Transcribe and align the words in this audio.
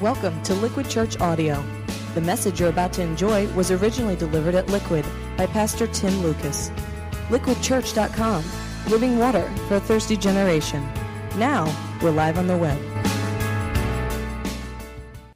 Welcome 0.00 0.40
to 0.44 0.54
Liquid 0.54 0.88
Church 0.88 1.18
Audio. 1.18 1.60
The 2.14 2.20
message 2.20 2.60
you're 2.60 2.68
about 2.68 2.92
to 2.92 3.02
enjoy 3.02 3.48
was 3.54 3.72
originally 3.72 4.14
delivered 4.14 4.54
at 4.54 4.68
Liquid 4.68 5.04
by 5.36 5.46
Pastor 5.46 5.88
Tim 5.88 6.22
Lucas. 6.22 6.70
LiquidChurch.com, 7.30 8.44
living 8.90 9.18
water 9.18 9.50
for 9.66 9.74
a 9.74 9.80
thirsty 9.80 10.16
generation. 10.16 10.88
Now, 11.36 11.66
we're 12.00 12.12
live 12.12 12.38
on 12.38 12.46
the 12.46 12.56
web. 12.56 12.78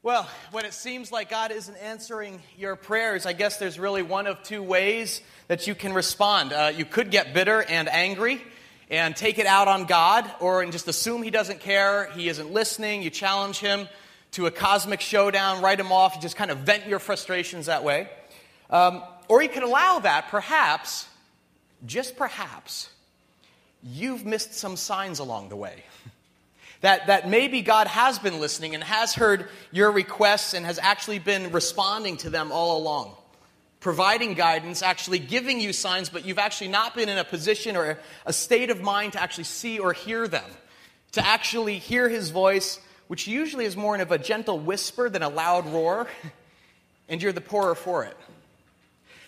Well, 0.04 0.30
when 0.52 0.64
it 0.64 0.74
seems 0.74 1.10
like 1.10 1.28
God 1.28 1.50
isn't 1.50 1.76
answering 1.78 2.40
your 2.56 2.76
prayers, 2.76 3.26
I 3.26 3.32
guess 3.32 3.56
there's 3.56 3.80
really 3.80 4.02
one 4.02 4.28
of 4.28 4.44
two 4.44 4.62
ways 4.62 5.22
that 5.48 5.66
you 5.66 5.74
can 5.74 5.92
respond. 5.92 6.52
Uh, 6.52 6.70
you 6.72 6.84
could 6.84 7.10
get 7.10 7.34
bitter 7.34 7.64
and 7.64 7.88
angry 7.88 8.40
and 8.88 9.16
take 9.16 9.40
it 9.40 9.46
out 9.46 9.66
on 9.66 9.86
God, 9.86 10.30
or 10.38 10.64
just 10.66 10.86
assume 10.86 11.24
He 11.24 11.32
doesn't 11.32 11.58
care, 11.58 12.12
He 12.12 12.28
isn't 12.28 12.52
listening, 12.52 13.02
you 13.02 13.10
challenge 13.10 13.58
Him 13.58 13.88
to 14.32 14.46
a 14.46 14.50
cosmic 14.50 15.00
showdown, 15.00 15.62
write 15.62 15.78
them 15.78 15.92
off, 15.92 16.20
just 16.20 16.36
kind 16.36 16.50
of 16.50 16.58
vent 16.58 16.86
your 16.86 16.98
frustrations 16.98 17.66
that 17.66 17.84
way. 17.84 18.08
Um, 18.70 19.02
or 19.28 19.42
you 19.42 19.48
can 19.48 19.62
allow 19.62 20.00
that, 20.00 20.28
perhaps, 20.28 21.06
just 21.86 22.16
perhaps, 22.16 22.90
you've 23.82 24.24
missed 24.24 24.54
some 24.54 24.76
signs 24.76 25.18
along 25.18 25.50
the 25.50 25.56
way. 25.56 25.84
that, 26.80 27.06
that 27.08 27.28
maybe 27.28 27.60
God 27.60 27.86
has 27.86 28.18
been 28.18 28.40
listening 28.40 28.74
and 28.74 28.82
has 28.82 29.14
heard 29.14 29.48
your 29.70 29.90
requests 29.92 30.54
and 30.54 30.64
has 30.64 30.78
actually 30.78 31.18
been 31.18 31.52
responding 31.52 32.16
to 32.18 32.30
them 32.30 32.52
all 32.52 32.78
along. 32.78 33.14
Providing 33.80 34.34
guidance, 34.34 34.80
actually 34.80 35.18
giving 35.18 35.60
you 35.60 35.72
signs, 35.72 36.08
but 36.08 36.24
you've 36.24 36.38
actually 36.38 36.68
not 36.68 36.94
been 36.94 37.08
in 37.08 37.18
a 37.18 37.24
position 37.24 37.76
or 37.76 37.98
a 38.24 38.32
state 38.32 38.70
of 38.70 38.80
mind 38.80 39.12
to 39.14 39.20
actually 39.20 39.44
see 39.44 39.78
or 39.78 39.92
hear 39.92 40.26
them. 40.26 40.48
To 41.12 41.26
actually 41.26 41.78
hear 41.78 42.08
his 42.08 42.30
voice 42.30 42.80
which 43.12 43.26
usually 43.26 43.66
is 43.66 43.76
more 43.76 43.94
of 43.96 44.10
a 44.10 44.16
gentle 44.16 44.58
whisper 44.58 45.10
than 45.10 45.22
a 45.22 45.28
loud 45.28 45.66
roar, 45.66 46.06
and 47.10 47.20
you're 47.20 47.30
the 47.30 47.42
poorer 47.42 47.74
for 47.74 48.04
it. 48.04 48.16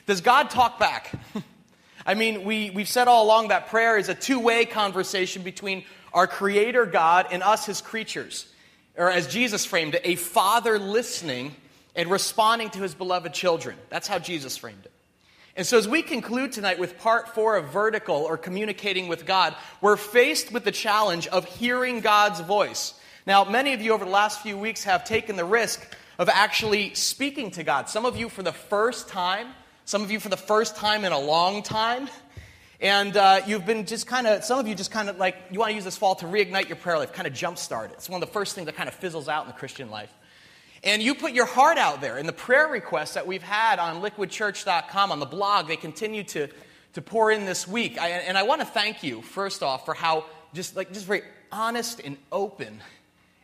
Does 0.06 0.22
God 0.22 0.48
talk 0.48 0.78
back? 0.78 1.12
I 2.06 2.14
mean, 2.14 2.45
we, 2.45 2.70
we've 2.70 2.89
said 2.89 3.08
all 3.08 3.27
along 3.27 3.48
that 3.48 3.69
prayer 3.69 3.98
is 3.98 4.08
a 4.08 4.14
two 4.14 4.41
way 4.41 4.64
conversation 4.64 5.42
between 5.42 5.84
our 6.14 6.27
Creator 6.27 6.86
God 6.86 7.27
and 7.31 7.42
us, 7.42 7.67
His 7.67 7.83
creatures. 7.83 8.47
Or 8.97 9.11
as 9.11 9.27
Jesus 9.27 9.67
framed 9.67 9.97
it, 9.97 10.01
a 10.03 10.14
father 10.14 10.78
listening 10.78 11.55
and 11.95 12.11
responding 12.11 12.70
to 12.70 12.78
his 12.78 12.95
beloved 12.95 13.34
children. 13.34 13.77
That's 13.91 14.08
how 14.08 14.19
Jesus 14.19 14.56
framed 14.56 14.86
it. 14.86 14.92
And 15.56 15.67
so, 15.67 15.77
as 15.77 15.86
we 15.86 16.01
conclude 16.01 16.53
tonight 16.53 16.78
with 16.78 16.98
part 17.01 17.34
four 17.34 17.58
of 17.58 17.67
vertical 17.67 18.17
or 18.17 18.39
communicating 18.39 19.08
with 19.08 19.27
God, 19.27 19.55
we're 19.83 19.98
faced 19.98 20.53
with 20.53 20.64
the 20.64 20.73
challenge 20.73 21.27
of 21.27 21.45
hearing 21.45 22.01
God's 22.01 22.41
voice. 22.41 22.95
Now, 23.27 23.44
many 23.44 23.72
of 23.72 23.80
you 23.80 23.94
over 23.94 24.05
the 24.05 24.11
last 24.11 24.42
few 24.42 24.58
weeks 24.58 24.84
have 24.84 25.05
taken 25.05 25.36
the 25.36 25.47
risk 25.47 25.83
of 26.19 26.28
actually 26.28 26.92
speaking 26.92 27.50
to 27.53 27.64
God. 27.64 27.89
Some 27.89 28.05
of 28.05 28.19
you 28.19 28.28
for 28.28 28.42
the 28.42 28.53
first 28.53 29.08
time, 29.08 29.48
some 29.86 30.03
of 30.03 30.11
you 30.11 30.20
for 30.20 30.28
the 30.28 30.36
first 30.36 30.77
time 30.77 31.06
in 31.06 31.12
a 31.12 31.19
long 31.19 31.62
time. 31.62 32.11
And 32.80 33.17
uh, 33.17 33.41
you've 33.47 33.64
been 33.64 33.86
just 33.86 34.06
kind 34.06 34.27
of, 34.27 34.45
some 34.45 34.58
of 34.58 34.69
you 34.69 34.75
just 34.75 34.91
kind 34.91 35.08
of 35.08 35.17
like, 35.17 35.36
you 35.50 35.58
want 35.58 35.70
to 35.70 35.75
use 35.75 35.84
this 35.84 35.97
fall 35.97 36.14
to 36.17 36.27
reignite 36.27 36.69
your 36.69 36.77
prayer 36.77 36.98
life, 36.98 37.14
kind 37.14 37.27
of 37.27 37.33
jumpstart 37.33 37.86
it. 37.86 37.92
It's 37.92 38.11
one 38.11 38.22
of 38.22 38.28
the 38.28 38.33
first 38.33 38.55
things 38.55 38.67
that 38.67 38.77
kind 38.77 38.91
of 38.91 38.95
fizzles 38.95 39.27
out 39.27 39.45
in 39.45 39.48
the 39.48 39.56
Christian 39.56 39.91
life. 39.91 40.12
And 40.83 41.02
you 41.02 41.14
put 41.14 41.33
your 41.33 41.47
heart 41.47 41.78
out 41.78 42.02
there. 42.02 42.19
And 42.19 42.28
the 42.28 42.34
prayer 42.34 42.69
requests 42.69 43.14
that 43.14 43.27
we've 43.27 43.42
had 43.42 43.78
on 43.78 44.02
liquidchurch.com, 44.02 45.12
on 45.12 45.19
the 45.19 45.25
blog, 45.25 45.67
they 45.67 45.77
continue 45.77 46.25
to, 46.25 46.48
to 46.92 47.00
pour 47.00 47.30
in 47.30 47.47
this 47.47 47.67
week. 47.67 47.98
I, 47.98 48.08
and 48.11 48.36
I 48.36 48.42
want 48.42 48.61
to 48.61 48.67
thank 48.67 49.02
you, 49.02 49.22
first 49.22 49.62
off, 49.62 49.86
for 49.86 49.95
how 49.95 50.27
just 50.52 50.77
like, 50.77 50.92
just 50.92 51.06
very 51.06 51.22
honest 51.50 52.00
and 52.05 52.19
open 52.30 52.83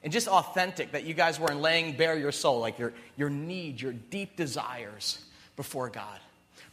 and 0.03 0.13
just 0.13 0.29
authentic 0.29 0.93
that 0.93 1.05
you 1.05 1.15
guys 1.15 1.39
were 1.39 1.51
in 1.51 1.61
laying 1.61 1.97
bare 1.97 2.19
your 2.19 2.33
soul, 2.33 2.61
like 2.61 2.79
your, 2.79 2.93
your 3.17 3.31
needs, 3.31 3.83
your 3.83 3.93
deep 3.93 4.37
desires 4.37 5.19
before 5.57 5.89
God 5.91 6.19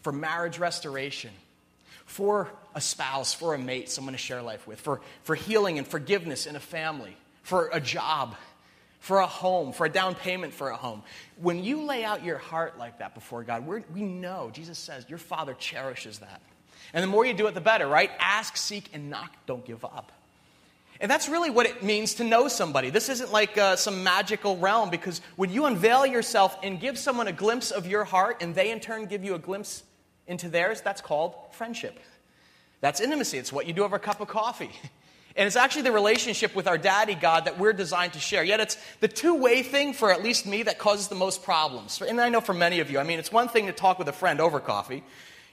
for 0.02 0.14
marriage 0.14 0.58
restoration, 0.60 1.32
for 2.06 2.50
a 2.76 2.80
spouse, 2.80 3.34
for 3.34 3.54
a 3.54 3.58
mate, 3.58 3.90
someone 3.90 4.14
to 4.14 4.18
share 4.18 4.42
life 4.42 4.66
with, 4.66 4.80
for, 4.80 5.02
for 5.24 5.36
healing 5.36 5.78
and 5.78 5.86
forgiveness 5.86 6.46
in 6.46 6.56
a 6.56 6.62
family, 6.62 7.18
for 7.44 7.70
a 7.74 7.82
job, 7.82 8.36
for 9.00 9.20
a 9.20 9.28
home, 9.28 9.74
for 9.74 9.86
a 9.86 9.90
down 9.90 10.16
payment 10.16 10.54
for 10.54 10.70
a 10.70 10.78
home. 10.78 11.04
When 11.42 11.62
you 11.64 11.84
lay 11.84 12.06
out 12.06 12.24
your 12.24 12.38
heart 12.38 12.78
like 12.78 13.00
that 13.00 13.16
before 13.16 13.44
God, 13.44 13.68
we 13.68 14.04
know, 14.04 14.50
Jesus 14.54 14.78
says, 14.78 15.06
your 15.10 15.20
Father 15.20 15.54
cherishes 15.56 16.20
that. 16.20 16.42
And 16.94 17.04
the 17.04 17.08
more 17.08 17.26
you 17.26 17.34
do 17.34 17.48
it, 17.48 17.54
the 17.54 17.60
better, 17.60 17.86
right? 17.86 18.12
Ask, 18.20 18.56
seek, 18.56 18.90
and 18.94 19.10
knock. 19.10 19.34
Don't 19.46 19.66
give 19.66 19.84
up. 19.84 20.14
And 21.00 21.12
that's 21.12 21.30
really 21.30 21.50
what 21.50 21.66
it 21.66 21.84
means 21.84 22.16
to 22.16 22.24
know 22.24 22.48
somebody. 22.48 22.90
This 22.90 23.10
isn't 23.10 23.32
like 23.32 23.58
uh, 23.58 23.76
some 23.76 24.04
magical 24.04 24.58
realm 24.58 24.90
because 24.90 25.22
when 25.36 25.52
you 25.52 25.66
unveil 25.66 26.06
yourself 26.06 26.58
and 26.64 26.80
give 26.80 26.98
someone 26.98 27.28
a 27.28 27.32
glimpse 27.32 27.72
of 27.72 27.86
your 27.86 28.04
heart 28.04 28.42
and 28.42 28.56
they 28.56 28.72
in 28.72 28.80
turn 28.80 29.06
give 29.06 29.24
you 29.24 29.36
a 29.36 29.40
glimpse 29.40 29.84
into 30.26 30.50
theirs, 30.50 30.82
that's 30.82 31.02
called 31.02 31.36
friendship. 31.52 32.00
That's 32.82 33.00
intimacy. 33.00 33.38
It's 33.38 33.54
what 33.54 33.68
you 33.68 33.74
do 33.74 33.84
over 33.84 33.96
a 33.96 34.00
cup 34.00 34.22
of 34.22 34.28
coffee. 34.28 34.72
And 35.38 35.46
it's 35.46 35.56
actually 35.56 35.84
the 35.84 35.92
relationship 35.92 36.56
with 36.56 36.66
our 36.68 36.80
daddy 36.80 37.14
God 37.14 37.46
that 37.46 37.60
we're 37.60 37.72
designed 37.72 38.14
to 38.14 38.20
share. 38.20 38.44
Yet 38.44 38.60
it's 38.60 38.76
the 39.02 39.08
two 39.08 39.36
way 39.36 39.62
thing 39.62 39.94
for 39.94 40.12
at 40.12 40.24
least 40.24 40.48
me 40.48 40.64
that 40.64 40.80
causes 40.80 41.10
the 41.10 41.16
most 41.16 41.44
problems. 41.44 42.02
And 42.02 42.20
I 42.20 42.30
know 42.30 42.42
for 42.42 42.56
many 42.56 42.80
of 42.80 42.90
you, 42.90 42.98
I 42.98 43.04
mean, 43.04 43.20
it's 43.20 43.32
one 43.32 43.48
thing 43.48 43.68
to 43.68 43.72
talk 43.72 44.00
with 44.00 44.08
a 44.08 44.14
friend 44.14 44.42
over 44.42 44.60
coffee. 44.60 45.04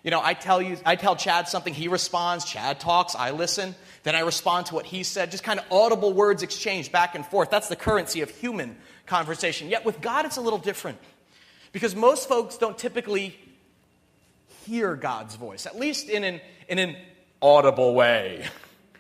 You 0.05 0.11
know, 0.11 0.21
I 0.23 0.35
tell 0.35 0.61
you, 0.61 0.77
I 0.85 0.97
tell 0.97 1.17
Chad 1.17 1.49
something, 1.49 1.73
he 1.73 1.89
responds, 1.89 2.45
Chad 2.45 2.79
talks, 2.79 3.15
I 3.15 3.31
listen. 3.31 3.75
Then 4.03 4.15
I 4.15 4.21
respond 4.21 4.67
to 4.67 4.75
what 4.75 4.85
he 4.85 5.03
said, 5.03 5.31
just 5.31 5.43
kind 5.43 5.59
of 5.59 5.65
audible 5.73 6.13
words 6.13 6.43
exchanged 6.43 6.93
back 6.93 7.15
and 7.15 7.25
forth. 7.25 7.51
That's 7.51 7.69
the 7.69 7.77
currency 7.77 8.21
of 8.21 8.29
human 8.29 8.77
conversation. 9.07 9.71
Yet 9.71 9.87
with 9.87 10.03
God, 10.03 10.27
it's 10.27 10.37
a 10.37 10.43
little 10.43 10.59
different. 10.59 10.99
Because 11.73 11.97
most 11.97 12.29
folks 12.29 12.59
don't 12.59 12.77
typically 12.77 13.35
hear 14.67 14.95
God's 14.95 15.37
voice, 15.37 15.65
at 15.65 15.79
least 15.79 16.11
in 16.11 16.23
an, 16.23 16.41
in 16.69 16.79
an 16.79 16.97
audible 17.41 17.95
way. 17.95 18.47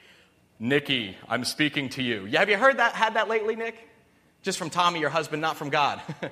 Nikki, 0.58 1.18
I'm 1.28 1.44
speaking 1.44 1.90
to 1.90 2.02
you. 2.02 2.24
Yeah, 2.24 2.40
Have 2.40 2.48
you 2.48 2.56
heard 2.56 2.78
that, 2.78 2.94
had 2.94 3.14
that 3.14 3.28
lately, 3.28 3.56
Nick? 3.56 3.76
Just 4.40 4.56
from 4.56 4.70
Tommy, 4.70 5.00
your 5.00 5.10
husband, 5.10 5.42
not 5.42 5.56
from 5.56 5.68
God. 5.68 6.00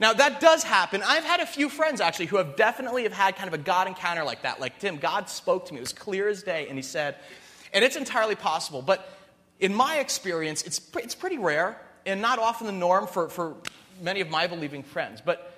now, 0.00 0.12
that 0.12 0.40
does 0.40 0.62
happen. 0.62 1.02
I've 1.04 1.24
had 1.24 1.40
a 1.40 1.46
few 1.46 1.68
friends, 1.68 2.00
actually, 2.00 2.26
who 2.26 2.36
have 2.36 2.56
definitely 2.56 3.02
have 3.02 3.12
had 3.12 3.36
kind 3.36 3.48
of 3.48 3.54
a 3.54 3.62
God 3.62 3.88
encounter 3.88 4.22
like 4.22 4.42
that. 4.42 4.60
Like, 4.60 4.78
Tim, 4.78 4.96
God 4.98 5.28
spoke 5.28 5.66
to 5.66 5.72
me. 5.72 5.78
It 5.78 5.82
was 5.82 5.92
clear 5.92 6.28
as 6.28 6.42
day, 6.42 6.68
and 6.68 6.78
he 6.78 6.82
said, 6.82 7.16
and 7.72 7.84
it's 7.84 7.96
entirely 7.96 8.36
possible. 8.36 8.80
But 8.80 9.08
in 9.58 9.74
my 9.74 9.98
experience, 9.98 10.62
it's, 10.62 10.80
it's 10.96 11.14
pretty 11.14 11.38
rare 11.38 11.80
and 12.06 12.22
not 12.22 12.38
often 12.38 12.66
the 12.66 12.72
norm 12.72 13.06
for, 13.06 13.28
for 13.28 13.56
many 14.00 14.20
of 14.20 14.30
my 14.30 14.46
believing 14.46 14.82
friends. 14.82 15.20
But 15.24 15.54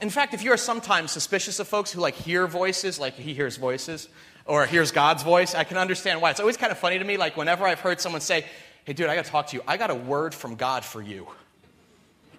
in 0.00 0.10
fact, 0.10 0.34
if 0.34 0.42
you're 0.42 0.56
sometimes 0.56 1.12
suspicious 1.12 1.60
of 1.60 1.68
folks 1.68 1.92
who 1.92 2.00
like 2.00 2.14
hear 2.14 2.46
voices, 2.46 2.98
like 2.98 3.14
he 3.14 3.34
hears 3.34 3.56
voices, 3.56 4.08
or 4.44 4.66
hears 4.66 4.90
God's 4.90 5.22
voice, 5.22 5.54
I 5.54 5.62
can 5.64 5.76
understand 5.76 6.20
why. 6.20 6.30
It's 6.30 6.40
always 6.40 6.56
kind 6.56 6.72
of 6.72 6.78
funny 6.78 6.98
to 6.98 7.04
me, 7.04 7.16
like 7.16 7.36
whenever 7.36 7.64
I've 7.64 7.78
heard 7.78 8.00
someone 8.00 8.20
say, 8.20 8.44
Hey, 8.84 8.94
dude, 8.94 9.06
I 9.06 9.14
got 9.14 9.26
to 9.26 9.30
talk 9.30 9.46
to 9.48 9.56
you. 9.56 9.62
I 9.68 9.76
got 9.76 9.90
a 9.90 9.94
word 9.94 10.34
from 10.34 10.56
God 10.56 10.84
for 10.84 11.00
you. 11.00 11.28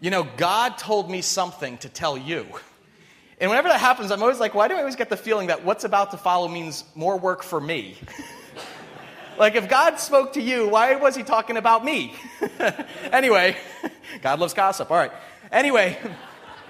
You 0.03 0.09
know, 0.09 0.27
God 0.35 0.77
told 0.77 1.09
me 1.09 1.21
something 1.21 1.77
to 1.77 1.87
tell 1.87 2.17
you. 2.17 2.45
And 3.39 3.49
whenever 3.49 3.69
that 3.69 3.79
happens, 3.79 4.11
I'm 4.11 4.21
always 4.21 4.37
like, 4.37 4.53
why 4.53 4.67
do 4.67 4.73
I 4.75 4.79
always 4.79 4.97
get 4.97 5.09
the 5.09 5.15
feeling 5.15 5.47
that 5.47 5.63
what's 5.63 5.85
about 5.85 6.11
to 6.11 6.17
follow 6.17 6.49
means 6.49 6.83
more 6.93 7.17
work 7.17 7.41
for 7.41 7.61
me? 7.61 7.97
Like, 9.35 9.55
if 9.55 9.67
God 9.67 9.99
spoke 9.99 10.33
to 10.33 10.41
you, 10.41 10.67
why 10.69 10.93
was 10.93 11.15
he 11.15 11.23
talking 11.23 11.57
about 11.57 11.83
me? 11.83 12.13
anyway, 13.11 13.57
God 14.21 14.39
loves 14.39 14.53
gossip. 14.53 14.91
All 14.91 14.97
right. 14.97 15.11
Anyway, 15.51 15.97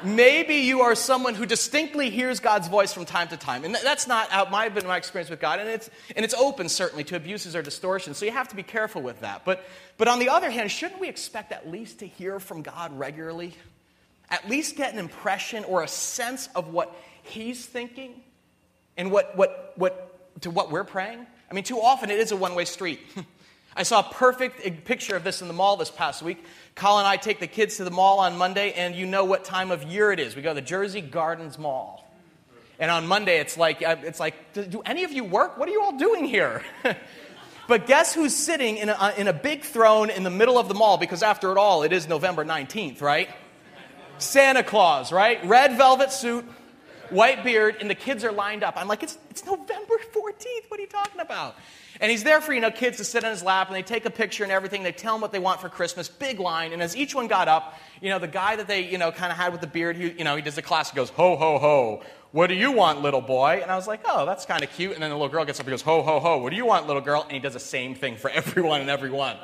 maybe 0.03 0.55
you 0.55 0.81
are 0.81 0.95
someone 0.95 1.35
who 1.35 1.45
distinctly 1.45 2.09
hears 2.09 2.39
God's 2.39 2.67
voice 2.67 2.93
from 2.93 3.05
time 3.05 3.27
to 3.29 3.37
time. 3.37 3.63
And 3.63 3.75
that's 3.75 4.07
not 4.07 4.29
how 4.29 4.49
my, 4.49 4.69
been 4.69 4.87
my 4.87 4.97
experience 4.97 5.29
with 5.29 5.39
God. 5.39 5.59
And 5.59 5.69
it's, 5.69 5.89
and 6.15 6.23
it's 6.23 6.33
open, 6.33 6.69
certainly, 6.69 7.03
to 7.05 7.15
abuses 7.15 7.55
or 7.55 7.61
distortions. 7.61 8.17
So 8.17 8.25
you 8.25 8.31
have 8.31 8.49
to 8.49 8.55
be 8.55 8.63
careful 8.63 9.01
with 9.01 9.21
that. 9.21 9.43
But, 9.45 9.63
but 9.97 10.07
on 10.07 10.19
the 10.19 10.29
other 10.29 10.49
hand, 10.49 10.71
shouldn't 10.71 10.99
we 10.99 11.09
expect 11.09 11.51
at 11.51 11.69
least 11.69 11.99
to 11.99 12.07
hear 12.07 12.39
from 12.39 12.61
God 12.61 12.97
regularly? 12.97 13.53
At 14.29 14.49
least 14.49 14.75
get 14.75 14.93
an 14.93 14.99
impression 14.99 15.63
or 15.65 15.83
a 15.83 15.87
sense 15.87 16.49
of 16.55 16.73
what 16.73 16.95
He's 17.23 17.65
thinking 17.65 18.21
and 18.97 19.11
what, 19.11 19.35
what, 19.37 19.73
what, 19.75 20.41
to 20.41 20.51
what 20.51 20.71
we're 20.71 20.83
praying? 20.83 21.25
I 21.49 21.53
mean, 21.53 21.63
too 21.63 21.79
often 21.79 22.09
it 22.09 22.19
is 22.19 22.31
a 22.31 22.35
one 22.35 22.55
way 22.55 22.65
street. 22.65 22.99
I 23.75 23.83
saw 23.83 24.01
a 24.01 24.13
perfect 24.13 24.85
picture 24.85 25.15
of 25.15 25.23
this 25.23 25.41
in 25.41 25.47
the 25.47 25.53
mall 25.53 25.77
this 25.77 25.89
past 25.89 26.21
week. 26.21 26.43
Colleen 26.75 26.99
and 26.99 27.07
I 27.07 27.17
take 27.17 27.39
the 27.39 27.47
kids 27.47 27.77
to 27.77 27.83
the 27.83 27.91
mall 27.91 28.19
on 28.19 28.37
Monday, 28.37 28.73
and 28.73 28.95
you 28.95 29.05
know 29.05 29.25
what 29.25 29.43
time 29.43 29.71
of 29.71 29.83
year 29.83 30.11
it 30.11 30.19
is. 30.19 30.35
We 30.35 30.41
go 30.41 30.49
to 30.49 30.55
the 30.55 30.61
Jersey 30.61 31.01
Gardens 31.01 31.57
Mall. 31.57 32.03
And 32.79 32.91
on 32.91 33.07
Monday, 33.07 33.39
it's 33.39 33.57
like, 33.57 33.81
uh, 33.81 33.95
it's 34.01 34.19
like 34.19 34.35
do 34.53 34.81
any 34.85 35.03
of 35.03 35.11
you 35.11 35.23
work? 35.23 35.57
What 35.57 35.69
are 35.69 35.71
you 35.71 35.81
all 35.81 35.97
doing 35.97 36.25
here? 36.25 36.63
but 37.67 37.87
guess 37.87 38.13
who's 38.13 38.35
sitting 38.35 38.77
in 38.77 38.89
a, 38.89 38.93
uh, 38.93 39.13
in 39.17 39.27
a 39.27 39.33
big 39.33 39.61
throne 39.63 40.09
in 40.09 40.23
the 40.23 40.31
middle 40.31 40.57
of 40.57 40.67
the 40.67 40.73
mall? 40.73 40.97
Because 40.97 41.23
after 41.23 41.51
it 41.51 41.57
all, 41.57 41.83
it 41.83 41.93
is 41.93 42.07
November 42.07 42.43
19th, 42.43 43.01
right? 43.01 43.29
Santa 44.17 44.63
Claus, 44.63 45.11
right? 45.11 45.43
Red 45.45 45.77
velvet 45.77 46.11
suit, 46.11 46.45
white 47.13 47.43
beard, 47.43 47.77
and 47.79 47.89
the 47.89 47.95
kids 47.95 48.23
are 48.23 48.31
lined 48.31 48.63
up. 48.63 48.75
I'm 48.77 48.87
like, 48.87 49.03
it's, 49.03 49.17
it's 49.29 49.45
November 49.45 49.95
14th. 50.13 50.69
What 50.69 50.79
are 50.79 50.83
you 50.83 50.89
talking 50.89 51.21
about? 51.21 51.55
And 52.01 52.09
he's 52.11 52.23
there 52.23 52.41
for, 52.41 52.53
you 52.53 52.59
know, 52.59 52.71
kids 52.71 52.97
to 52.97 53.03
sit 53.03 53.23
on 53.23 53.31
his 53.31 53.43
lap, 53.43 53.67
and 53.67 53.75
they 53.75 53.83
take 53.83 54.05
a 54.05 54.09
picture 54.09 54.43
and 54.43 54.51
everything. 54.51 54.83
They 54.83 54.91
tell 54.91 55.15
him 55.15 55.21
what 55.21 55.31
they 55.31 55.39
want 55.39 55.61
for 55.61 55.69
Christmas. 55.69 56.09
Big 56.09 56.39
line. 56.39 56.73
And 56.73 56.81
as 56.81 56.95
each 56.95 57.13
one 57.13 57.27
got 57.27 57.47
up, 57.47 57.77
you 58.01 58.09
know, 58.09 58.19
the 58.19 58.27
guy 58.27 58.55
that 58.55 58.67
they, 58.67 58.89
you 58.89 58.97
know, 58.97 59.11
kind 59.11 59.31
of 59.31 59.37
had 59.37 59.51
with 59.51 59.61
the 59.61 59.67
beard, 59.67 59.95
he, 59.95 60.11
you 60.11 60.23
know, 60.23 60.35
he 60.35 60.41
does 60.41 60.55
the 60.55 60.61
classic, 60.61 60.95
goes, 60.95 61.09
ho, 61.11 61.35
ho, 61.35 61.59
ho. 61.59 62.03
What 62.31 62.47
do 62.47 62.55
you 62.55 62.71
want, 62.71 63.03
little 63.03 63.21
boy? 63.21 63.59
And 63.61 63.69
I 63.69 63.75
was 63.75 63.87
like, 63.87 64.01
oh, 64.05 64.25
that's 64.25 64.45
kind 64.45 64.63
of 64.63 64.71
cute. 64.71 64.93
And 64.93 65.03
then 65.03 65.11
the 65.11 65.15
little 65.15 65.29
girl 65.29 65.45
gets 65.45 65.59
up 65.59 65.67
and 65.67 65.71
goes, 65.71 65.83
ho, 65.83 66.01
ho, 66.01 66.19
ho. 66.19 66.39
What 66.39 66.49
do 66.49 66.55
you 66.55 66.65
want, 66.65 66.87
little 66.87 67.01
girl? 67.01 67.21
And 67.21 67.31
he 67.31 67.39
does 67.39 67.53
the 67.53 67.59
same 67.59 67.93
thing 67.93 68.17
for 68.17 68.29
everyone 68.31 68.81
and 68.81 68.89
everyone. 68.89 69.37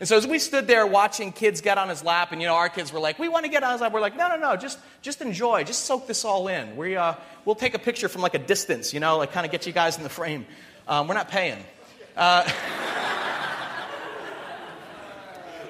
And 0.00 0.08
so 0.08 0.16
as 0.16 0.26
we 0.26 0.38
stood 0.38 0.66
there 0.66 0.86
watching 0.86 1.32
kids 1.32 1.60
get 1.60 1.76
on 1.76 1.88
his 1.88 2.04
lap, 2.04 2.30
and 2.30 2.40
you 2.40 2.46
know, 2.46 2.54
our 2.54 2.68
kids 2.68 2.92
were 2.92 3.00
like, 3.00 3.18
we 3.18 3.28
want 3.28 3.44
to 3.44 3.50
get 3.50 3.64
on 3.64 3.72
his 3.72 3.80
lap. 3.80 3.92
We're 3.92 4.00
like, 4.00 4.16
no, 4.16 4.28
no, 4.28 4.36
no, 4.36 4.56
just, 4.56 4.78
just 5.02 5.20
enjoy. 5.20 5.64
Just 5.64 5.86
soak 5.86 6.06
this 6.06 6.24
all 6.24 6.46
in. 6.48 6.76
We, 6.76 6.96
uh, 6.96 7.14
we'll 7.44 7.56
take 7.56 7.74
a 7.74 7.78
picture 7.78 8.08
from 8.08 8.22
like 8.22 8.34
a 8.34 8.38
distance, 8.38 8.94
you 8.94 9.00
know, 9.00 9.18
like 9.18 9.32
kind 9.32 9.44
of 9.44 9.50
get 9.50 9.66
you 9.66 9.72
guys 9.72 9.96
in 9.96 10.04
the 10.04 10.08
frame. 10.08 10.46
Um, 10.86 11.08
we're 11.08 11.14
not 11.14 11.28
paying. 11.28 11.58
Uh, 12.16 12.48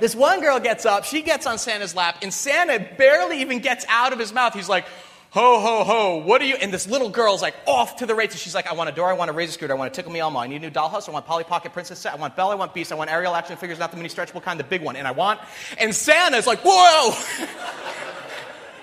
this 0.01 0.15
one 0.15 0.41
girl 0.41 0.61
gets 0.61 0.85
up, 0.85 1.05
she 1.05 1.23
gets 1.23 1.47
on 1.47 1.59
Santa's 1.59 1.95
lap, 1.95 2.19
and 2.23 2.33
Santa 2.33 2.87
barely 2.99 3.41
even 3.41 3.61
gets 3.61 3.87
out 3.89 4.13
of 4.13 4.19
his 4.19 4.33
mouth. 4.33 4.53
He's 4.53 4.69
like, 4.69 4.85
ho, 5.31 5.61
ho, 5.61 5.85
ho, 5.85 6.17
what 6.17 6.41
are 6.41 6.47
you? 6.47 6.57
And 6.57 6.73
this 6.73 6.89
little 6.89 7.11
girl's 7.11 7.43
like 7.43 7.55
off 7.67 7.97
to 7.97 8.07
the 8.07 8.15
races. 8.15 8.41
She's 8.41 8.55
like, 8.55 8.67
I 8.67 8.75
want 8.75 8.89
a 8.89 8.93
door, 8.93 9.11
I 9.11 9.13
want 9.13 9.31
a 9.31 9.35
razor 9.35 9.53
scooter, 9.53 9.75
I 9.75 9.77
want 9.77 9.93
a 9.93 9.95
Tickle 9.95 10.11
Me 10.11 10.21
Elmo, 10.21 10.39
I 10.39 10.47
need 10.47 10.57
a 10.57 10.61
new 10.61 10.71
dollhouse, 10.71 11.09
I 11.09 11.13
want 11.13 11.27
Polly 11.27 11.45
Pocket 11.45 11.73
Princess 11.73 11.99
set, 11.99 12.15
I 12.15 12.17
want 12.17 12.35
Belle, 12.35 12.51
I 12.51 12.55
want 12.55 12.73
Beast, 12.73 12.93
I 12.93 12.95
want 12.95 13.11
Ariel 13.11 13.35
action 13.35 13.57
figures, 13.57 13.79
not 13.79 13.91
the 13.91 13.97
mini 13.97 14.09
stretchable 14.09 14.43
kind, 14.43 14.59
the 14.59 14.65
big 14.65 14.83
one. 14.83 14.97
And 14.97 15.07
I 15.07 15.11
want, 15.11 15.41
and 15.79 15.95
Santa's 15.95 16.47
like, 16.47 16.61
whoa! 16.65 17.15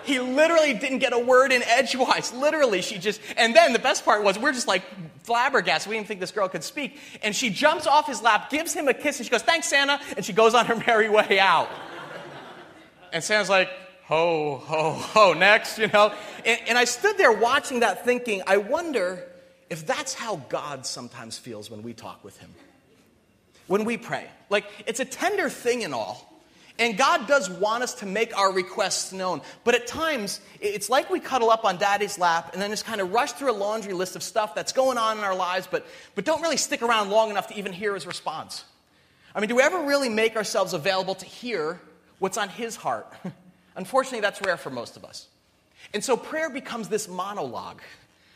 he 0.06 0.20
literally 0.20 0.74
didn't 0.74 1.00
get 1.00 1.14
a 1.14 1.20
word 1.20 1.52
in 1.52 1.64
edgewise. 1.64 2.32
Literally, 2.32 2.84
she 2.84 3.00
just, 3.00 3.20
and 3.38 3.56
then 3.56 3.74
the 3.74 3.80
best 3.80 4.06
part 4.06 4.24
was 4.24 4.38
we're 4.38 4.54
just 4.54 4.68
like 4.68 4.84
flabbergasted. 5.24 5.90
We 5.90 5.96
didn't 5.96 6.08
think 6.08 6.20
this 6.20 6.32
girl 6.32 6.48
could 6.48 6.64
speak. 6.64 7.00
And 7.24 7.36
she 7.36 7.50
jumps 7.50 7.88
off 7.88 8.06
his 8.06 8.22
lap, 8.22 8.52
gives 8.52 8.72
him 8.74 8.88
a 8.88 8.94
kiss, 8.94 9.18
and 9.18 9.26
she 9.26 9.32
goes, 9.32 9.42
Thanks, 9.42 9.68
Santa. 9.68 10.00
And 10.16 10.24
she 10.24 10.32
goes 10.34 10.54
on 10.54 10.68
her 10.68 10.76
merry 10.88 11.10
way 11.10 11.40
out. 11.40 11.70
And 13.12 13.24
Santa's 13.24 13.50
like, 13.50 13.70
ho, 14.08 14.58
ho, 14.58 14.92
ho, 14.92 15.34
next, 15.34 15.78
you 15.78 15.88
know? 15.88 16.14
And, 16.46 16.60
and 16.70 16.78
I 16.78 16.86
stood 16.86 17.18
there 17.18 17.32
watching 17.32 17.80
that 17.82 18.06
thinking, 18.06 18.42
I 18.46 18.58
wonder 18.58 19.28
if 19.70 19.86
that's 19.86 20.14
how 20.14 20.38
God 20.50 20.86
sometimes 20.86 21.38
feels 21.38 21.72
when 21.72 21.82
we 21.82 21.94
talk 21.94 22.24
with 22.24 22.38
Him, 22.38 22.54
when 23.68 23.84
we 23.84 23.98
pray. 23.98 24.28
Like, 24.50 24.66
it's 24.86 25.00
a 25.00 25.06
tender 25.06 25.50
thing 25.50 25.84
and 25.84 25.94
all. 25.94 26.32
And 26.78 26.98
God 26.98 27.26
does 27.26 27.50
want 27.50 27.84
us 27.84 27.96
to 27.96 28.06
make 28.06 28.38
our 28.38 28.52
requests 28.52 29.14
known. 29.14 29.42
But 29.64 29.76
at 29.76 29.88
times, 29.88 30.42
it's 30.60 30.90
like 30.90 31.10
we 31.10 31.22
cuddle 31.22 31.50
up 31.50 31.64
on 31.64 31.78
daddy's 31.78 32.20
lap 32.20 32.52
and 32.52 32.62
then 32.62 32.70
just 32.70 32.86
kind 32.86 33.00
of 33.00 33.14
rush 33.14 33.32
through 33.32 33.52
a 33.52 33.54
laundry 33.56 33.94
list 33.94 34.18
of 34.18 34.24
stuff 34.24 34.54
that's 34.54 34.74
going 34.74 34.98
on 34.98 35.18
in 35.18 35.24
our 35.24 35.36
lives, 35.36 35.68
but, 35.72 35.88
but 36.16 36.26
don't 36.26 36.42
really 36.42 36.58
stick 36.58 36.82
around 36.82 37.10
long 37.10 37.30
enough 37.30 37.48
to 37.48 37.58
even 37.58 37.72
hear 37.72 37.94
his 37.94 38.06
response. 38.06 38.66
I 39.34 39.40
mean, 39.40 39.48
do 39.48 39.56
we 39.56 39.62
ever 39.62 39.86
really 39.86 40.10
make 40.10 40.36
ourselves 40.36 40.74
available 40.74 41.16
to 41.16 41.26
hear 41.26 41.80
what's 42.20 42.38
on 42.38 42.50
his 42.50 42.76
heart? 42.76 43.12
Unfortunately, 43.76 44.22
that's 44.22 44.42
rare 44.42 44.58
for 44.58 44.70
most 44.70 44.98
of 44.98 45.04
us. 45.04 45.28
And 45.94 46.04
so 46.04 46.18
prayer 46.18 46.50
becomes 46.50 46.88
this 46.88 47.08
monologue. 47.08 47.82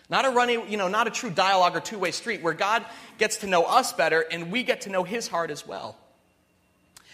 Not 0.10 0.26
a 0.26 0.30
running, 0.30 0.70
you 0.72 0.78
know, 0.78 0.88
not 0.88 1.08
a 1.08 1.12
true 1.12 1.30
dialogue 1.30 1.76
or 1.76 1.80
two-way 1.80 2.12
street 2.12 2.42
where 2.42 2.54
God 2.54 2.84
gets 3.18 3.38
to 3.38 3.48
know 3.48 3.64
us 3.64 3.94
better 3.94 4.26
and 4.32 4.52
we 4.52 4.64
get 4.64 4.82
to 4.82 4.90
know 4.90 5.04
his 5.04 5.28
heart 5.28 5.52
as 5.52 5.68
well. 5.68 5.96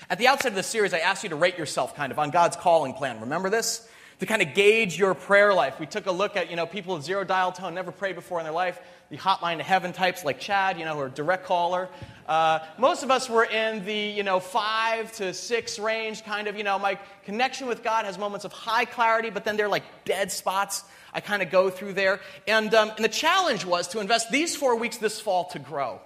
At 0.10 0.18
the 0.18 0.28
outset 0.28 0.52
of 0.52 0.56
the 0.56 0.64
series, 0.64 0.94
I 0.94 1.00
asked 1.00 1.24
you 1.24 1.30
to 1.30 1.36
rate 1.36 1.58
yourself 1.58 1.96
kind 1.96 2.12
of 2.12 2.20
on 2.20 2.30
God's 2.30 2.56
calling 2.56 2.94
plan. 2.94 3.22
Remember 3.22 3.50
this? 3.50 3.88
To 4.20 4.26
kind 4.26 4.42
of 4.42 4.54
gauge 4.54 4.98
your 4.98 5.14
prayer 5.14 5.54
life. 5.54 5.80
We 5.80 5.88
took 5.88 6.06
a 6.06 6.12
look 6.12 6.38
at, 6.38 6.50
you 6.50 6.56
know, 6.56 6.66
people 6.66 6.96
with 6.96 7.04
zero 7.04 7.26
dial 7.26 7.52
tone, 7.52 7.74
never 7.74 7.92
prayed 7.92 8.16
before 8.16 8.40
in 8.40 8.46
their 8.46 8.54
life, 8.54 8.80
the 9.10 9.18
hotline 9.18 9.58
to 9.58 9.64
heaven 9.64 9.94
types 9.94 10.26
like 10.26 10.40
Chad, 10.40 10.80
you 10.80 10.86
know, 10.86 10.98
or 10.98 11.10
direct 11.10 11.46
caller. 11.46 11.90
Uh, 12.28 12.60
most 12.78 13.04
of 13.04 13.12
us 13.12 13.30
were 13.30 13.44
in 13.44 13.86
the, 13.86 13.94
you 13.94 14.24
know, 14.24 14.40
five 14.40 15.12
to 15.14 15.34
six 15.34 15.78
range, 15.78 16.24
kind 16.24 16.48
of, 16.48 16.58
you 16.58 16.64
know, 16.64 16.80
my 16.80 16.98
connection 17.24 17.68
with 17.68 17.84
God 17.84 18.06
has 18.06 18.18
moments 18.18 18.46
of 18.46 18.52
high 18.52 18.86
clarity, 18.86 19.30
but 19.30 19.46
then 19.46 19.58
they're 19.58 19.70
like 19.70 19.84
dead 20.06 20.32
spots. 20.32 20.84
I 21.14 21.22
kind 21.22 21.44
of 21.44 21.52
go 21.52 21.70
through 21.70 21.94
there. 21.94 22.20
And, 22.48 22.74
um, 22.74 22.92
and 22.96 23.06
the 23.06 23.10
challenge 23.10 23.64
was 23.64 23.88
to 23.90 24.00
invest 24.00 24.32
these 24.32 24.56
four 24.56 24.76
weeks 24.76 24.98
this 24.98 25.22
fall 25.22 25.46
to 25.46 25.60
grow, 25.60 26.02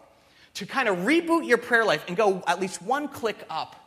to 0.56 0.66
kind 0.66 0.90
of 0.90 0.98
reboot 0.98 1.48
your 1.48 1.58
prayer 1.58 1.86
life 1.86 2.04
and 2.08 2.18
go 2.18 2.44
at 2.48 2.60
least 2.60 2.82
one 2.82 3.08
click 3.08 3.38
up 3.50 3.78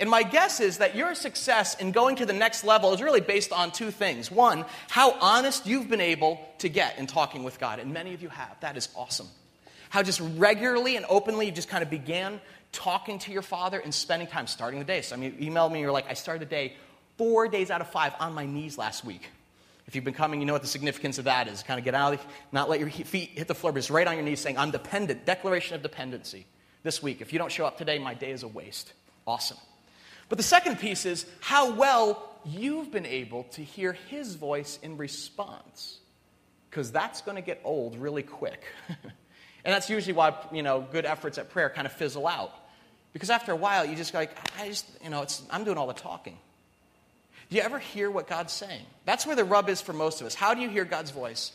and 0.00 0.08
my 0.08 0.22
guess 0.22 0.60
is 0.60 0.78
that 0.78 0.96
your 0.96 1.14
success 1.14 1.74
in 1.74 1.92
going 1.92 2.16
to 2.16 2.26
the 2.26 2.32
next 2.32 2.64
level 2.64 2.94
is 2.94 3.02
really 3.02 3.20
based 3.20 3.52
on 3.52 3.70
two 3.70 3.90
things. 3.90 4.30
One, 4.30 4.64
how 4.88 5.12
honest 5.20 5.66
you've 5.66 5.90
been 5.90 6.00
able 6.00 6.40
to 6.58 6.70
get 6.70 6.98
in 6.98 7.06
talking 7.06 7.44
with 7.44 7.60
God, 7.60 7.78
and 7.78 7.92
many 7.92 8.14
of 8.14 8.22
you 8.22 8.30
have. 8.30 8.58
That 8.60 8.78
is 8.78 8.88
awesome. 8.96 9.28
How 9.90 10.02
just 10.02 10.20
regularly 10.36 10.96
and 10.96 11.04
openly 11.08 11.46
you 11.46 11.52
just 11.52 11.68
kind 11.68 11.82
of 11.82 11.90
began 11.90 12.40
talking 12.72 13.18
to 13.20 13.32
your 13.32 13.42
Father 13.42 13.78
and 13.78 13.92
spending 13.92 14.26
time 14.26 14.46
starting 14.46 14.78
the 14.78 14.86
day. 14.86 15.02
So 15.02 15.14
I 15.14 15.18
mean, 15.18 15.36
you 15.38 15.50
emailed 15.50 15.70
me, 15.70 15.80
you're 15.80 15.92
like, 15.92 16.08
I 16.08 16.14
started 16.14 16.40
the 16.40 16.50
day 16.50 16.74
four 17.18 17.48
days 17.48 17.70
out 17.70 17.82
of 17.82 17.90
five 17.90 18.14
on 18.18 18.32
my 18.32 18.46
knees 18.46 18.78
last 18.78 19.04
week. 19.04 19.28
If 19.86 19.94
you've 19.94 20.04
been 20.04 20.14
coming, 20.14 20.40
you 20.40 20.46
know 20.46 20.52
what 20.54 20.62
the 20.62 20.68
significance 20.68 21.18
of 21.18 21.24
that 21.24 21.48
is. 21.48 21.62
Kind 21.62 21.78
of 21.78 21.84
get 21.84 21.94
out, 21.94 22.14
of 22.14 22.24
not 22.52 22.70
let 22.70 22.80
your 22.80 22.88
feet 22.88 23.30
hit 23.34 23.48
the 23.48 23.54
floor, 23.54 23.72
but 23.72 23.80
just 23.80 23.90
right 23.90 24.06
on 24.06 24.14
your 24.14 24.24
knees 24.24 24.40
saying, 24.40 24.56
I'm 24.56 24.70
dependent, 24.70 25.26
declaration 25.26 25.74
of 25.74 25.82
dependency 25.82 26.46
this 26.84 27.02
week. 27.02 27.20
If 27.20 27.32
you 27.32 27.38
don't 27.38 27.52
show 27.52 27.66
up 27.66 27.76
today, 27.76 27.98
my 27.98 28.14
day 28.14 28.30
is 28.30 28.44
a 28.44 28.48
waste. 28.48 28.92
Awesome. 29.26 29.58
But 30.30 30.38
the 30.38 30.44
second 30.44 30.78
piece 30.78 31.04
is 31.04 31.26
how 31.40 31.72
well 31.72 32.30
you've 32.44 32.90
been 32.90 33.04
able 33.04 33.44
to 33.52 33.62
hear 33.62 33.92
his 33.92 34.36
voice 34.36 34.78
in 34.82 34.96
response. 34.96 35.98
Because 36.70 36.92
that's 36.92 37.20
going 37.20 37.34
to 37.34 37.42
get 37.42 37.60
old 37.64 37.96
really 37.96 38.22
quick. 38.22 38.62
and 38.88 39.04
that's 39.64 39.90
usually 39.90 40.14
why, 40.14 40.34
you 40.52 40.62
know, 40.62 40.86
good 40.92 41.04
efforts 41.04 41.36
at 41.36 41.50
prayer 41.50 41.68
kind 41.68 41.84
of 41.84 41.92
fizzle 41.92 42.28
out. 42.28 42.52
Because 43.12 43.28
after 43.28 43.50
a 43.50 43.56
while, 43.56 43.84
you 43.84 43.96
just 43.96 44.12
go 44.12 44.20
like, 44.20 44.30
I 44.58 44.68
just, 44.68 44.86
you 45.02 45.10
know, 45.10 45.22
it's, 45.22 45.42
I'm 45.50 45.64
doing 45.64 45.76
all 45.76 45.88
the 45.88 45.94
talking. 45.94 46.38
Do 47.50 47.56
you 47.56 47.62
ever 47.62 47.80
hear 47.80 48.08
what 48.08 48.28
God's 48.28 48.52
saying? 48.52 48.86
That's 49.04 49.26
where 49.26 49.34
the 49.34 49.44
rub 49.44 49.68
is 49.68 49.82
for 49.82 49.92
most 49.92 50.20
of 50.20 50.28
us. 50.28 50.36
How 50.36 50.54
do 50.54 50.60
you 50.60 50.68
hear 50.68 50.84
God's 50.84 51.10
voice? 51.10 51.50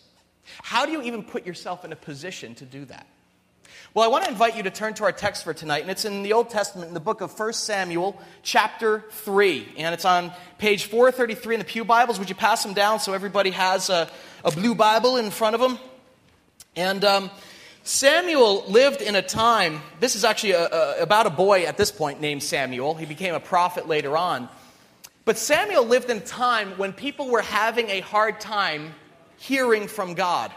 How 0.62 0.86
do 0.86 0.92
you 0.92 1.01
even 1.01 1.24
put 1.24 1.45
yourself 1.45 1.86
in 1.86 1.94
a 1.94 1.95
position 1.95 2.56
to 2.56 2.66
do 2.66 2.83
that? 2.86 3.07
Well, 3.94 4.03
I 4.03 4.09
want 4.09 4.25
to 4.25 4.29
invite 4.29 4.57
you 4.57 4.63
to 4.63 4.71
turn 4.71 4.94
to 4.95 5.06
our 5.06 5.13
text 5.13 5.44
for 5.44 5.53
tonight, 5.53 5.81
and 5.81 5.89
it's 5.89 6.03
in 6.03 6.23
the 6.23 6.33
Old 6.33 6.50
Testament, 6.50 6.89
in 6.89 6.94
the 6.94 7.00
book 7.00 7.21
of 7.21 7.39
1 7.39 7.53
Samuel, 7.53 8.19
chapter 8.44 9.06
3. 9.09 9.73
And 9.77 9.94
it's 9.94 10.03
on 10.03 10.33
page 10.57 10.85
433 10.85 11.56
in 11.56 11.59
the 11.59 11.65
Pew 11.65 11.85
Bibles. 11.85 12.19
Would 12.19 12.27
you 12.27 12.35
pass 12.35 12.62
them 12.62 12.73
down 12.73 13.00
so 13.00 13.13
everybody 13.13 13.51
has 13.51 13.89
a, 13.89 14.09
a 14.44 14.51
blue 14.51 14.75
Bible 14.75 15.15
in 15.15 15.31
front 15.31 15.56
of 15.56 15.62
them? 15.62 15.79
And 16.75 17.06
um, 17.06 17.31
Samuel 17.83 18.65
lived 18.67 19.01
in 19.01 19.15
a 19.15 19.21
time, 19.21 19.81
this 20.00 20.15
is 20.15 20.25
actually 20.25 20.51
a, 20.51 20.68
a, 20.68 21.01
about 21.01 21.25
a 21.25 21.29
boy 21.29 21.65
at 21.65 21.77
this 21.77 21.91
point 21.91 22.19
named 22.19 22.44
Samuel. 22.44 22.95
He 22.95 23.06
became 23.06 23.33
a 23.33 23.39
prophet 23.39 23.88
later 23.88 24.18
on. 24.18 24.50
But 25.23 25.38
Samuel 25.38 25.85
lived 25.85 26.09
in 26.09 26.18
a 26.18 26.21
time 26.21 26.71
when 26.78 26.94
people 26.94 27.30
were 27.30 27.42
having 27.42 27.90
a 27.90 28.01
hard 28.01 28.42
time 28.42 28.94
hearing 29.37 29.87
from 29.87 30.16
God. 30.16 30.51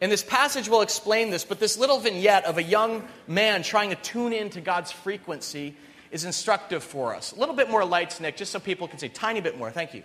And 0.00 0.10
this 0.10 0.22
passage 0.22 0.68
will 0.68 0.80
explain 0.80 1.30
this, 1.30 1.44
but 1.44 1.60
this 1.60 1.76
little 1.76 1.98
vignette 1.98 2.44
of 2.44 2.56
a 2.56 2.62
young 2.62 3.06
man 3.26 3.62
trying 3.62 3.90
to 3.90 3.96
tune 3.96 4.32
in 4.32 4.48
to 4.50 4.60
God's 4.60 4.90
frequency 4.90 5.74
is 6.10 6.24
instructive 6.24 6.82
for 6.82 7.14
us. 7.14 7.32
A 7.32 7.38
little 7.38 7.54
bit 7.54 7.68
more 7.70 7.84
lights, 7.84 8.18
Nick, 8.18 8.36
just 8.36 8.50
so 8.50 8.58
people 8.58 8.88
can 8.88 8.98
see. 8.98 9.08
Tiny 9.08 9.40
bit 9.40 9.58
more, 9.58 9.70
thank 9.70 9.92
you. 9.92 10.02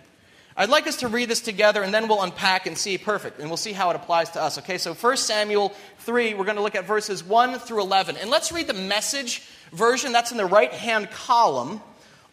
I'd 0.58 0.70
like 0.70 0.86
us 0.86 0.96
to 0.96 1.08
read 1.08 1.28
this 1.28 1.40
together 1.40 1.82
and 1.82 1.92
then 1.92 2.08
we'll 2.08 2.22
unpack 2.22 2.66
and 2.66 2.76
see 2.76 2.96
perfect, 2.96 3.40
and 3.40 3.48
we'll 3.48 3.56
see 3.56 3.72
how 3.72 3.90
it 3.90 3.96
applies 3.96 4.30
to 4.30 4.42
us. 4.42 4.58
Okay, 4.58 4.78
so 4.78 4.94
1 4.94 5.16
Samuel 5.16 5.72
3, 6.00 6.34
we're 6.34 6.44
going 6.44 6.56
to 6.56 6.62
look 6.62 6.74
at 6.74 6.86
verses 6.86 7.24
1 7.24 7.58
through 7.58 7.82
11. 7.82 8.16
And 8.16 8.30
let's 8.30 8.52
read 8.52 8.66
the 8.66 8.74
message 8.74 9.42
version 9.72 10.12
that's 10.12 10.30
in 10.30 10.36
the 10.36 10.46
right 10.46 10.72
hand 10.72 11.10
column 11.10 11.80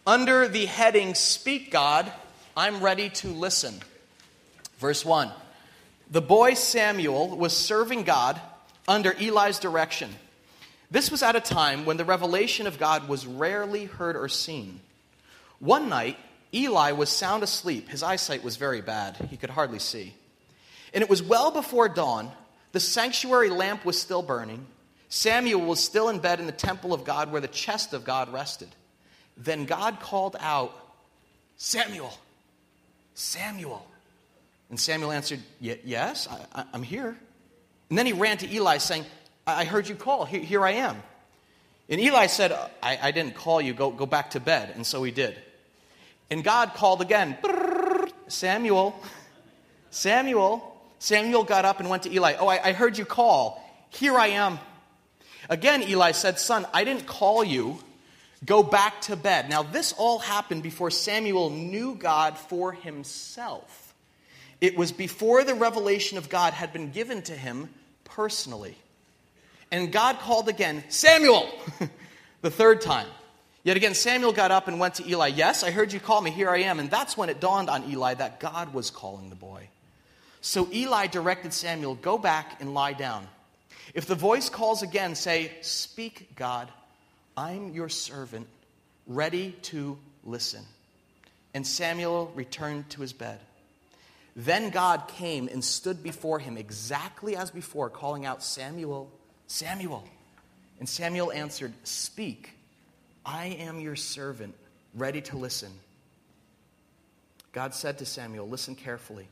under 0.06 0.48
the 0.48 0.66
heading 0.66 1.14
Speak 1.14 1.70
God, 1.70 2.10
I'm 2.56 2.82
ready 2.82 3.10
to 3.10 3.28
listen. 3.28 3.74
Verse 4.78 5.04
1. 5.04 5.30
The 6.10 6.22
boy 6.22 6.54
Samuel 6.54 7.36
was 7.36 7.56
serving 7.56 8.04
God 8.04 8.40
under 8.86 9.12
Eli's 9.12 9.58
direction. 9.58 10.10
This 10.90 11.10
was 11.10 11.22
at 11.22 11.36
a 11.36 11.40
time 11.40 11.84
when 11.86 11.96
the 11.96 12.04
revelation 12.04 12.66
of 12.66 12.78
God 12.78 13.08
was 13.08 13.26
rarely 13.26 13.86
heard 13.86 14.16
or 14.16 14.28
seen. 14.28 14.80
One 15.58 15.88
night, 15.88 16.18
Eli 16.52 16.92
was 16.92 17.08
sound 17.08 17.42
asleep. 17.42 17.88
His 17.88 18.02
eyesight 18.02 18.44
was 18.44 18.56
very 18.56 18.80
bad, 18.80 19.16
he 19.30 19.36
could 19.36 19.50
hardly 19.50 19.78
see. 19.78 20.14
And 20.92 21.02
it 21.02 21.10
was 21.10 21.22
well 21.22 21.50
before 21.50 21.88
dawn. 21.88 22.30
The 22.72 22.80
sanctuary 22.80 23.50
lamp 23.50 23.84
was 23.84 24.00
still 24.00 24.22
burning. 24.22 24.66
Samuel 25.08 25.60
was 25.60 25.80
still 25.80 26.08
in 26.08 26.18
bed 26.18 26.40
in 26.40 26.46
the 26.46 26.52
temple 26.52 26.92
of 26.92 27.04
God 27.04 27.30
where 27.30 27.40
the 27.40 27.48
chest 27.48 27.92
of 27.92 28.04
God 28.04 28.32
rested. 28.32 28.68
Then 29.36 29.64
God 29.64 30.00
called 30.00 30.36
out, 30.38 30.76
Samuel, 31.56 32.12
Samuel. 33.14 33.86
And 34.70 34.80
Samuel 34.80 35.12
answered, 35.12 35.40
Yes, 35.60 36.28
I, 36.52 36.64
am 36.72 36.82
here. 36.82 37.16
And 37.88 37.98
then 37.98 38.06
he 38.06 38.12
ran 38.12 38.38
to 38.38 38.52
Eli, 38.52 38.78
saying, 38.78 39.04
I 39.46 39.64
heard 39.64 39.88
you 39.88 39.94
call. 39.94 40.24
Here, 40.24 40.40
here 40.40 40.64
I 40.64 40.72
am. 40.72 41.02
And 41.88 42.00
Eli 42.00 42.26
said, 42.26 42.52
I, 42.82 42.98
I, 43.02 43.10
didn't 43.10 43.34
call 43.34 43.60
you. 43.60 43.74
Go, 43.74 43.90
go 43.90 44.06
back 44.06 44.30
to 44.30 44.40
bed. 44.40 44.72
And 44.74 44.86
so 44.86 45.02
he 45.02 45.10
did. 45.10 45.36
And 46.30 46.42
God 46.42 46.72
called 46.74 47.02
again 47.02 47.36
Samuel, 48.28 48.98
Samuel. 49.90 50.70
Samuel 50.98 51.44
got 51.44 51.66
up 51.66 51.80
and 51.80 51.90
went 51.90 52.04
to 52.04 52.12
Eli. 52.12 52.36
Oh, 52.38 52.48
I, 52.48 52.68
I 52.68 52.72
heard 52.72 52.96
you 52.96 53.04
call. 53.04 53.62
Here 53.90 54.16
I 54.16 54.28
am. 54.28 54.58
Again, 55.50 55.82
Eli 55.82 56.12
said, 56.12 56.38
Son, 56.38 56.66
I 56.72 56.84
didn't 56.84 57.06
call 57.06 57.44
you. 57.44 57.78
Go 58.46 58.62
back 58.62 59.02
to 59.02 59.16
bed. 59.16 59.50
Now, 59.50 59.62
this 59.62 59.92
all 59.92 60.18
happened 60.18 60.62
before 60.62 60.90
Samuel 60.90 61.50
knew 61.50 61.94
God 61.94 62.38
for 62.38 62.72
himself. 62.72 63.83
It 64.64 64.78
was 64.78 64.92
before 64.92 65.44
the 65.44 65.54
revelation 65.54 66.16
of 66.16 66.30
God 66.30 66.54
had 66.54 66.72
been 66.72 66.90
given 66.90 67.20
to 67.24 67.34
him 67.34 67.68
personally. 68.04 68.74
And 69.70 69.92
God 69.92 70.18
called 70.20 70.48
again, 70.48 70.82
Samuel, 70.88 71.46
the 72.40 72.50
third 72.50 72.80
time. 72.80 73.06
Yet 73.62 73.76
again, 73.76 73.92
Samuel 73.92 74.32
got 74.32 74.50
up 74.52 74.66
and 74.66 74.80
went 74.80 74.94
to 74.94 75.06
Eli. 75.06 75.26
Yes, 75.26 75.64
I 75.64 75.70
heard 75.70 75.92
you 75.92 76.00
call 76.00 76.22
me. 76.22 76.30
Here 76.30 76.48
I 76.48 76.60
am. 76.60 76.80
And 76.80 76.90
that's 76.90 77.14
when 77.14 77.28
it 77.28 77.40
dawned 77.40 77.68
on 77.68 77.90
Eli 77.90 78.14
that 78.14 78.40
God 78.40 78.72
was 78.72 78.88
calling 78.88 79.28
the 79.28 79.36
boy. 79.36 79.68
So 80.40 80.66
Eli 80.72 81.08
directed 81.08 81.52
Samuel, 81.52 81.96
Go 81.96 82.16
back 82.16 82.58
and 82.62 82.72
lie 82.72 82.94
down. 82.94 83.28
If 83.92 84.06
the 84.06 84.14
voice 84.14 84.48
calls 84.48 84.82
again, 84.82 85.14
say, 85.14 85.52
Speak, 85.60 86.36
God. 86.36 86.70
I'm 87.36 87.74
your 87.74 87.90
servant, 87.90 88.46
ready 89.06 89.52
to 89.64 89.98
listen. 90.24 90.64
And 91.52 91.66
Samuel 91.66 92.32
returned 92.34 92.88
to 92.90 93.02
his 93.02 93.12
bed. 93.12 93.38
Then 94.36 94.70
God 94.70 95.06
came 95.08 95.48
and 95.48 95.64
stood 95.64 96.02
before 96.02 96.38
him 96.38 96.56
exactly 96.56 97.36
as 97.36 97.50
before, 97.50 97.88
calling 97.88 98.26
out, 98.26 98.42
Samuel, 98.42 99.10
Samuel. 99.46 100.04
And 100.80 100.88
Samuel 100.88 101.30
answered, 101.30 101.72
Speak, 101.84 102.50
I 103.24 103.46
am 103.46 103.78
your 103.78 103.96
servant, 103.96 104.54
ready 104.94 105.20
to 105.22 105.36
listen. 105.36 105.70
God 107.52 107.74
said 107.74 107.98
to 107.98 108.06
Samuel, 108.06 108.48
Listen 108.48 108.74
carefully. 108.74 109.28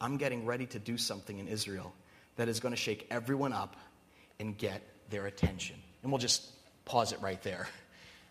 I'm 0.00 0.16
getting 0.16 0.46
ready 0.46 0.66
to 0.66 0.78
do 0.78 0.96
something 0.96 1.38
in 1.38 1.48
Israel 1.48 1.92
that 2.36 2.48
is 2.48 2.60
going 2.60 2.72
to 2.72 2.80
shake 2.80 3.08
everyone 3.10 3.52
up 3.52 3.74
and 4.38 4.56
get 4.56 4.80
their 5.10 5.26
attention. 5.26 5.74
And 6.04 6.12
we'll 6.12 6.20
just 6.20 6.46
pause 6.84 7.12
it 7.12 7.20
right 7.20 7.42
there. 7.42 7.68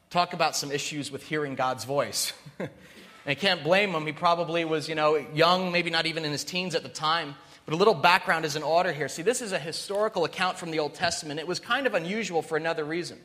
Talk 0.10 0.32
about 0.32 0.56
some 0.56 0.72
issues 0.72 1.12
with 1.12 1.24
hearing 1.24 1.56
God's 1.56 1.84
voice. 1.84 2.32
and 3.28 3.32
I 3.32 3.36
can't 3.36 3.62
blame 3.62 3.92
him. 3.92 4.06
He 4.06 4.14
probably 4.14 4.64
was, 4.64 4.88
you 4.88 4.96
know, 4.96 5.18
young, 5.34 5.74
maybe 5.74 5.90
not 5.90 6.06
even 6.06 6.24
in 6.24 6.32
his 6.32 6.46
teens 6.46 6.76
at 6.76 6.84
the 6.84 6.90
time. 6.90 7.36
But 7.66 7.74
a 7.74 7.78
little 7.78 7.94
background 7.94 8.46
is 8.46 8.56
in 8.56 8.64
order 8.64 8.94
here. 8.94 9.10
See, 9.10 9.22
this 9.22 9.42
is 9.42 9.52
a 9.52 9.60
historical 9.60 10.24
account 10.24 10.58
from 10.58 10.72
the 10.72 10.80
Old 10.80 10.94
Testament. 10.94 11.42
It 11.42 11.46
was 11.46 11.60
kind 11.60 11.86
of 11.86 11.94
unusual 11.94 12.42
for 12.42 12.56
another 12.56 12.86
reason. 12.86 13.20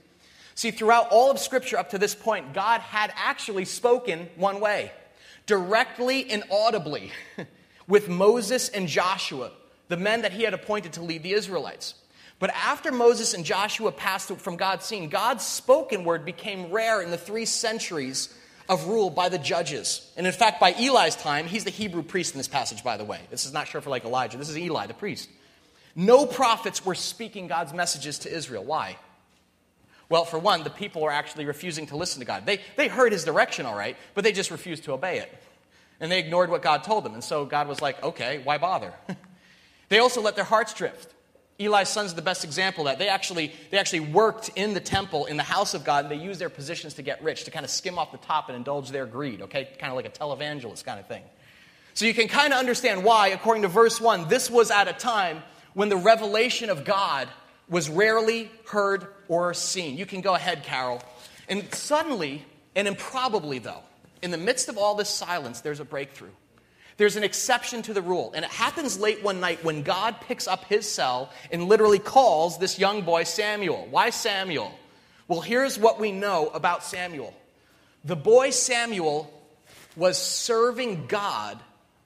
See, 0.56 0.72
throughout 0.72 1.10
all 1.12 1.30
of 1.30 1.38
Scripture 1.38 1.78
up 1.78 1.90
to 1.90 1.98
this 1.98 2.16
point, 2.16 2.52
God 2.52 2.80
had 2.80 3.12
actually 3.14 3.64
spoken 3.64 4.28
one 4.34 4.58
way 4.58 4.90
directly 5.46 6.28
and 6.28 6.42
audibly 6.50 7.12
with 7.86 8.08
Moses 8.08 8.70
and 8.70 8.88
Joshua, 8.88 9.52
the 9.86 9.96
men 9.96 10.22
that 10.22 10.32
he 10.32 10.42
had 10.42 10.52
appointed 10.52 10.94
to 10.94 11.02
lead 11.02 11.22
the 11.22 11.32
Israelites. 11.32 11.94
But 12.40 12.50
after 12.50 12.90
Moses 12.90 13.34
and 13.34 13.44
Joshua 13.44 13.92
passed 13.92 14.32
from 14.38 14.56
God's 14.56 14.84
scene, 14.84 15.08
God's 15.08 15.46
spoken 15.46 16.02
word 16.02 16.24
became 16.24 16.72
rare 16.72 17.00
in 17.00 17.12
the 17.12 17.16
three 17.16 17.44
centuries 17.44 18.36
of 18.68 18.86
rule 18.86 19.10
by 19.10 19.28
the 19.28 19.38
judges. 19.38 20.10
And 20.16 20.26
in 20.26 20.32
fact, 20.32 20.60
by 20.60 20.72
Eli's 20.72 21.16
time, 21.16 21.46
he's 21.46 21.64
the 21.64 21.70
Hebrew 21.70 22.02
priest 22.02 22.34
in 22.34 22.38
this 22.38 22.48
passage, 22.48 22.84
by 22.84 22.96
the 22.96 23.04
way. 23.04 23.20
This 23.30 23.46
is 23.46 23.52
not 23.52 23.68
sure 23.68 23.80
for 23.80 23.90
like 23.90 24.04
Elijah. 24.04 24.38
This 24.38 24.48
is 24.48 24.58
Eli, 24.58 24.86
the 24.86 24.94
priest. 24.94 25.28
No 25.94 26.26
prophets 26.26 26.84
were 26.84 26.94
speaking 26.94 27.48
God's 27.48 27.72
messages 27.72 28.20
to 28.20 28.34
Israel. 28.34 28.64
Why? 28.64 28.96
Well, 30.08 30.24
for 30.24 30.38
one, 30.38 30.62
the 30.62 30.70
people 30.70 31.02
were 31.02 31.10
actually 31.10 31.46
refusing 31.46 31.86
to 31.86 31.96
listen 31.96 32.20
to 32.20 32.26
God. 32.26 32.44
They, 32.46 32.60
they 32.76 32.88
heard 32.88 33.12
his 33.12 33.24
direction, 33.24 33.66
all 33.66 33.76
right, 33.76 33.96
but 34.14 34.24
they 34.24 34.32
just 34.32 34.50
refused 34.50 34.84
to 34.84 34.92
obey 34.92 35.18
it. 35.18 35.32
And 36.00 36.10
they 36.10 36.18
ignored 36.18 36.50
what 36.50 36.62
God 36.62 36.84
told 36.84 37.04
them. 37.04 37.14
And 37.14 37.22
so 37.24 37.44
God 37.44 37.68
was 37.68 37.80
like, 37.80 38.02
okay, 38.02 38.40
why 38.42 38.58
bother? 38.58 38.92
they 39.88 39.98
also 39.98 40.20
let 40.20 40.34
their 40.34 40.44
hearts 40.44 40.74
drift. 40.74 41.14
Eli's 41.58 41.88
sons 41.88 42.14
the 42.14 42.22
best 42.22 42.44
example 42.44 42.86
of 42.86 42.92
that. 42.92 42.98
They 42.98 43.08
actually, 43.08 43.52
they 43.70 43.78
actually 43.78 44.00
worked 44.00 44.50
in 44.56 44.74
the 44.74 44.80
temple, 44.80 45.26
in 45.26 45.36
the 45.36 45.42
house 45.42 45.74
of 45.74 45.84
God, 45.84 46.04
and 46.04 46.12
they 46.12 46.22
used 46.22 46.40
their 46.40 46.48
positions 46.48 46.94
to 46.94 47.02
get 47.02 47.22
rich, 47.22 47.44
to 47.44 47.50
kind 47.50 47.64
of 47.64 47.70
skim 47.70 47.98
off 47.98 48.10
the 48.10 48.18
top 48.18 48.48
and 48.48 48.56
indulge 48.56 48.90
their 48.90 49.06
greed, 49.06 49.42
okay? 49.42 49.68
Kind 49.78 49.90
of 49.90 49.96
like 49.96 50.06
a 50.06 50.10
televangelist 50.10 50.84
kind 50.84 50.98
of 50.98 51.06
thing. 51.06 51.22
So 51.94 52.06
you 52.06 52.14
can 52.14 52.26
kind 52.26 52.52
of 52.52 52.58
understand 52.58 53.04
why, 53.04 53.28
according 53.28 53.62
to 53.62 53.68
verse 53.68 54.00
1, 54.00 54.28
this 54.28 54.50
was 54.50 54.70
at 54.70 54.88
a 54.88 54.92
time 54.92 55.42
when 55.74 55.88
the 55.88 55.96
revelation 55.96 56.70
of 56.70 56.84
God 56.84 57.28
was 57.68 57.88
rarely 57.88 58.50
heard 58.66 59.06
or 59.28 59.54
seen. 59.54 59.96
You 59.96 60.06
can 60.06 60.20
go 60.20 60.34
ahead, 60.34 60.64
Carol. 60.64 61.02
And 61.48 61.72
suddenly, 61.74 62.44
and 62.74 62.88
improbably 62.88 63.58
though, 63.58 63.82
in 64.22 64.30
the 64.30 64.38
midst 64.38 64.68
of 64.68 64.78
all 64.78 64.94
this 64.94 65.08
silence, 65.10 65.60
there's 65.60 65.80
a 65.80 65.84
breakthrough. 65.84 66.30
There's 67.02 67.16
an 67.16 67.24
exception 67.24 67.82
to 67.82 67.94
the 67.94 68.00
rule. 68.00 68.30
And 68.32 68.44
it 68.44 68.50
happens 68.52 68.96
late 68.96 69.24
one 69.24 69.40
night 69.40 69.64
when 69.64 69.82
God 69.82 70.20
picks 70.20 70.46
up 70.46 70.66
his 70.66 70.88
cell 70.88 71.32
and 71.50 71.64
literally 71.64 71.98
calls 71.98 72.58
this 72.58 72.78
young 72.78 73.02
boy 73.02 73.24
Samuel. 73.24 73.88
Why 73.90 74.10
Samuel? 74.10 74.72
Well, 75.26 75.40
here's 75.40 75.80
what 75.80 75.98
we 75.98 76.12
know 76.12 76.50
about 76.50 76.84
Samuel 76.84 77.34
the 78.04 78.14
boy 78.14 78.50
Samuel 78.50 79.28
was 79.96 80.16
serving 80.16 81.08
God 81.08 81.58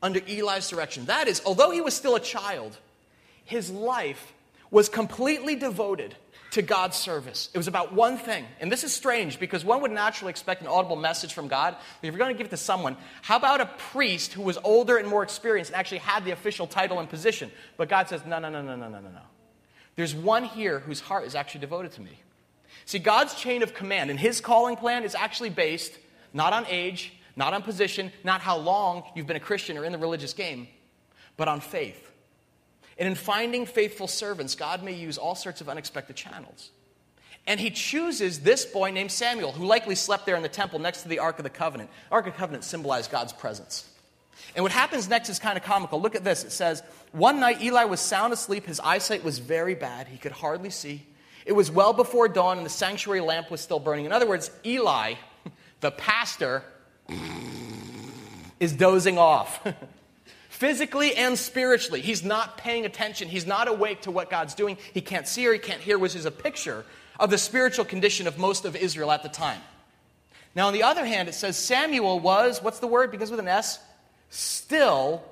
under 0.03 0.19
Eli's 0.27 0.71
direction. 0.71 1.05
That 1.05 1.29
is, 1.29 1.43
although 1.45 1.73
he 1.73 1.83
was 1.83 1.93
still 1.93 2.17
a 2.17 2.21
child, 2.21 2.75
his 3.45 3.71
life 3.71 4.33
was 4.71 4.89
completely 4.89 5.57
devoted 5.57 6.15
to 6.57 6.63
God's 6.63 6.97
service. 6.97 7.51
It 7.53 7.59
was 7.59 7.69
about 7.69 7.93
one 7.93 8.17
thing. 8.17 8.47
And 8.61 8.73
this 8.73 8.83
is 8.83 8.93
strange 8.93 9.39
because 9.39 9.63
one 9.63 9.83
would 9.83 9.91
naturally 9.91 10.31
expect 10.31 10.63
an 10.63 10.69
audible 10.69 10.97
message 10.97 11.35
from 11.35 11.49
God. 11.49 11.77
If 12.03 12.11
you're 12.11 12.19
going 12.19 12.35
to 12.35 12.39
give 12.39 12.47
it 12.47 12.51
to 12.51 12.57
someone, 12.57 12.97
how 13.21 13.37
about 13.37 13.61
a 13.61 13.67
priest 13.67 14.33
who 14.33 14.41
was 14.41 14.57
older 14.65 14.97
and 14.97 15.07
more 15.07 15.23
experienced 15.23 15.71
and 15.71 15.77
actually 15.79 15.99
had 15.99 16.25
the 16.25 16.31
official 16.31 16.67
title 16.67 16.99
and 16.99 17.11
position? 17.11 17.51
But 17.77 17.91
God 17.91 18.09
says, 18.09 18.25
no, 18.25 18.39
no, 18.39 18.49
no, 18.49 18.63
no, 18.63 18.75
no, 18.75 18.89
no, 18.89 19.01
no, 19.01 19.11
no. 19.11 19.21
There's 19.97 20.15
one 20.15 20.45
here 20.45 20.79
whose 20.81 21.01
heart 21.01 21.27
is 21.27 21.35
actually 21.35 21.61
devoted 21.61 21.93
to 21.93 22.01
me. 22.01 22.19
See, 22.87 22.99
God's 22.99 23.35
chain 23.35 23.63
of 23.63 23.75
command 23.75 24.09
and 24.09 24.19
his 24.19 24.41
calling 24.41 24.77
plan 24.77 25.05
is 25.05 25.15
actually 25.15 25.51
based 25.51 25.93
not 26.33 26.55
on 26.55 26.65
age, 26.71 27.13
not 27.37 27.53
on 27.53 27.63
position, 27.63 28.13
not 28.25 28.41
how 28.41 28.57
long 28.57 29.05
you've 29.15 29.27
been 29.27 29.37
a 29.37 29.41
Christian 29.41 29.77
or 29.77 29.85
in 29.85 29.93
the 29.93 29.99
religious 29.99 30.33
game, 30.33 30.69
but 31.37 31.49
on 31.49 31.61
faith. 31.61 32.11
And 32.99 33.09
in 33.09 33.15
finding 33.15 33.67
faithful 33.67 34.09
servants, 34.09 34.55
God 34.55 34.83
may 34.83 34.93
use 34.93 35.19
all 35.19 35.35
sorts 35.35 35.61
of 35.61 35.69
unexpected 35.69 36.17
channels. 36.17 36.71
And 37.47 37.61
he 37.61 37.71
chooses 37.71 38.41
this 38.41 38.65
boy 38.65 38.91
named 38.91 39.13
Samuel, 39.13 39.53
who 39.53 39.67
likely 39.67 39.95
slept 39.95 40.27
there 40.27 40.37
in 40.37 40.43
the 40.43 40.49
temple 40.49 40.79
next 40.79 41.03
to 41.03 41.09
the 41.09 41.21
Ark 41.21 41.39
of 41.39 41.45
the 41.45 41.51
Covenant. 41.51 41.91
Ark 42.11 42.27
of 42.27 42.33
the 42.33 42.39
Covenant 42.39 42.65
symbolized 42.65 43.11
God's 43.11 43.33
presence. 43.33 43.89
And 44.55 44.63
what 44.63 44.73
happens 44.73 45.09
next 45.09 45.29
is 45.29 45.39
kind 45.39 45.57
of 45.57 45.63
comical. 45.63 46.01
Look 46.01 46.15
at 46.15 46.25
this. 46.25 46.43
It 46.43 46.51
says, 46.51 46.83
One 47.13 47.39
night 47.39 47.63
Eli 47.63 47.85
was 47.85 48.01
sound 48.01 48.33
asleep. 48.33 48.67
His 48.67 48.81
eyesight 48.81 49.23
was 49.23 49.39
very 49.39 49.75
bad. 49.75 50.09
He 50.09 50.19
could 50.19 50.33
hardly 50.33 50.71
see. 50.71 51.07
It 51.45 51.53
was 51.53 51.71
well 51.71 51.93
before 51.93 52.29
dawn, 52.29 52.57
and 52.57 52.67
the 52.67 52.71
sanctuary 52.71 53.21
lamp 53.21 53.51
was 53.51 53.61
still 53.61 53.79
burning. 53.79 54.07
In 54.07 54.13
other 54.13 54.27
words, 54.27 54.51
Eli, 54.65 55.15
the 55.81 55.93
pastor, 55.93 56.65
is 58.61 58.73
dozing 58.73 59.19
off. 59.19 59.65
physically 60.57 61.15
and 61.15 61.39
spiritually. 61.39 62.01
He's 62.01 62.25
not 62.25 62.57
paying 62.57 62.87
attention. 62.87 63.29
He's 63.29 63.47
not 63.47 63.69
awake 63.69 64.03
to 64.03 64.11
what 64.11 64.31
God's 64.31 64.55
doing. 64.55 64.79
He 64.95 65.03
can't 65.03 65.29
see 65.29 65.47
or 65.47 65.53
he 65.53 65.59
can't 65.59 65.83
hear, 65.83 65.99
which 65.99 66.17
is 66.17 66.25
a 66.25 66.31
picture 66.31 66.85
of 67.21 67.31
the 67.31 67.39
spiritual 67.39 67.85
condition 67.85 68.27
of 68.27 68.39
most 68.39 68.65
of 68.65 68.75
Israel 68.75 69.13
at 69.13 69.23
the 69.23 69.29
time. 69.29 69.61
Now, 70.55 70.69
on 70.69 70.73
the 70.73 70.83
other 70.85 71.05
hand, 71.05 71.29
it 71.29 71.35
says 71.35 71.59
Samuel 71.59 72.21
was, 72.21 72.63
what's 72.63 72.79
the 72.79 72.87
word? 72.87 73.11
Because 73.11 73.31
with 73.31 73.41
an 73.41 73.49
S, 73.49 73.79
still 74.31 75.23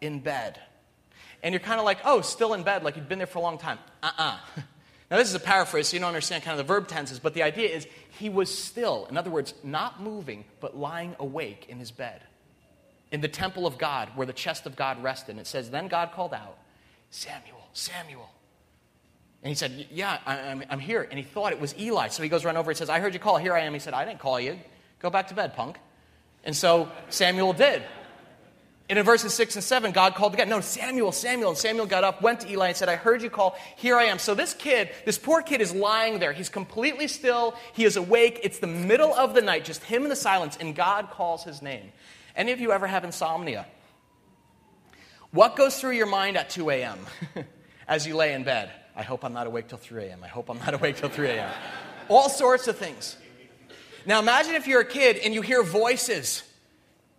in 0.00 0.20
bed. 0.20 0.60
And 1.42 1.52
you're 1.52 1.60
kind 1.60 1.80
of 1.80 1.84
like, 1.84 1.98
oh, 2.04 2.20
still 2.20 2.54
in 2.54 2.62
bed, 2.62 2.84
like 2.84 2.94
you'd 2.96 3.08
been 3.08 3.18
there 3.18 3.26
for 3.26 3.40
a 3.40 3.42
long 3.42 3.58
time. 3.58 3.78
Uh 4.02 4.10
uh-uh. 4.16 4.36
uh 4.56 4.60
Now, 5.10 5.16
this 5.16 5.28
is 5.28 5.34
a 5.34 5.40
paraphrase, 5.40 5.88
so 5.88 5.96
you 5.96 6.00
don't 6.00 6.06
understand 6.06 6.44
kind 6.44 6.52
of 6.52 6.64
the 6.64 6.72
verb 6.72 6.86
tenses, 6.86 7.18
but 7.18 7.34
the 7.34 7.42
idea 7.42 7.68
is 7.68 7.88
he 8.20 8.28
was 8.28 8.56
still, 8.56 9.08
in 9.10 9.16
other 9.16 9.28
words, 9.28 9.54
not 9.64 10.00
moving, 10.00 10.44
but 10.60 10.76
lying 10.76 11.16
awake 11.18 11.66
in 11.68 11.80
his 11.80 11.90
bed 11.90 12.22
in 13.12 13.20
the 13.20 13.28
temple 13.28 13.66
of 13.66 13.78
God 13.78 14.10
where 14.14 14.26
the 14.26 14.32
chest 14.32 14.66
of 14.66 14.76
God 14.76 15.02
rested. 15.02 15.32
And 15.32 15.40
it 15.40 15.46
says, 15.46 15.70
Then 15.70 15.88
God 15.88 16.12
called 16.12 16.32
out, 16.32 16.58
Samuel, 17.10 17.68
Samuel. 17.72 18.30
And 19.42 19.48
he 19.48 19.54
said, 19.54 19.86
Yeah, 19.90 20.18
I'm, 20.26 20.62
I'm 20.70 20.80
here. 20.80 21.06
And 21.08 21.18
he 21.18 21.24
thought 21.24 21.52
it 21.52 21.60
was 21.60 21.76
Eli. 21.78 22.08
So 22.08 22.22
he 22.22 22.28
goes 22.28 22.44
run 22.44 22.56
over 22.56 22.70
and 22.70 22.78
says, 22.78 22.90
I 22.90 23.00
heard 23.00 23.14
you 23.14 23.20
call. 23.20 23.38
Here 23.38 23.54
I 23.54 23.60
am. 23.60 23.72
He 23.72 23.80
said, 23.80 23.94
I 23.94 24.04
didn't 24.04 24.20
call 24.20 24.38
you. 24.38 24.58
Go 25.00 25.10
back 25.10 25.28
to 25.28 25.34
bed, 25.34 25.54
punk. 25.54 25.78
And 26.44 26.54
so 26.54 26.90
Samuel 27.08 27.52
did. 27.52 27.82
And 28.90 28.98
in 28.98 29.04
verses 29.04 29.32
6 29.34 29.54
and 29.54 29.62
7, 29.62 29.92
God 29.92 30.16
called 30.16 30.34
again. 30.34 30.48
No, 30.48 30.60
Samuel, 30.60 31.12
Samuel. 31.12 31.50
And 31.50 31.58
Samuel 31.58 31.86
got 31.86 32.02
up, 32.02 32.22
went 32.22 32.40
to 32.40 32.50
Eli, 32.50 32.68
and 32.68 32.76
said, 32.76 32.88
I 32.88 32.96
heard 32.96 33.22
you 33.22 33.30
call. 33.30 33.56
Here 33.76 33.96
I 33.96 34.04
am. 34.06 34.18
So 34.18 34.34
this 34.34 34.52
kid, 34.52 34.90
this 35.06 35.16
poor 35.16 35.42
kid, 35.42 35.60
is 35.60 35.72
lying 35.72 36.18
there. 36.18 36.32
He's 36.32 36.48
completely 36.48 37.06
still. 37.06 37.54
He 37.72 37.84
is 37.84 37.96
awake. 37.96 38.40
It's 38.42 38.58
the 38.58 38.66
middle 38.66 39.14
of 39.14 39.32
the 39.32 39.42
night, 39.42 39.64
just 39.64 39.84
him 39.84 40.02
in 40.02 40.08
the 40.08 40.16
silence, 40.16 40.58
and 40.60 40.74
God 40.74 41.10
calls 41.10 41.44
his 41.44 41.62
name. 41.62 41.92
Any 42.40 42.52
of 42.52 42.60
you 42.62 42.72
ever 42.72 42.86
have 42.86 43.04
insomnia? 43.04 43.66
What 45.30 45.56
goes 45.56 45.78
through 45.78 45.90
your 45.90 46.06
mind 46.06 46.38
at 46.38 46.48
2 46.48 46.70
a.m. 46.70 46.98
as 47.86 48.06
you 48.06 48.16
lay 48.16 48.32
in 48.32 48.44
bed? 48.44 48.70
I 48.96 49.02
hope 49.02 49.26
I'm 49.26 49.34
not 49.34 49.46
awake 49.46 49.68
till 49.68 49.76
3 49.76 50.06
a.m. 50.06 50.24
I 50.24 50.28
hope 50.28 50.48
I'm 50.48 50.56
not 50.56 50.72
awake 50.78 50.96
till 50.96 51.10
3 51.10 51.28
a.m. 51.28 51.52
All 52.08 52.30
sorts 52.30 52.66
of 52.66 52.78
things. 52.78 53.18
Now 54.06 54.20
imagine 54.20 54.54
if 54.54 54.66
you're 54.66 54.80
a 54.80 54.86
kid 54.86 55.18
and 55.18 55.34
you 55.34 55.42
hear 55.42 55.62
voices. 55.62 56.42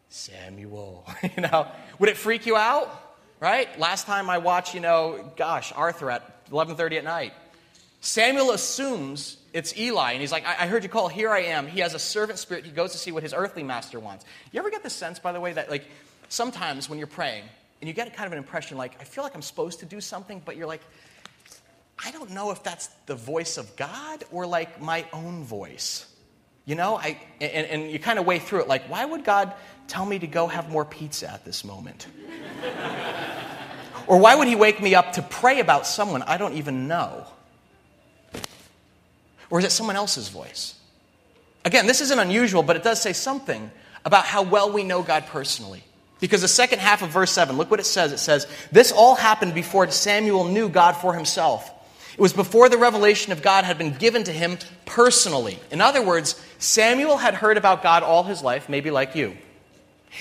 Samuel, 0.10 1.08
you 1.38 1.44
know, 1.44 1.68
would 2.00 2.10
it 2.10 2.18
freak 2.18 2.48
you 2.48 2.58
out? 2.58 2.90
right? 3.40 3.80
Last 3.80 4.08
time 4.08 4.28
I 4.28 4.40
watched, 4.40 4.74
you 4.74 4.80
know, 4.80 5.32
gosh, 5.36 5.72
Arthur 5.76 6.10
at 6.10 6.50
11:30 6.50 6.98
at 6.98 7.04
night. 7.04 7.34
Samuel 8.02 8.52
assumes 8.52 9.38
it's 9.54 9.78
Eli, 9.78 10.14
and 10.14 10.22
he's 10.22 10.32
like, 10.32 10.46
I-, 10.46 10.64
I 10.64 10.68
heard 10.68 10.84
you 10.84 10.90
call, 10.90 11.08
here 11.08 11.30
I 11.30 11.44
am. 11.44 11.68
He 11.68 11.80
has 11.80 11.94
a 11.94 12.00
servant 12.00 12.40
spirit. 12.40 12.66
He 12.66 12.72
goes 12.72 12.92
to 12.94 12.98
see 12.98 13.12
what 13.12 13.24
his 13.24 13.34
earthly 13.34 13.64
master 13.64 14.00
wants. 14.00 14.26
You 14.52 14.60
ever 14.60 14.72
get 14.72 14.84
the 14.84 14.90
sense, 14.90 15.20
by 15.20 15.32
the 15.32 15.40
way, 15.40 15.54
that 15.54 15.70
like 15.70 15.86
sometimes 16.28 16.90
when 16.90 16.98
you're 16.98 17.08
praying, 17.08 17.44
and 17.80 17.88
you 17.88 17.94
get 17.94 18.14
kind 18.16 18.28
of 18.28 18.34
an 18.34 18.38
impression 18.38 18.78
like, 18.78 19.00
I 19.00 19.04
feel 19.04 19.24
like 19.24 19.34
I'm 19.34 19.42
supposed 19.42 19.80
to 19.80 19.86
do 19.86 20.02
something, 20.02 20.42
but 20.44 20.56
you're 20.56 20.68
like, 20.68 20.82
I 22.04 22.12
don't 22.12 22.32
know 22.32 22.52
if 22.52 22.64
that's 22.64 22.88
the 23.06 23.16
voice 23.16 23.58
of 23.58 23.76
God 23.76 24.24
or 24.32 24.46
like 24.48 24.82
my 24.82 25.06
own 25.14 25.44
voice. 25.44 26.08
You 26.66 26.76
know, 26.76 26.96
I, 26.96 27.20
and, 27.40 27.68
and 27.68 27.92
you 27.92 28.00
kind 28.00 28.20
of 28.20 28.26
weigh 28.26 28.40
through 28.40 28.62
it 28.62 28.68
like, 28.68 28.84
why 28.90 29.04
would 29.04 29.24
God 29.24 29.54
tell 29.88 30.06
me 30.06 30.20
to 30.20 30.28
go 30.28 30.48
have 30.48 30.70
more 30.70 30.86
pizza 30.86 31.30
at 31.32 31.44
this 31.44 31.64
moment? 31.64 32.08
or 34.08 34.18
why 34.18 34.36
would 34.36 34.48
He 34.48 34.56
wake 34.56 34.82
me 34.82 34.94
up 34.96 35.14
to 35.14 35.22
pray 35.24 35.60
about 35.60 35.88
someone 35.88 36.22
I 36.24 36.38
don't 36.38 36.54
even 36.54 36.88
know? 36.88 37.26
Or 39.52 39.60
is 39.60 39.66
it 39.66 39.72
someone 39.72 39.96
else's 39.96 40.30
voice? 40.30 40.74
Again, 41.64 41.86
this 41.86 42.02
isn't 42.02 42.18
unusual, 42.18 42.64
but 42.64 42.76
it 42.76 42.84
does 42.84 43.00
say 43.00 43.14
something 43.14 43.70
about 44.04 44.26
how 44.26 44.42
well 44.42 44.72
we 44.72 44.84
know 44.84 45.04
God 45.04 45.28
personally. 45.28 45.84
Because 46.20 46.42
the 46.42 46.48
second 46.48 46.80
half 46.80 47.02
of 47.02 47.10
verse 47.10 47.32
7, 47.32 47.58
look 47.58 47.70
what 47.70 47.80
it 47.80 47.86
says. 47.86 48.12
It 48.12 48.20
says, 48.20 48.48
This 48.72 48.92
all 48.92 49.16
happened 49.16 49.54
before 49.54 49.90
Samuel 49.92 50.46
knew 50.46 50.70
God 50.70 50.94
for 50.94 51.14
himself. 51.14 51.70
It 52.14 52.20
was 52.20 52.34
before 52.34 52.70
the 52.70 52.78
revelation 52.78 53.32
of 53.32 53.42
God 53.42 53.64
had 53.64 53.78
been 53.78 53.94
given 53.94 54.24
to 54.24 54.32
him 54.32 54.58
personally. 54.86 55.60
In 55.72 55.82
other 55.82 56.02
words, 56.02 56.42
Samuel 56.60 57.18
had 57.18 57.34
heard 57.34 57.58
about 57.58 57.84
God 57.84 58.04
all 58.04 58.24
his 58.24 58.44
life, 58.44 58.70
maybe 58.70 58.92
like 58.92 59.16
you. 59.16 59.38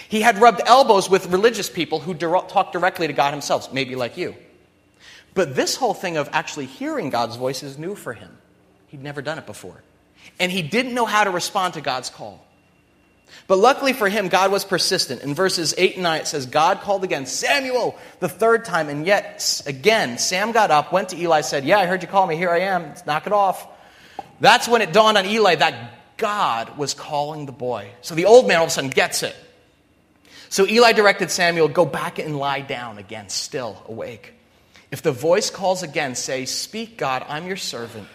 He 0.09 0.21
had 0.21 0.39
rubbed 0.41 0.63
elbows 0.67 1.11
with 1.11 1.27
religious 1.27 1.69
people 1.69 2.01
who 2.01 2.15
talked 2.15 2.73
directly 2.73 3.07
to 3.07 3.13
God 3.13 3.33
himself, 3.33 3.73
maybe 3.73 3.97
like 3.97 4.17
you. 4.17 4.37
But 5.35 5.55
this 5.55 5.77
whole 5.77 5.95
thing 5.95 6.17
of 6.17 6.29
actually 6.33 6.67
hearing 6.67 7.11
God's 7.11 7.37
voice 7.37 7.63
is 7.63 7.77
new 7.77 7.95
for 7.95 8.13
him. 8.13 8.37
He'd 8.91 9.03
never 9.03 9.23
done 9.23 9.39
it 9.39 9.47
before. 9.47 9.81
And 10.39 10.51
he 10.51 10.63
didn't 10.63 10.95
know 10.95 11.07
how 11.07 11.25
to 11.25 11.31
respond 11.31 11.75
to 11.75 11.81
God's 11.81 12.11
call. 12.11 12.45
But 13.47 13.59
luckily 13.59 13.93
for 13.93 14.09
him, 14.09 14.29
God 14.29 14.51
was 14.51 14.65
persistent. 14.65 15.23
In 15.23 15.35
verses 15.35 15.75
8 15.79 15.95
and 15.95 16.03
9, 16.03 16.21
it 16.21 16.27
says, 16.27 16.47
God 16.47 16.81
called 16.81 17.05
again, 17.05 17.27
Samuel, 17.27 17.97
the 18.19 18.29
third 18.29 18.65
time. 18.65 18.89
And 18.89 19.07
yet, 19.07 19.63
again, 19.67 20.19
Sam 20.19 20.53
got 20.53 20.71
up, 20.71 20.93
went 20.93 21.11
to 21.11 21.17
Eli, 21.17 21.43
said, 21.43 21.65
Yeah, 21.65 21.79
I 21.79 21.87
heard 21.87 22.03
you 22.03 22.09
call 22.09 22.27
me. 22.27 22.37
Here 22.37 22.51
I 22.51 22.61
am. 22.61 22.93
Knock 23.07 23.27
it 23.27 23.33
off. 23.33 23.67
That's 24.41 24.67
when 24.69 24.83
it 24.83 24.93
dawned 24.93 25.19
on 25.19 25.27
Eli 25.27 25.55
that 25.57 26.17
God 26.17 26.77
was 26.77 26.95
calling 26.95 27.47
the 27.47 27.53
boy. 27.53 27.91
So 28.03 28.15
the 28.15 28.27
old 28.27 28.49
man 28.49 28.59
all 28.59 28.65
of 28.65 28.69
a 28.69 28.73
sudden 28.73 28.91
gets 28.91 29.23
it. 29.23 29.37
So 30.49 30.67
Eli 30.67 30.93
directed 30.93 31.31
Samuel, 31.31 31.69
Go 31.69 31.85
back 31.87 32.19
and 32.19 32.37
lie 32.37 32.61
down 32.61 32.99
again, 32.99 33.29
still 33.29 33.81
awake. 33.87 34.35
If 34.91 35.03
the 35.03 35.13
voice 35.13 35.51
calls 35.51 35.83
again, 35.85 36.15
say, 36.15 36.45
Speak, 36.47 36.99
God, 36.99 37.25
I'm 37.29 37.47
your 37.47 37.57
servant, 37.57 38.09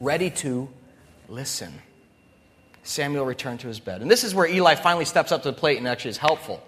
ready 0.00 0.30
to 0.30 0.68
listen. 1.28 1.72
Samuel 2.82 3.24
returned 3.24 3.60
to 3.60 3.68
his 3.68 3.80
bed. 3.80 4.02
And 4.02 4.10
this 4.10 4.24
is 4.24 4.34
where 4.34 4.46
Eli 4.46 4.74
finally 4.76 5.04
steps 5.04 5.32
up 5.32 5.42
to 5.42 5.50
the 5.50 5.56
plate 5.56 5.78
and 5.78 5.88
actually 5.88 6.10
is 6.10 6.18
helpful. 6.18 6.62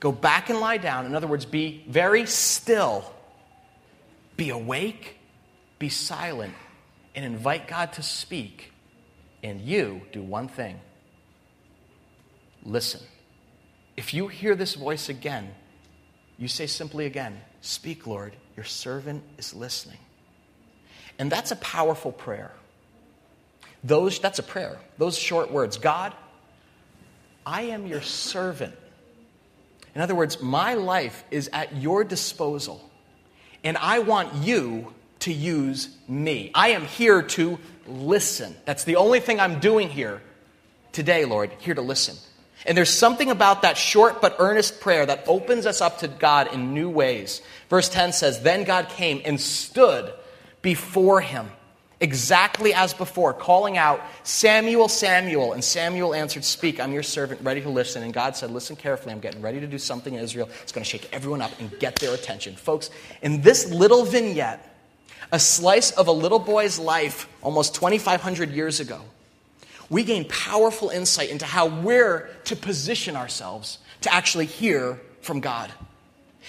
Go 0.00 0.12
back 0.12 0.48
and 0.48 0.60
lie 0.60 0.78
down. 0.78 1.06
In 1.06 1.14
other 1.14 1.26
words, 1.26 1.44
be 1.44 1.84
very 1.88 2.26
still. 2.26 3.04
Be 4.36 4.50
awake, 4.50 5.18
be 5.78 5.88
silent, 5.88 6.54
and 7.14 7.24
invite 7.24 7.66
God 7.66 7.92
to 7.94 8.02
speak. 8.02 8.72
And 9.42 9.60
you 9.60 10.02
do 10.12 10.22
one 10.22 10.48
thing 10.48 10.80
listen. 12.64 13.00
If 13.96 14.14
you 14.14 14.28
hear 14.28 14.54
this 14.54 14.74
voice 14.74 15.08
again, 15.08 15.54
you 16.36 16.48
say 16.48 16.66
simply 16.66 17.06
again, 17.06 17.40
Speak, 17.60 18.06
Lord, 18.06 18.34
your 18.56 18.64
servant 18.64 19.24
is 19.36 19.54
listening. 19.54 19.98
And 21.18 21.30
that's 21.30 21.50
a 21.50 21.56
powerful 21.56 22.12
prayer. 22.12 22.52
Those, 23.84 24.18
that's 24.18 24.38
a 24.38 24.42
prayer. 24.42 24.78
Those 24.98 25.16
short 25.16 25.50
words 25.50 25.78
God, 25.78 26.14
I 27.46 27.62
am 27.62 27.86
your 27.86 28.02
servant. 28.02 28.74
In 29.94 30.00
other 30.00 30.14
words, 30.14 30.40
my 30.42 30.74
life 30.74 31.24
is 31.30 31.48
at 31.52 31.76
your 31.76 32.04
disposal, 32.04 32.88
and 33.64 33.76
I 33.76 34.00
want 34.00 34.34
you 34.34 34.92
to 35.20 35.32
use 35.32 35.88
me. 36.06 36.50
I 36.54 36.70
am 36.70 36.84
here 36.84 37.22
to 37.22 37.58
listen. 37.86 38.54
That's 38.64 38.84
the 38.84 38.96
only 38.96 39.20
thing 39.20 39.40
I'm 39.40 39.60
doing 39.60 39.88
here 39.88 40.22
today, 40.92 41.24
Lord, 41.24 41.50
here 41.58 41.74
to 41.74 41.82
listen. 41.82 42.16
And 42.66 42.76
there's 42.76 42.90
something 42.90 43.30
about 43.30 43.62
that 43.62 43.76
short 43.76 44.20
but 44.20 44.36
earnest 44.38 44.80
prayer 44.80 45.06
that 45.06 45.24
opens 45.26 45.64
us 45.64 45.80
up 45.80 45.98
to 45.98 46.08
God 46.08 46.52
in 46.52 46.74
new 46.74 46.90
ways. 46.90 47.40
Verse 47.70 47.88
10 47.88 48.12
says, 48.12 48.42
Then 48.42 48.64
God 48.64 48.88
came 48.88 49.22
and 49.24 49.40
stood 49.40 50.12
before 50.60 51.20
him 51.20 51.50
exactly 52.00 52.72
as 52.74 52.94
before, 52.94 53.32
calling 53.32 53.76
out, 53.76 54.00
Samuel, 54.22 54.88
Samuel. 54.88 55.52
And 55.52 55.64
Samuel 55.64 56.14
answered, 56.14 56.44
Speak, 56.44 56.80
I'm 56.80 56.92
your 56.92 57.02
servant, 57.02 57.40
ready 57.42 57.60
to 57.62 57.68
listen. 57.68 58.02
And 58.02 58.12
God 58.12 58.36
said, 58.36 58.50
Listen 58.50 58.76
carefully, 58.76 59.12
I'm 59.12 59.20
getting 59.20 59.42
ready 59.42 59.60
to 59.60 59.66
do 59.66 59.78
something 59.78 60.14
in 60.14 60.20
Israel. 60.20 60.48
It's 60.62 60.72
going 60.72 60.84
to 60.84 60.88
shake 60.88 61.08
everyone 61.12 61.42
up 61.42 61.52
and 61.60 61.76
get 61.78 61.96
their 61.96 62.14
attention. 62.14 62.56
Folks, 62.56 62.90
in 63.22 63.40
this 63.40 63.70
little 63.70 64.04
vignette, 64.04 64.64
a 65.32 65.38
slice 65.38 65.90
of 65.92 66.06
a 66.06 66.12
little 66.12 66.38
boy's 66.38 66.78
life 66.78 67.28
almost 67.42 67.74
2,500 67.74 68.50
years 68.50 68.80
ago, 68.80 69.00
we 69.90 70.04
gain 70.04 70.26
powerful 70.28 70.90
insight 70.90 71.30
into 71.30 71.46
how 71.46 71.66
we're 71.66 72.28
to 72.44 72.56
position 72.56 73.16
ourselves 73.16 73.78
to 74.02 74.12
actually 74.12 74.46
hear 74.46 75.00
from 75.22 75.40
God 75.40 75.72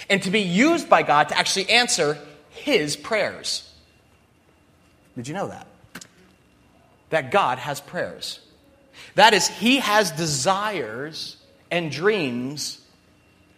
and 0.10 0.22
to 0.24 0.32
be 0.32 0.42
used 0.42 0.90
by 0.90 1.04
God 1.04 1.30
to 1.30 1.38
actually 1.38 1.70
answer 1.70 2.18
His 2.50 2.96
prayers. 2.96 3.69
Did 5.20 5.28
you 5.28 5.34
know 5.34 5.50
that? 5.50 5.68
That 7.10 7.30
God 7.30 7.58
has 7.58 7.82
prayers. 7.82 8.40
That 9.16 9.34
is, 9.34 9.50
He 9.50 9.80
has 9.80 10.12
desires 10.12 11.36
and 11.70 11.92
dreams 11.92 12.80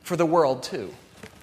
for 0.02 0.16
the 0.16 0.26
world 0.26 0.64
too. 0.64 0.92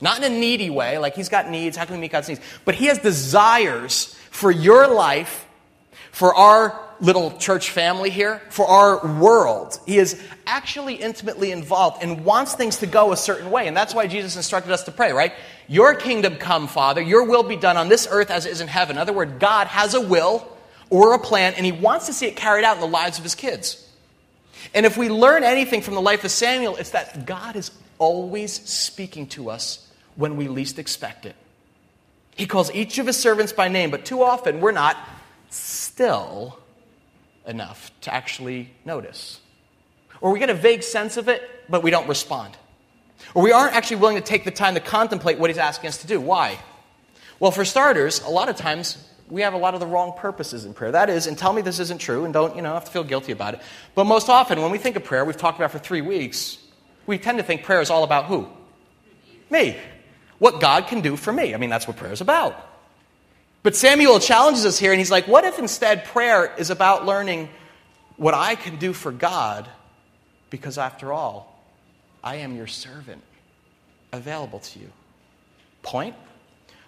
Not 0.00 0.18
in 0.18 0.24
a 0.24 0.36
needy 0.36 0.70
way, 0.70 0.98
like 0.98 1.14
He's 1.14 1.28
got 1.28 1.48
needs, 1.48 1.76
how 1.76 1.84
can 1.84 1.94
we 1.94 2.00
meet 2.00 2.10
God's 2.10 2.28
needs? 2.28 2.40
But 2.64 2.74
He 2.74 2.86
has 2.86 2.98
desires 2.98 4.18
for 4.32 4.50
your 4.50 4.88
life, 4.88 5.46
for 6.10 6.34
our 6.34 6.87
little 7.00 7.30
church 7.38 7.70
family 7.70 8.10
here, 8.10 8.40
for 8.50 8.66
our 8.66 9.20
world. 9.20 9.78
He 9.86 9.98
is 9.98 10.20
actually 10.46 10.96
intimately 10.96 11.52
involved 11.52 12.02
and 12.02 12.24
wants 12.24 12.54
things 12.54 12.78
to 12.78 12.86
go 12.86 13.12
a 13.12 13.16
certain 13.16 13.50
way. 13.50 13.68
And 13.68 13.76
that's 13.76 13.94
why 13.94 14.06
Jesus 14.06 14.36
instructed 14.36 14.72
us 14.72 14.84
to 14.84 14.92
pray, 14.92 15.12
right? 15.12 15.32
Your 15.68 15.94
kingdom 15.94 16.36
come, 16.36 16.66
Father. 16.66 17.00
Your 17.00 17.24
will 17.24 17.42
be 17.42 17.56
done 17.56 17.76
on 17.76 17.88
this 17.88 18.08
earth 18.10 18.30
as 18.30 18.46
it 18.46 18.52
is 18.52 18.60
in 18.60 18.68
heaven. 18.68 18.96
In 18.96 19.00
other 19.00 19.12
words, 19.12 19.32
God 19.38 19.66
has 19.68 19.94
a 19.94 20.00
will 20.00 20.48
or 20.90 21.14
a 21.14 21.18
plan, 21.18 21.54
and 21.54 21.64
He 21.64 21.72
wants 21.72 22.06
to 22.06 22.12
see 22.12 22.26
it 22.26 22.36
carried 22.36 22.64
out 22.64 22.76
in 22.76 22.80
the 22.80 22.86
lives 22.86 23.18
of 23.18 23.24
His 23.24 23.34
kids. 23.34 23.84
And 24.74 24.84
if 24.84 24.96
we 24.96 25.08
learn 25.08 25.44
anything 25.44 25.82
from 25.82 25.94
the 25.94 26.00
life 26.00 26.24
of 26.24 26.30
Samuel, 26.30 26.76
it's 26.76 26.90
that 26.90 27.26
God 27.26 27.56
is 27.56 27.70
always 27.98 28.52
speaking 28.52 29.26
to 29.28 29.50
us 29.50 29.86
when 30.16 30.36
we 30.36 30.48
least 30.48 30.78
expect 30.78 31.26
it. 31.26 31.36
He 32.36 32.46
calls 32.46 32.72
each 32.72 32.98
of 32.98 33.06
His 33.06 33.16
servants 33.16 33.52
by 33.52 33.68
name, 33.68 33.90
but 33.90 34.04
too 34.04 34.22
often 34.22 34.60
we're 34.60 34.72
not 34.72 34.96
still 35.50 36.58
enough 37.48 37.90
to 38.02 38.14
actually 38.14 38.70
notice. 38.84 39.40
Or 40.20 40.32
we 40.32 40.38
get 40.38 40.50
a 40.50 40.54
vague 40.54 40.82
sense 40.82 41.16
of 41.16 41.28
it, 41.28 41.42
but 41.68 41.82
we 41.82 41.90
don't 41.90 42.08
respond. 42.08 42.56
Or 43.34 43.42
we 43.42 43.52
aren't 43.52 43.74
actually 43.74 43.96
willing 43.96 44.16
to 44.16 44.22
take 44.22 44.44
the 44.44 44.50
time 44.50 44.74
to 44.74 44.80
contemplate 44.80 45.38
what 45.38 45.50
he's 45.50 45.58
asking 45.58 45.88
us 45.88 45.98
to 45.98 46.06
do. 46.06 46.20
Why? 46.20 46.58
Well, 47.40 47.50
for 47.50 47.64
starters, 47.64 48.22
a 48.22 48.28
lot 48.28 48.48
of 48.48 48.56
times 48.56 48.98
we 49.28 49.42
have 49.42 49.54
a 49.54 49.58
lot 49.58 49.74
of 49.74 49.80
the 49.80 49.86
wrong 49.86 50.12
purposes 50.16 50.64
in 50.64 50.74
prayer. 50.74 50.92
That 50.92 51.10
is, 51.10 51.26
and 51.26 51.36
tell 51.36 51.52
me 51.52 51.62
this 51.62 51.78
isn't 51.78 52.00
true, 52.00 52.24
and 52.24 52.32
don't, 52.32 52.56
you 52.56 52.62
know, 52.62 52.74
have 52.74 52.84
to 52.84 52.90
feel 52.90 53.04
guilty 53.04 53.32
about 53.32 53.54
it. 53.54 53.60
But 53.94 54.04
most 54.04 54.28
often, 54.28 54.60
when 54.60 54.70
we 54.70 54.78
think 54.78 54.96
of 54.96 55.04
prayer, 55.04 55.24
we've 55.24 55.36
talked 55.36 55.58
about 55.58 55.70
for 55.70 55.78
three 55.78 56.00
weeks, 56.00 56.58
we 57.06 57.18
tend 57.18 57.38
to 57.38 57.44
think 57.44 57.62
prayer 57.62 57.80
is 57.80 57.90
all 57.90 58.04
about 58.04 58.26
who? 58.26 58.48
Me. 59.50 59.76
What 60.38 60.60
God 60.60 60.86
can 60.86 61.00
do 61.00 61.16
for 61.16 61.32
me. 61.32 61.54
I 61.54 61.58
mean, 61.58 61.70
that's 61.70 61.88
what 61.88 61.96
prayer 61.96 62.12
is 62.12 62.20
about. 62.20 62.54
But 63.62 63.74
Samuel 63.74 64.20
challenges 64.20 64.64
us 64.64 64.78
here, 64.78 64.92
and 64.92 64.98
he's 64.98 65.10
like, 65.10 65.26
what 65.26 65.44
if 65.44 65.58
instead 65.58 66.04
prayer 66.04 66.54
is 66.56 66.70
about 66.70 67.06
learning 67.06 67.48
what 68.16 68.34
I 68.34 68.54
can 68.54 68.76
do 68.76 68.92
for 68.92 69.10
God? 69.10 69.68
Because 70.50 70.78
after 70.78 71.12
all, 71.12 71.62
I 72.22 72.36
am 72.36 72.56
your 72.56 72.66
servant, 72.66 73.22
available 74.12 74.60
to 74.60 74.78
you. 74.78 74.90
Point? 75.82 76.14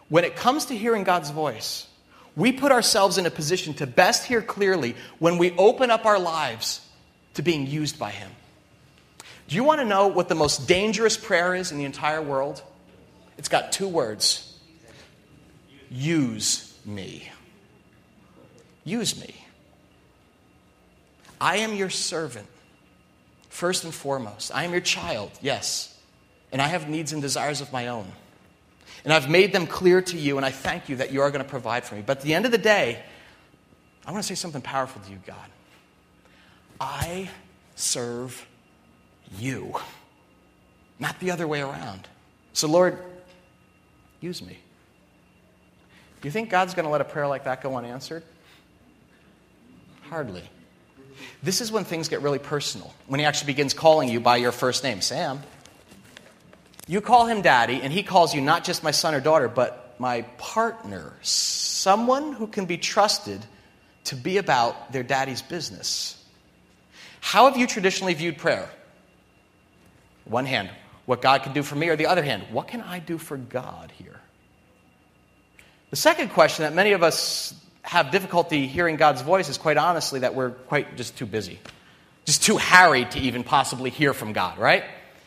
When 0.09 0.25
it 0.25 0.37
comes 0.37 0.67
to 0.67 0.77
hearing 0.77 1.05
God's 1.05 1.31
voice, 1.31 1.87
we 2.37 2.53
put 2.53 2.73
ourselves 2.73 3.19
in 3.19 3.27
a 3.27 3.31
position 3.31 3.75
to 3.75 3.87
best 3.87 4.25
hear 4.25 4.41
clearly 4.41 4.95
when 5.19 5.39
we 5.39 5.51
open 5.53 5.91
up 5.91 6.07
our 6.07 6.19
lives 6.19 6.87
to 7.35 7.43
being 7.43 7.67
used 7.67 7.99
by 7.99 8.11
Him. 8.11 8.31
Do 9.49 9.57
you 9.57 9.65
want 9.65 9.81
to 9.81 9.85
know 9.85 10.07
what 10.07 10.29
the 10.29 10.35
most 10.37 10.69
dangerous 10.69 11.17
prayer 11.17 11.55
is 11.55 11.73
in 11.73 11.79
the 11.79 11.85
entire 11.85 12.23
world? 12.23 12.63
It's 13.37 13.49
got 13.49 13.73
two 13.73 13.89
words 13.89 14.50
use 15.91 16.75
me. 16.85 17.31
Use 18.85 19.21
me. 19.21 19.35
I 21.41 21.59
am 21.59 21.75
your 21.75 21.91
servant, 21.91 22.47
first 23.49 23.85
and 23.85 23.95
foremost. 23.95 24.55
I 24.55 24.65
am 24.65 24.73
your 24.73 24.81
child, 24.81 25.31
yes. 25.41 25.99
And 26.53 26.61
I 26.61 26.69
have 26.69 26.89
needs 26.89 27.13
and 27.13 27.23
desires 27.23 27.61
of 27.61 27.73
my 27.73 27.89
own. 27.89 28.07
And 29.05 29.13
I've 29.13 29.31
made 29.31 29.53
them 29.53 29.67
clear 29.67 30.03
to 30.03 30.17
you, 30.19 30.37
and 30.37 30.45
I 30.45 30.51
thank 30.51 30.89
you 30.89 30.97
that 30.97 31.13
you 31.13 31.23
are 31.23 31.31
going 31.31 31.43
to 31.43 31.49
provide 31.49 31.85
for 31.85 31.95
me. 31.95 32.03
But 32.05 32.19
at 32.19 32.23
the 32.23 32.35
end 32.35 32.45
of 32.45 32.53
the 32.53 32.59
day, 32.59 33.03
I 34.07 34.13
want 34.13 34.23
to 34.23 34.29
say 34.29 34.35
something 34.35 34.61
powerful 34.61 35.01
to 35.03 35.11
you, 35.11 35.19
God. 35.27 35.37
I 36.81 37.31
serve 37.77 38.47
you, 39.39 39.75
not 40.99 41.19
the 41.21 41.31
other 41.31 41.47
way 41.47 41.61
around. 41.61 42.09
So, 42.53 42.69
Lord, 42.69 42.99
use 44.21 44.43
me. 44.43 44.59
You 46.23 46.31
think 46.31 46.51
God's 46.51 46.75
going 46.75 46.85
to 46.85 46.91
let 46.91 47.01
a 47.01 47.05
prayer 47.05 47.27
like 47.27 47.45
that 47.45 47.63
go 47.63 47.77
unanswered? 47.77 48.23
Hardly. 50.03 50.43
This 51.43 51.61
is 51.61 51.73
when 51.73 51.85
things 51.85 52.09
get 52.09 52.21
really 52.21 52.39
personal, 52.39 52.93
when 53.07 53.21
He 53.21 53.27
actually 53.27 53.47
begins 53.53 53.75
calling 53.75 54.09
you 54.09 54.21
by 54.21 54.37
your 54.37 54.53
first 54.53 54.85
name 54.85 55.01
Sam. 55.01 55.41
You 56.91 57.01
call 57.01 57.27
him 57.27 57.41
daddy, 57.41 57.83
and 57.83 57.93
he 57.93 58.03
calls 58.03 58.35
you 58.35 58.41
not 58.41 58.65
just 58.65 58.83
my 58.83 58.91
son 58.91 59.15
or 59.15 59.21
daughter, 59.21 59.47
but 59.47 59.95
my 60.01 60.23
partner, 60.39 61.13
someone 61.23 62.33
who 62.33 62.49
can 62.49 62.67
be 62.67 62.79
trusted 62.79 63.45
to 64.05 64.17
be 64.17 64.39
about 64.39 64.91
their 64.93 65.05
daddy's 65.05 65.41
business. 65.41 66.21
How 67.21 67.45
have 67.45 67.57
you 67.57 67.69
traditionally 67.69 68.15
viewed 68.15 68.39
prayer? 68.39 68.69
One 70.25 70.47
hand, 70.47 70.71
what 71.07 71.23
God 71.23 71.45
can 71.45 71.53
do 71.53 71.63
for 71.63 71.77
me, 71.77 71.89
or 71.89 71.97
the 71.97 72.07
other 72.07 72.25
hand, 72.25 72.45
what 72.51 72.67
can 72.67 72.81
I 72.81 72.99
do 72.99 73.19
for 73.19 73.37
God 73.37 73.93
here? 73.97 74.20
The 75.91 75.97
second 75.97 76.29
question 76.31 76.63
that 76.63 76.73
many 76.73 76.93
of 76.93 77.03
us 77.03 77.53
have 77.83 78.13
difficulty 78.13 78.69
hearing 78.69 78.95
God's 78.95 79.23
voice 79.23 79.49
is 79.49 79.59
quite 79.59 79.77
honestly 79.77 80.21
that 80.21 80.37
we're 80.37 80.51
quite 80.51 80.97
just 80.97 81.17
too 81.19 81.27
busy, 81.27 81.59
just 82.25 82.45
too 82.45 82.59
harried 82.59 83.11
to 83.13 83.19
even 83.19 83.43
possibly 83.43 83.91
hear 83.91 84.15
from 84.15 84.33
God, 84.33 84.57
right? 84.57 84.85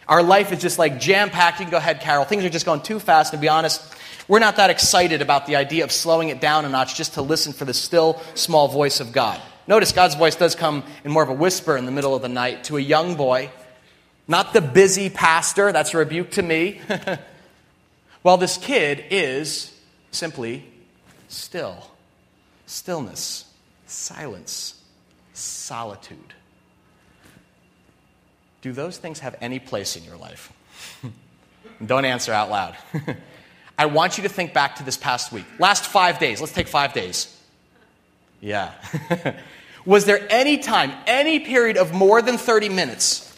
Our 0.08 0.24
life 0.24 0.54
is 0.54 0.62
just 0.62 0.80
like 0.80 1.02
jam 1.02 1.30
packed. 1.30 1.60
You 1.60 1.66
can 1.66 1.72
go 1.72 1.78
ahead, 1.78 2.00
Carol. 2.00 2.24
Things 2.24 2.46
are 2.46 2.50
just 2.50 2.66
going 2.66 2.80
too 2.80 3.00
fast. 3.00 3.34
And 3.34 3.42
to 3.42 3.42
be 3.42 3.50
honest, 3.50 3.82
we're 4.30 4.40
not 4.40 4.56
that 4.56 4.70
excited 4.70 5.22
about 5.22 5.48
the 5.48 5.58
idea 5.58 5.84
of 5.84 5.92
slowing 5.92 6.30
it 6.30 6.40
down 6.40 6.64
a 6.64 6.70
notch 6.70 6.96
just 6.96 7.16
to 7.16 7.22
listen 7.22 7.52
for 7.52 7.66
the 7.66 7.74
still, 7.74 8.22
small 8.34 8.70
voice 8.70 9.02
of 9.02 9.12
God. 9.12 9.42
Notice 9.68 9.92
God's 9.92 10.16
voice 10.16 10.36
does 10.36 10.56
come 10.56 10.84
in 11.04 11.12
more 11.12 11.24
of 11.24 11.30
a 11.30 11.34
whisper 11.34 11.76
in 11.76 11.86
the 11.86 11.92
middle 11.92 12.16
of 12.16 12.22
the 12.22 12.30
night 12.30 12.66
to 12.66 12.78
a 12.78 12.82
young 12.82 13.16
boy, 13.16 13.50
not 14.30 14.54
the 14.54 14.62
busy 14.62 15.10
pastor. 15.10 15.74
That's 15.74 15.94
a 15.94 15.98
rebuke 15.98 16.32
to 16.32 16.42
me. 16.42 16.80
well, 18.24 18.38
this 18.38 18.58
kid 18.58 19.04
is 19.10 19.73
simply 20.14 20.66
still. 21.28 21.90
Stillness, 22.66 23.46
silence, 23.88 24.82
solitude. 25.34 26.34
Do 28.62 28.72
those 28.72 28.98
things 28.98 29.20
have 29.20 29.36
any 29.42 29.60
place 29.60 29.98
in 29.98 30.04
your 30.06 30.16
life? 30.16 30.54
Don't 31.86 32.06
answer 32.06 32.32
out 32.32 32.50
loud. 32.50 32.78
I 33.78 33.88
want 33.88 34.18
you 34.18 34.24
to 34.24 34.30
think 34.30 34.54
back 34.54 34.78
to 34.78 34.84
this 34.84 34.96
past 34.96 35.32
week. 35.32 35.46
Last 35.60 35.86
five 35.86 36.20
days. 36.20 36.40
Let's 36.40 36.54
take 36.54 36.68
five 36.68 36.94
days. 36.94 37.36
Yeah. 38.40 38.72
Was 39.86 40.06
there 40.06 40.26
any 40.30 40.60
time, 40.60 40.94
any 41.08 41.40
period 41.40 41.76
of 41.76 41.94
more 41.94 42.22
than 42.22 42.38
30 42.38 42.70
minutes 42.70 43.30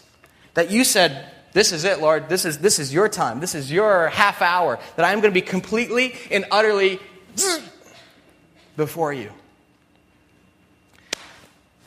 that 0.53 0.69
you 0.69 0.83
said, 0.83 1.31
This 1.55 1.71
is 1.71 1.85
it, 1.85 2.01
Lord. 2.01 2.27
This 2.27 2.43
is, 2.43 2.57
this 2.57 2.79
is 2.79 2.93
your 2.93 3.07
time. 3.07 3.39
This 3.39 3.55
is 3.55 3.71
your 3.71 4.09
half 4.09 4.41
hour 4.41 4.77
that 4.97 5.05
I'm 5.05 5.21
going 5.21 5.33
to 5.33 5.39
be 5.39 5.41
completely 5.41 6.13
and 6.29 6.43
utterly 6.51 6.99
before 8.75 9.13
you? 9.13 9.31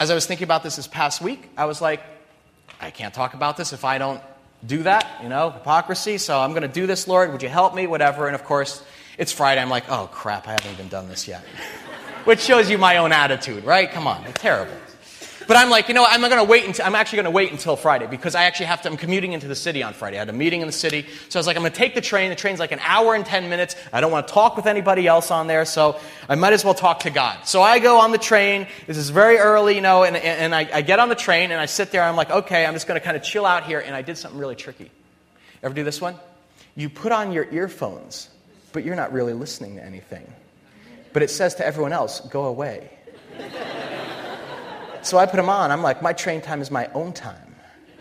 As 0.00 0.11
I 0.11 0.14
was 0.14 0.24
thinking 0.24 0.44
about 0.44 0.62
this 0.62 0.76
this 0.76 0.87
past 0.87 1.20
week, 1.20 1.50
I 1.54 1.66
was 1.66 1.83
like, 1.83 2.00
I 2.81 2.90
can't 2.90 3.12
talk 3.12 3.35
about 3.35 3.59
this 3.59 3.74
if 3.74 3.85
I 3.85 3.98
don't 3.98 4.22
do 4.66 4.85
that, 4.85 5.20
you 5.22 5.28
know, 5.28 5.50
hypocrisy. 5.50 6.16
So 6.16 6.40
I'm 6.40 6.52
going 6.52 6.62
to 6.62 6.68
do 6.68 6.87
this, 6.87 7.07
Lord. 7.07 7.31
Would 7.33 7.42
you 7.42 7.50
help 7.50 7.74
me? 7.74 7.87
Whatever. 7.87 8.26
And 8.26 8.35
of 8.35 8.44
course, 8.44 8.83
it's 9.18 9.33
Friday. 9.33 9.61
I'm 9.61 9.68
like, 9.68 9.85
oh, 9.90 10.09
crap, 10.11 10.48
I 10.48 10.52
haven't 10.52 10.72
even 10.72 10.88
done 10.88 11.11
this 11.11 11.28
yet. 11.28 11.42
Which 12.24 12.40
shows 12.40 12.70
you 12.70 12.78
my 12.78 12.96
own 12.96 13.12
attitude, 13.12 13.64
right? 13.64 13.90
Come 13.90 14.07
on, 14.07 14.24
terrible. 14.33 14.72
But 15.48 15.56
I'm 15.56 15.70
like, 15.70 15.88
you 15.88 15.94
know, 15.94 16.04
I'm 16.04 16.20
going 16.20 16.37
to 16.37 16.44
wait 16.44 16.66
until, 16.66 16.84
I'm 16.84 16.94
actually 16.94 17.16
going 17.16 17.24
to 17.24 17.30
wait 17.30 17.50
until 17.50 17.74
Friday 17.74 18.06
because 18.06 18.34
I 18.34 18.44
actually 18.44 18.66
have 18.66 18.82
to, 18.82 18.90
I'm 18.90 18.98
commuting 18.98 19.32
into 19.32 19.48
the 19.48 19.54
city 19.56 19.82
on 19.82 19.94
Friday. 19.94 20.16
I 20.16 20.18
had 20.18 20.28
a 20.28 20.32
meeting 20.34 20.61
in 20.61 20.66
the 20.66 20.74
city. 20.74 21.06
So 21.30 21.38
I 21.38 21.40
was 21.40 21.46
like, 21.46 21.56
I'm 21.56 21.62
going 21.62 21.72
to 21.72 21.78
take 21.78 21.94
the 21.94 22.02
train. 22.02 22.28
The 22.28 22.37
train's 22.37 22.61
like 22.61 22.70
an 22.70 22.80
hour 22.82 23.14
and 23.14 23.24
10 23.24 23.48
minutes. 23.48 23.74
I 23.90 24.02
don't 24.02 24.12
want 24.12 24.28
to 24.28 24.34
talk 24.34 24.56
with 24.56 24.66
anybody 24.66 25.06
else 25.06 25.30
on 25.30 25.46
there. 25.46 25.64
So 25.64 25.98
I 26.28 26.34
might 26.34 26.52
as 26.52 26.66
well 26.66 26.74
talk 26.74 27.00
to 27.00 27.11
God. 27.11 27.46
So 27.46 27.62
I 27.62 27.78
go 27.78 27.98
on 27.98 28.12
the 28.12 28.18
train. 28.18 28.66
This 28.87 28.98
is 28.98 29.08
very 29.08 29.38
early, 29.38 29.74
you 29.74 29.80
know, 29.80 30.04
and, 30.04 30.18
and 30.18 30.54
I, 30.54 30.68
I 30.70 30.82
get 30.82 30.98
on 30.98 31.08
the 31.08 31.14
train 31.14 31.50
and 31.50 31.58
I 31.58 31.64
sit 31.64 31.92
there. 31.92 32.02
I'm 32.02 32.14
like, 32.14 32.30
okay, 32.30 32.66
I'm 32.66 32.74
just 32.74 32.87
going 32.87 33.00
to 33.00 33.04
kind 33.04 33.16
of 33.16 33.22
chill 33.22 33.46
out 33.46 33.64
here. 33.64 33.80
And 33.80 33.96
I 33.96 34.02
did 34.02 34.18
something 34.18 34.38
really 34.38 34.54
tricky. 34.54 34.90
Ever 35.62 35.72
do 35.72 35.82
this 35.82 35.98
one? 35.98 36.16
You 36.76 36.90
put 36.90 37.11
on 37.11 37.32
your 37.32 37.50
earphones, 37.50 38.28
but 38.74 38.84
you're 38.84 38.96
not 38.96 39.14
really 39.14 39.32
listening 39.32 39.76
to 39.76 39.82
anything. 39.82 40.30
But 41.14 41.22
it 41.22 41.30
says 41.30 41.54
to 41.54 41.66
everyone 41.66 41.94
else, 41.94 42.20
go 42.20 42.44
away. 42.44 42.90
So 45.09 45.16
I 45.16 45.25
put 45.25 45.37
them 45.37 45.49
on. 45.49 45.71
I'm 45.71 45.83
like, 45.83 46.03
my 46.03 46.12
train 46.12 46.42
time 46.42 46.61
is 46.61 46.71
my 46.71 46.88
own 46.94 47.12
time. 47.12 47.37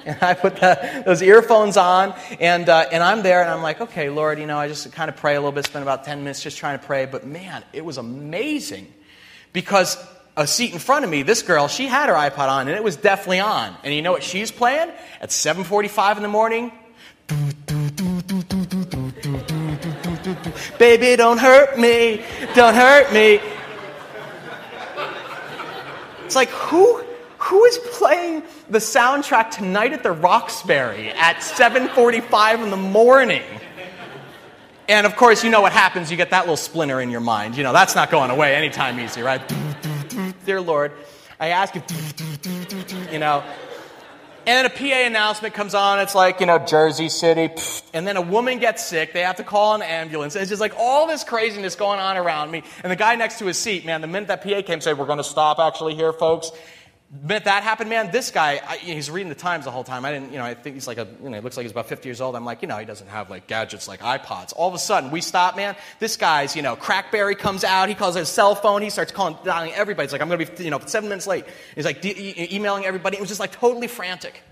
And 0.06 0.18
I 0.22 0.36
put 0.36 0.56
the, 0.56 1.04
those 1.06 1.22
earphones 1.22 1.76
on, 1.76 2.16
and, 2.40 2.70
uh, 2.70 2.86
and 2.94 3.04
I'm 3.04 3.24
there, 3.24 3.42
and 3.42 3.50
I'm 3.50 3.62
like, 3.62 3.82
okay, 3.82 4.10
Lord, 4.10 4.40
you 4.40 4.46
know, 4.46 4.58
I 4.58 4.70
just 4.70 4.90
kind 4.94 5.10
of 5.10 5.18
pray 5.18 5.36
a 5.36 5.40
little 5.40 5.52
bit, 5.52 5.66
spend 5.66 5.84
about 5.84 6.06
10 6.06 6.20
minutes 6.20 6.42
just 6.42 6.58
trying 6.58 6.80
to 6.80 6.86
pray. 6.86 7.06
But 7.06 7.28
man, 7.28 7.62
it 7.74 7.84
was 7.84 7.98
amazing 7.98 8.88
because 9.52 9.98
a 10.38 10.48
seat 10.48 10.72
in 10.72 10.80
front 10.80 11.04
of 11.04 11.12
me, 11.12 11.24
this 11.24 11.42
girl, 11.42 11.68
she 11.68 11.88
had 11.88 12.08
her 12.08 12.16
iPod 12.16 12.48
on, 12.48 12.70
and 12.70 12.78
it 12.78 12.84
was 12.84 12.96
definitely 12.96 13.42
on. 13.42 13.76
And 13.84 13.94
you 13.94 14.02
know 14.02 14.14
what 14.14 14.24
she's 14.24 14.50
playing? 14.50 14.92
At 15.20 15.30
7.45 15.30 16.18
in 16.18 16.22
the 16.22 16.30
morning, 16.30 16.72
Baby, 20.80 21.16
don't 21.18 21.38
hurt 21.38 21.78
me, 21.78 22.24
don't 22.56 22.76
hurt 22.76 23.12
me. 23.12 23.42
It's 26.28 26.36
like, 26.36 26.50
who, 26.50 27.02
who 27.38 27.64
is 27.64 27.78
playing 27.94 28.44
the 28.70 28.80
soundtrack 28.80 29.50
tonight 29.50 29.94
at 29.94 30.04
the 30.04 30.12
Roxbury 30.12 31.12
at 31.12 31.38
7.45 31.38 32.66
in 32.66 32.70
the 32.70 32.76
morning? 32.76 33.44
And 34.90 35.08
of 35.08 35.16
course, 35.16 35.46
you 35.46 35.50
know 35.50 35.62
what 35.62 35.72
happens. 35.72 36.12
You 36.12 36.18
get 36.18 36.32
that 36.32 36.42
little 36.42 36.58
splinter 36.58 37.00
in 37.00 37.12
your 37.12 37.22
mind. 37.22 37.56
You 37.56 37.64
know, 37.64 37.72
that's 37.72 37.96
not 37.96 38.12
going 38.12 38.30
away 38.30 38.56
anytime 38.56 39.00
easy, 39.00 39.22
right? 39.22 39.42
Dear 40.46 40.60
Lord, 40.60 40.92
I 41.40 41.48
ask 41.48 41.76
you, 41.76 41.82
you 43.10 43.20
know, 43.20 43.42
then 44.48 44.66
a 44.66 44.70
PA 44.70 45.06
announcement 45.06 45.54
comes 45.54 45.74
on. 45.74 46.00
It's 46.00 46.16
like, 46.16 46.40
you 46.40 46.46
know, 46.46 46.60
Jersey 46.60 47.10
City. 47.10 47.50
And 47.94 48.08
then 48.08 48.16
a 48.16 48.22
woman 48.22 48.60
gets 48.60 48.86
sick. 48.86 49.14
They 49.14 49.22
have 49.22 49.38
to 49.38 49.44
call 49.44 49.76
an 49.76 49.82
ambulance. 49.82 50.36
It's 50.36 50.50
just 50.50 50.62
like 50.62 50.74
all 50.78 51.08
this 51.08 51.24
craziness 51.24 51.76
going 51.76 52.00
on 52.00 52.18
around 52.18 52.52
me. 52.52 52.64
And 52.84 52.92
the 52.92 52.96
guy 52.96 53.16
next 53.16 53.40
to 53.40 53.46
his 53.46 53.58
seat, 53.58 53.86
man, 53.86 54.02
the 54.02 54.08
minute 54.08 54.28
that 54.28 54.44
PA 54.44 54.62
came 54.62 54.80
said, 54.80 54.98
we're 54.98 55.06
going 55.06 55.18
to 55.18 55.24
stop 55.24 55.60
actually 55.60 55.96
here, 55.96 56.14
folks. 56.14 56.52
The 57.10 57.40
that 57.40 57.64
happened, 57.64 57.90
man, 57.90 58.12
this 58.12 58.32
guy, 58.32 58.60
I, 58.68 58.78
he's 58.78 59.10
reading 59.10 59.30
the 59.30 59.36
Times 59.36 59.64
the 59.64 59.72
whole 59.72 59.86
time. 59.86 60.04
I 60.04 60.12
didn't, 60.12 60.34
you 60.34 60.40
know, 60.40 60.44
I 60.44 60.56
think 60.56 60.76
he's 60.76 60.88
like 60.88 60.98
a, 60.98 61.08
you 61.24 61.30
know, 61.30 61.38
he 61.38 61.42
looks 61.42 61.56
like 61.56 61.64
he's 61.64 61.72
about 61.72 61.88
50 61.88 62.08
years 62.08 62.20
old. 62.20 62.36
I'm 62.36 62.44
like, 62.44 62.62
you 62.62 62.68
know, 62.68 62.78
he 62.78 62.86
doesn't 62.86 63.08
have 63.08 63.30
like 63.30 63.48
gadgets 63.48 63.88
like 63.88 64.02
iPods. 64.02 64.52
All 64.58 64.68
of 64.68 64.74
a 64.74 64.78
sudden, 64.78 65.10
we 65.10 65.22
stop, 65.22 65.56
man. 65.56 65.78
This 66.00 66.18
guy's, 66.18 66.54
you 66.54 66.62
know, 66.62 66.76
Crackberry 66.76 67.38
comes 67.38 67.64
out. 67.64 67.88
He 67.88 67.96
calls 67.96 68.16
his 68.16 68.28
cell 68.28 68.56
phone. 68.56 68.82
He 68.82 68.90
starts 68.90 69.14
calling, 69.14 69.38
dialing 69.46 69.72
everybody. 69.72 70.04
It's 70.04 70.12
like, 70.12 70.22
I'm 70.22 70.28
going 70.28 70.46
to 70.46 70.52
be, 70.52 70.64
you 70.66 70.70
know, 70.70 70.80
seven 70.86 71.08
minutes 71.08 71.28
late. 71.28 71.46
He's 71.76 71.86
like 71.86 72.02
de- 72.02 72.54
emailing 72.54 72.84
everybody. 72.84 73.16
It 73.16 73.22
was 73.22 73.30
just 73.30 73.40
like 73.40 73.54
totally 73.54 73.88
frantic. 73.88 74.44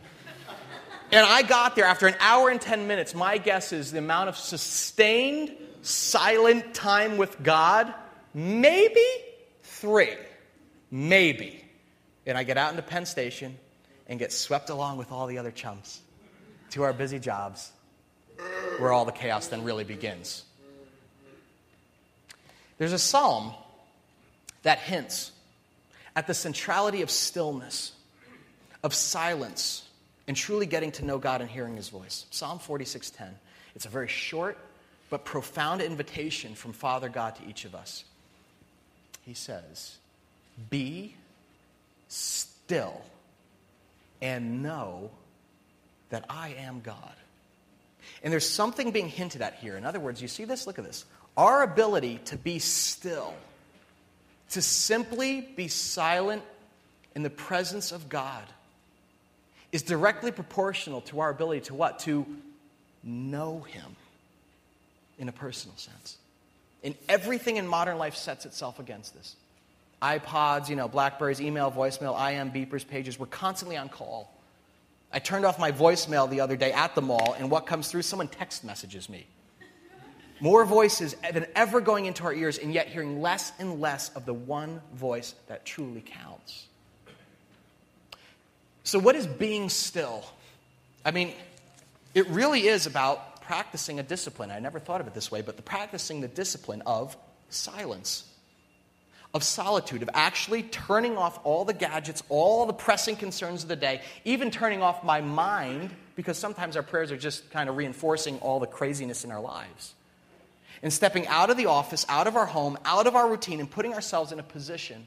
And 1.12 1.26
I 1.26 1.42
got 1.42 1.76
there 1.76 1.86
after 1.86 2.08
an 2.08 2.16
hour 2.22 2.50
and 2.50 2.62
10 2.62 2.88
minutes. 2.88 3.14
My 3.14 3.38
guess 3.38 3.74
is 3.74 3.92
the 3.92 4.00
amount 4.00 4.30
of 4.30 4.38
sustained, 4.38 5.54
silent 5.82 6.74
time 6.74 7.18
with 7.18 7.44
God, 7.44 7.94
maybe 8.34 9.06
three. 9.62 10.16
Maybe. 10.90 11.65
And 12.26 12.38
I 12.38 12.44
get 12.44 12.58
out 12.58 12.72
into 12.72 12.82
Penn 12.82 13.06
Station 13.06 13.58
and 14.08 14.20
get 14.20 14.32
swept 14.32 14.70
along 14.70 14.98
with 14.98 15.12
all 15.12 15.28
the 15.28 15.38
other 15.38 15.52
chums 15.52 16.02
to 16.72 16.84
our 16.84 16.94
busy 16.94 17.20
jobs 17.20 17.72
where 18.80 18.92
all 18.92 19.06
the 19.06 19.12
chaos 19.12 19.48
then 19.48 19.64
really 19.64 19.84
begins. 19.84 20.44
There's 22.78 22.94
a 22.94 23.00
psalm 23.00 23.54
that 24.64 24.80
hints 24.80 25.32
at 26.16 26.28
the 26.28 26.34
centrality 26.34 27.02
of 27.02 27.10
stillness, 27.10 27.94
of 28.84 28.94
silence 28.94 29.88
and 30.28 30.36
truly 30.36 30.66
getting 30.66 30.92
to 30.94 31.06
know 31.06 31.18
God 31.18 31.42
and 31.42 31.50
hearing 31.50 31.76
his 31.76 31.90
voice. 31.90 32.26
Psalm 32.32 32.60
46:10. 32.60 33.40
It's 33.76 33.86
a 33.86 33.90
very 33.90 34.08
short 34.08 34.58
but 35.10 35.24
profound 35.24 35.82
invitation 35.82 36.56
from 36.56 36.74
Father 36.74 37.10
God 37.10 37.36
to 37.36 37.46
each 37.48 37.66
of 37.66 37.76
us. 37.76 38.04
He 39.24 39.34
says, 39.34 39.98
"Be 40.70 41.16
still 42.08 43.02
and 44.22 44.62
know 44.64 45.12
that 46.10 46.26
I 46.30 46.50
am 46.50 46.82
God." 46.82 47.16
And 48.24 48.32
there's 48.32 48.48
something 48.50 48.92
being 48.92 49.10
hinted 49.10 49.42
at 49.42 49.56
here. 49.56 49.78
In 49.78 49.86
other 49.86 50.00
words, 50.00 50.22
you 50.22 50.28
see 50.28 50.46
this? 50.46 50.68
Look 50.68 50.80
at 50.80 50.86
this. 50.86 51.06
Our 51.38 51.64
ability 51.64 52.20
to 52.26 52.38
be 52.38 52.60
still, 52.60 53.34
to 54.52 54.62
simply 54.62 55.42
be 55.42 55.68
silent 55.68 56.44
in 57.14 57.24
the 57.24 57.30
presence 57.30 57.92
of 57.92 58.10
God 58.10 58.44
is 59.72 59.84
directly 59.84 60.32
proportional 60.32 61.02
to 61.02 61.20
our 61.20 61.30
ability 61.30 61.62
to 61.62 61.74
what? 61.74 62.00
To 62.00 62.26
know 63.04 63.62
Him. 63.62 63.96
in 65.18 65.30
a 65.30 65.32
personal 65.32 65.76
sense. 65.78 66.18
And 66.84 66.96
everything 67.10 67.58
in 67.58 67.68
modern 67.68 67.98
life 67.98 68.16
sets 68.16 68.46
itself 68.46 68.80
against 68.80 69.14
this. 69.14 69.36
iPods, 70.02 70.70
you 70.70 70.76
know, 70.76 70.88
Blackberries, 70.88 71.42
email, 71.42 71.72
voicemail, 71.72 72.16
IM, 72.32 72.52
beepers, 72.52 72.88
pages, 72.88 73.18
we're 73.18 73.26
constantly 73.28 73.78
on 73.78 73.90
call. 73.90 74.32
I 75.12 75.20
turned 75.20 75.46
off 75.46 75.58
my 75.58 75.72
voicemail 75.72 76.30
the 76.30 76.42
other 76.42 76.58
day 76.58 76.72
at 76.72 76.94
the 76.96 77.02
mall, 77.02 77.36
and 77.40 77.50
what 77.50 77.66
comes 77.66 77.90
through? 77.90 78.02
Someone 78.02 78.28
text 78.28 78.64
messages 78.64 79.08
me. 79.10 79.26
More 80.42 80.66
voices 80.66 81.16
than 81.32 81.46
ever 81.56 81.80
going 81.80 82.06
into 82.06 82.24
our 82.26 82.34
ears, 82.34 82.58
and 82.58 82.74
yet 82.74 82.88
hearing 82.88 83.22
less 83.22 83.54
and 83.58 83.80
less 83.80 84.10
of 84.10 84.26
the 84.26 84.34
one 84.34 84.82
voice 84.94 85.34
that 85.48 85.66
truly 85.66 86.04
counts. 86.06 86.68
So, 88.84 89.00
what 89.00 89.16
is 89.16 89.26
being 89.26 89.70
still? 89.70 90.26
I 91.06 91.12
mean, 91.12 91.34
it 92.14 92.28
really 92.28 92.68
is 92.68 92.86
about 92.86 93.42
practicing 93.42 94.00
a 94.00 94.04
discipline. 94.04 94.52
I 94.52 94.60
never 94.60 94.80
thought 94.80 95.00
of 95.02 95.08
it 95.08 95.14
this 95.14 95.32
way, 95.32 95.42
but 95.42 95.56
the 95.56 95.64
practicing 95.64 96.20
the 96.20 96.28
discipline 96.28 96.82
of 96.86 97.16
silence, 97.50 98.26
of 99.36 99.44
solitude, 99.44 100.02
of 100.02 100.10
actually 100.14 100.64
turning 100.64 101.18
off 101.18 101.38
all 101.44 101.66
the 101.66 101.74
gadgets, 101.74 102.24
all 102.30 102.66
the 102.66 102.74
pressing 102.74 103.18
concerns 103.18 103.64
of 103.64 103.70
the 103.70 103.76
day, 103.76 104.02
even 104.24 104.50
turning 104.50 104.82
off 104.82 105.04
my 105.04 105.20
mind, 105.20 105.92
because 106.16 106.38
sometimes 106.38 106.78
our 106.78 106.82
prayers 106.82 107.12
are 107.12 107.18
just 107.18 107.52
kind 107.52 107.68
of 107.68 107.76
reinforcing 107.76 108.40
all 108.40 108.62
the 108.62 108.66
craziness 108.66 109.26
in 109.26 109.32
our 109.32 109.42
lives. 109.42 109.94
And 110.82 110.92
stepping 110.92 111.28
out 111.28 111.50
of 111.50 111.58
the 111.58 111.66
office, 111.66 112.06
out 112.08 112.28
of 112.28 112.38
our 112.38 112.46
home, 112.46 112.78
out 112.86 113.08
of 113.08 113.16
our 113.18 113.30
routine, 113.30 113.60
and 113.60 113.70
putting 113.70 113.94
ourselves 113.94 114.32
in 114.32 114.40
a 114.40 114.44
position 114.44 115.06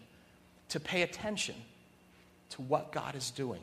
to 0.68 0.78
pay 0.78 1.00
attention 1.00 1.54
to 2.50 2.60
what 2.60 2.92
God 2.92 3.16
is 3.16 3.30
doing. 3.30 3.62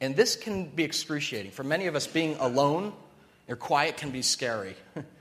And 0.00 0.16
this 0.16 0.34
can 0.34 0.64
be 0.64 0.82
excruciating. 0.82 1.52
For 1.52 1.62
many 1.62 1.86
of 1.86 1.94
us, 1.94 2.08
being 2.08 2.34
alone 2.40 2.92
or 3.48 3.54
quiet 3.54 3.96
can 3.96 4.10
be 4.10 4.22
scary. 4.22 4.74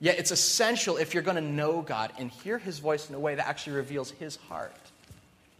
Yet 0.00 0.18
it's 0.18 0.30
essential 0.30 0.96
if 0.96 1.12
you're 1.14 1.22
going 1.22 1.42
to 1.42 1.50
know 1.50 1.82
God 1.82 2.12
and 2.18 2.30
hear 2.30 2.58
His 2.58 2.78
voice 2.78 3.08
in 3.08 3.14
a 3.14 3.18
way 3.18 3.34
that 3.34 3.48
actually 3.48 3.76
reveals 3.76 4.10
His 4.12 4.36
heart 4.36 4.74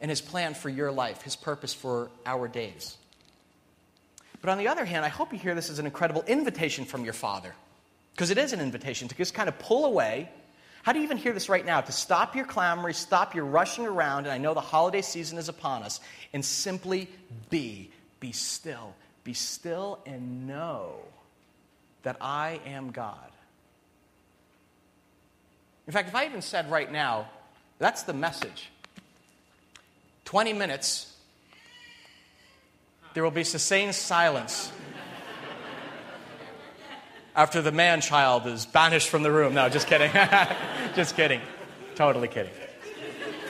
and 0.01 0.11
His 0.11 0.21
plan 0.21 0.55
for 0.55 0.69
your 0.69 0.93
life, 0.93 1.23
His 1.23 1.35
purpose 1.35 1.75
for 1.75 2.11
our 2.25 2.47
days. 2.47 2.97
But 4.41 4.51
on 4.51 4.59
the 4.59 4.69
other 4.69 4.85
hand, 4.85 5.05
I 5.05 5.09
hope 5.09 5.33
you 5.33 5.39
hear 5.39 5.55
this 5.55 5.71
as 5.71 5.81
an 5.81 5.87
incredible 5.87 6.23
invitation 6.27 6.85
from 6.85 7.05
your 7.05 7.13
Father. 7.13 7.53
Because 8.15 8.31
it 8.31 8.39
is 8.39 8.53
an 8.53 8.61
invitation 8.61 9.09
to 9.09 9.15
just 9.17 9.35
kind 9.35 9.49
of 9.49 9.59
pull 9.59 9.85
away. 9.85 10.29
How 10.83 10.93
do 10.93 11.01
you 11.01 11.05
even 11.05 11.19
hear 11.19 11.33
this 11.33 11.49
right 11.49 11.67
now? 11.67 11.81
To 11.81 11.93
stop 11.93 12.37
your 12.37 12.45
clamoring, 12.45 12.95
stop 12.95 13.35
your 13.35 13.45
rushing 13.45 13.87
around, 13.87 14.25
and 14.25 14.33
I 14.33 14.39
know 14.39 14.55
the 14.55 14.61
holiday 14.61 15.03
season 15.03 15.39
is 15.39 15.49
upon 15.49 15.83
us, 15.83 16.01
and 16.33 16.45
simply 16.45 17.09
be 17.51 17.91
be 18.21 18.33
still. 18.33 18.95
Be 19.25 19.35
still 19.35 19.99
and 20.07 20.47
know 20.47 20.97
that 22.03 22.17
I 22.21 22.61
am 22.67 22.91
God. 22.91 23.31
In 25.89 25.93
fact, 25.93 26.09
if 26.09 26.15
I 26.15 26.27
even 26.27 26.43
said 26.43 26.71
right 26.71 26.93
now, 26.93 27.31
that's 27.79 28.03
the 28.03 28.13
message 28.13 28.69
20 30.27 30.53
minutes, 30.53 31.17
there 33.15 33.25
will 33.25 33.31
be 33.31 33.43
sustained 33.43 33.95
silence 33.95 34.71
after 37.35 37.63
the 37.63 37.73
man 37.73 38.03
child 38.03 38.47
is 38.47 38.67
banished 38.67 39.09
from 39.09 39.23
the 39.23 39.33
room. 39.33 39.55
No, 39.55 39.71
just 39.71 39.87
kidding. 39.87 40.13
just 40.95 41.17
kidding. 41.17 41.41
Totally 41.95 42.29
kidding. 42.29 42.53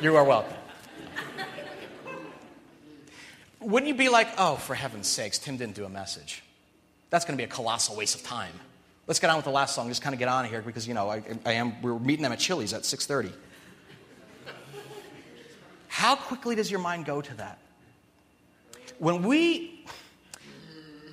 You 0.01 0.15
are 0.15 0.23
welcome. 0.23 0.55
Wouldn't 3.59 3.89
you 3.89 3.97
be 3.97 4.09
like, 4.09 4.29
oh, 4.39 4.55
for 4.55 4.77
heaven's 4.77 5.09
sakes, 5.09 5.39
Tim 5.39 5.57
didn't 5.57 5.75
do 5.75 5.85
a 5.85 5.89
message? 5.89 6.45
That's 7.11 7.25
going 7.25 7.37
to 7.37 7.41
be 7.41 7.45
a 7.45 7.53
colossal 7.53 7.97
waste 7.97 8.15
of 8.15 8.23
time. 8.23 8.53
Let's 9.09 9.21
get 9.21 9.31
on 9.31 9.37
with 9.37 9.47
the 9.47 9.51
last 9.51 9.75
song. 9.75 9.89
Just 9.89 10.03
kind 10.03 10.15
of 10.15 10.19
get 10.19 10.29
on 10.29 10.45
here 10.45 10.61
because, 10.61 10.87
you 10.87 10.93
know, 10.93 11.09
I, 11.09 11.23
I 11.47 11.53
am, 11.55 11.81
we're 11.81 11.99
meeting 11.99 12.23
them 12.23 12.31
at 12.31 12.39
Chili's 12.39 12.75
at 12.75 12.83
6.30. 12.83 13.33
How 15.89 16.15
quickly 16.15 16.55
does 16.55 16.71
your 16.71 16.79
mind 16.79 17.07
go 17.07 17.23
to 17.23 17.35
that? 17.39 17.59
When 18.99 19.23
we, 19.23 19.87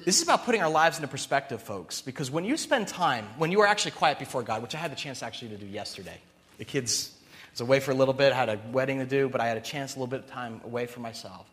this 0.03 0.17
is 0.17 0.23
about 0.23 0.43
putting 0.43 0.61
our 0.61 0.69
lives 0.69 0.97
into 0.97 1.07
perspective, 1.07 1.61
folks, 1.61 2.01
because 2.01 2.29
when 2.29 2.43
you 2.43 2.57
spend 2.57 2.89
time, 2.89 3.25
when 3.37 3.49
you 3.49 3.61
are 3.61 3.67
actually 3.67 3.91
quiet 3.91 4.19
before 4.19 4.43
God, 4.43 4.61
which 4.61 4.75
I 4.75 4.77
had 4.77 4.91
the 4.91 4.97
chance 4.97 5.23
actually 5.23 5.49
to 5.49 5.57
do 5.57 5.65
yesterday, 5.65 6.19
the 6.57 6.65
kids 6.65 7.15
was 7.51 7.61
away 7.61 7.79
for 7.79 7.91
a 7.91 7.95
little 7.95 8.13
bit, 8.13 8.33
I 8.33 8.35
had 8.35 8.49
a 8.49 8.59
wedding 8.73 8.99
to 8.99 9.05
do, 9.05 9.29
but 9.29 9.39
I 9.39 9.47
had 9.47 9.55
a 9.55 9.61
chance, 9.61 9.95
a 9.95 9.99
little 9.99 10.07
bit 10.07 10.19
of 10.19 10.27
time 10.27 10.59
away 10.65 10.85
for 10.85 10.99
myself. 10.99 11.47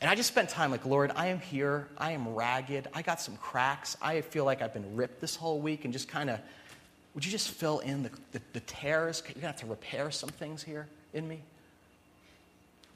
And 0.00 0.08
I 0.08 0.14
just 0.14 0.28
spent 0.28 0.48
time 0.48 0.70
like, 0.70 0.86
Lord, 0.86 1.12
I 1.14 1.26
am 1.26 1.40
here. 1.40 1.88
I 1.98 2.12
am 2.12 2.34
ragged. 2.34 2.88
I 2.94 3.02
got 3.02 3.20
some 3.20 3.36
cracks. 3.36 3.96
I 4.00 4.22
feel 4.22 4.44
like 4.44 4.62
I've 4.62 4.72
been 4.72 4.96
ripped 4.96 5.20
this 5.20 5.36
whole 5.36 5.60
week 5.60 5.84
and 5.84 5.92
just 5.92 6.08
kind 6.08 6.30
of, 6.30 6.40
would 7.14 7.24
you 7.24 7.30
just 7.30 7.50
fill 7.50 7.80
in 7.80 8.04
the, 8.04 8.10
the, 8.32 8.40
the 8.54 8.60
tears? 8.60 9.22
You're 9.26 9.34
going 9.34 9.42
to 9.42 9.46
have 9.48 9.56
to 9.56 9.66
repair 9.66 10.10
some 10.10 10.30
things 10.30 10.62
here 10.62 10.88
in 11.12 11.28
me. 11.28 11.40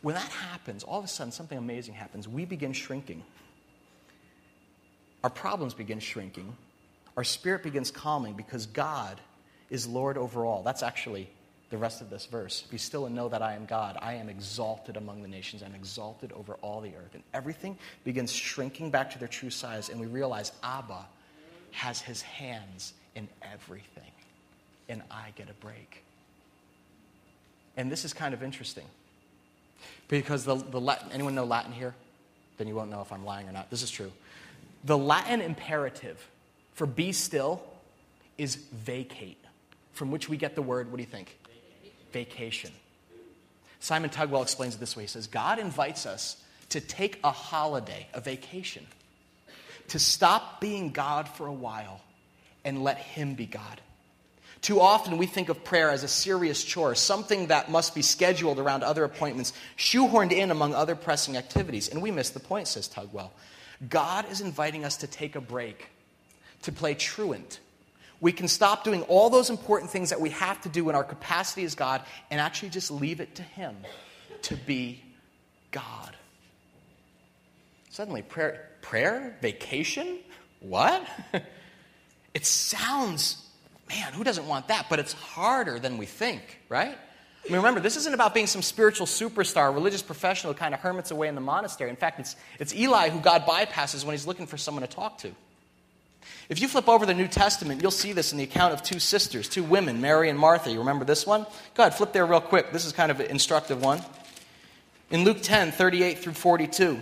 When 0.01 0.15
that 0.15 0.31
happens, 0.31 0.83
all 0.83 0.99
of 0.99 1.05
a 1.05 1.09
sudden 1.09 1.33
something 1.33 1.59
amazing 1.59 1.95
happens. 1.95 2.27
We 2.27 2.45
begin 2.45 2.73
shrinking. 2.73 3.23
Our 5.23 5.31
problems 5.31 5.75
begin 5.75 5.99
shrinking. 5.99 6.57
Our 7.17 7.25
spirit 7.25 7.63
begins 7.63 7.91
calming 7.91 8.35
because 8.35 8.67
God 8.67 9.21
is 9.71 9.87
Lord 9.87 10.19
over 10.19 10.45
all. 10.45 10.63
That's 10.63 10.83
actually 10.83 11.29
the 11.71 11.79
rest 11.79 12.01
of 12.01 12.11
this 12.11 12.27
verse. 12.27 12.63
Be 12.63 12.79
still 12.79 13.07
and 13.07 13.15
know 13.15 13.29
that 13.29 13.43
I 13.43 13.55
am 13.55 13.65
God. 13.65 13.97
I 14.01 14.15
am 14.15 14.29
exalted 14.29 14.97
among 14.97 15.23
the 15.23 15.29
nations. 15.29 15.63
I'm 15.63 15.75
exalted 15.75 16.33
over 16.33 16.55
all 16.61 16.81
the 16.81 16.91
earth. 16.91 17.15
And 17.15 17.23
everything 17.33 17.79
begins 18.05 18.33
shrinking 18.33 18.91
back 18.91 19.11
to 19.13 19.19
their 19.19 19.29
true 19.29 19.51
size. 19.51 19.89
And 19.89 20.01
we 20.01 20.07
realize 20.07 20.53
Abba 20.63 21.07
has 21.73 22.01
his 22.01 22.23
hands 22.23 22.93
in 23.15 23.29
everything. 23.43 24.11
And 24.89 25.03
I 25.11 25.33
get 25.37 25.49
a 25.49 25.55
break. 25.55 26.05
And 27.77 27.91
this 27.91 28.05
is 28.05 28.13
kind 28.13 28.35
of 28.35 28.43
interesting. 28.43 28.85
Because 30.09 30.45
the, 30.45 30.55
the 30.55 30.81
Latin, 30.81 31.11
anyone 31.13 31.35
know 31.35 31.45
Latin 31.45 31.73
here? 31.73 31.95
Then 32.59 32.69
you 32.69 32.75
won't 32.75 32.91
know 32.91 33.01
if 33.01 33.13
I'm 33.13 33.25
lying 33.25 33.49
or 33.49 33.53
not. 33.53 33.71
This 33.71 33.83
is 33.83 33.91
true. 33.91 34.13
The 34.85 34.97
Latin 34.97 35.41
imperative 35.41 36.25
for 36.75 36.87
be 36.87 37.13
still 37.13 37.63
is 38.37 38.57
vacate, 38.57 39.43
from 39.93 40.11
which 40.11 40.29
we 40.29 40.37
get 40.37 40.55
the 40.55 40.63
word, 40.63 40.91
what 40.91 40.99
do 40.99 41.03
you 41.03 41.09
think? 41.09 41.37
Vacation. 42.15 42.71
Simon 43.81 44.09
Tugwell 44.09 44.43
explains 44.43 44.77
it 44.77 44.81
this 44.81 44.97
way 44.97 45.03
He 45.03 45.09
says, 45.09 45.27
God 45.27 45.59
invites 45.59 46.07
us 46.07 46.43
to 46.71 46.81
take 46.81 47.21
a 47.23 47.31
holiday, 47.31 48.07
a 48.15 48.21
vacation, 48.21 48.87
to 49.89 49.99
stop 49.99 50.63
being 50.63 50.91
God 50.91 51.29
for 51.29 51.47
a 51.47 51.53
while 51.53 52.01
and 52.65 52.83
let 52.83 52.97
Him 52.97 53.35
be 53.35 53.45
God. 53.45 53.83
Too 54.63 54.81
often 54.81 55.19
we 55.19 55.27
think 55.27 55.51
of 55.51 55.63
prayer 55.63 55.91
as 55.91 56.05
a 56.05 56.09
serious 56.09 56.65
chore, 56.65 56.95
something 56.95 57.49
that 57.49 57.71
must 57.71 57.95
be 57.95 58.01
scheduled 58.01 58.59
around 58.59 58.83
other 58.83 59.05
appointments, 59.05 59.53
shoehorned 59.77 60.33
in 60.33 60.51
among 60.51 60.73
other 60.73 60.95
pressing 60.95 61.37
activities. 61.37 61.91
And 61.91 62.01
we 62.01 62.11
miss 62.11 62.31
the 62.31 62.41
point, 62.41 62.69
says 62.69 62.89
Tugwell. 62.89 63.31
God 63.87 64.31
is 64.31 64.41
inviting 64.41 64.87
us 64.87 64.97
to 64.99 65.07
take 65.07 65.37
a 65.37 65.41
break, 65.43 65.89
to 66.63 66.73
play 66.73 66.95
truant, 66.95 67.61
we 68.21 68.33
can 68.33 68.49
stop 68.49 68.85
doing 68.85 69.03
all 69.03 69.31
those 69.31 69.51
important 69.51 69.91
things 69.91 70.11
that 70.11 70.21
we 70.21 70.31
have 70.31 70.61
to 70.63 70.69
do 70.69 70.89
in 70.89 70.95
our 70.95 71.05
capacity 71.05 71.65
as 71.65 71.75
God 71.75 72.03
and 72.31 72.41
actually 72.41 72.71
just 72.71 72.91
leave 72.91 73.21
it 73.21 73.35
to 73.37 73.43
Him 73.43 73.77
to 74.43 74.57
be 74.57 75.03
God. 75.71 76.17
Suddenly, 77.91 78.23
prayer, 78.23 78.71
prayer, 78.83 79.37
vacation, 79.41 80.19
what? 80.61 81.07
it 82.35 82.47
sounds, 82.47 83.47
man, 83.89 84.13
who 84.13 84.25
doesn't 84.25 84.47
want 84.47 84.69
that? 84.69 84.87
But 84.89 84.99
it's 84.99 85.13
harder 85.13 85.79
than 85.79 85.99
we 85.99 86.07
think, 86.07 86.61
right? 86.69 86.97
I 87.45 87.49
mean, 87.49 87.59
remember, 87.59 87.81
this 87.81 87.97
isn't 87.97 88.15
about 88.15 88.33
being 88.33 88.47
some 88.47 88.63
spiritual 88.63 89.07
superstar, 89.07 89.73
religious 89.75 90.01
professional 90.01 90.55
kind 90.55 90.73
of 90.73 90.81
hermits 90.81 91.11
away 91.11 91.29
in 91.29 91.35
the 91.35 91.43
monastery. 91.43 91.91
In 91.91 91.97
fact, 91.97 92.19
it's, 92.19 92.37
it's 92.59 92.75
Eli 92.75 93.11
who 93.11 93.21
God 93.21 93.45
bypasses 93.45 94.05
when 94.05 94.15
he's 94.15 94.27
looking 94.27 94.47
for 94.47 94.57
someone 94.57 94.83
to 94.83 94.89
talk 94.89 95.19
to. 95.19 95.31
If 96.49 96.61
you 96.61 96.69
flip 96.69 96.89
over 96.89 97.07
the 97.07 97.15
New 97.15 97.29
Testament, 97.29 97.81
you'll 97.81 97.91
see 97.91 98.13
this 98.13 98.33
in 98.33 98.39
the 98.39 98.45
account 98.45 98.75
of 98.75 98.83
two 98.83 98.99
sisters, 98.99 99.49
two 99.49 99.65
women, 99.65 100.01
Mary 100.01 100.29
and 100.29 100.39
Martha. 100.39 100.71
You 100.71 100.81
remember 100.81 101.05
this 101.05 101.27
one? 101.27 101.47
Go 101.75 101.83
ahead, 101.83 101.95
flip 101.95 102.13
there 102.13 102.27
real 102.27 102.41
quick. 102.41 102.73
This 102.73 102.85
is 102.85 102.93
kind 102.93 103.11
of 103.11 103.21
an 103.21 103.27
instructive 103.27 103.81
one. 103.81 104.01
In 105.11 105.25
Luke 105.25 105.39
10, 105.43 105.73
38 105.73 106.19
through 106.19 106.35
42. 106.35 107.01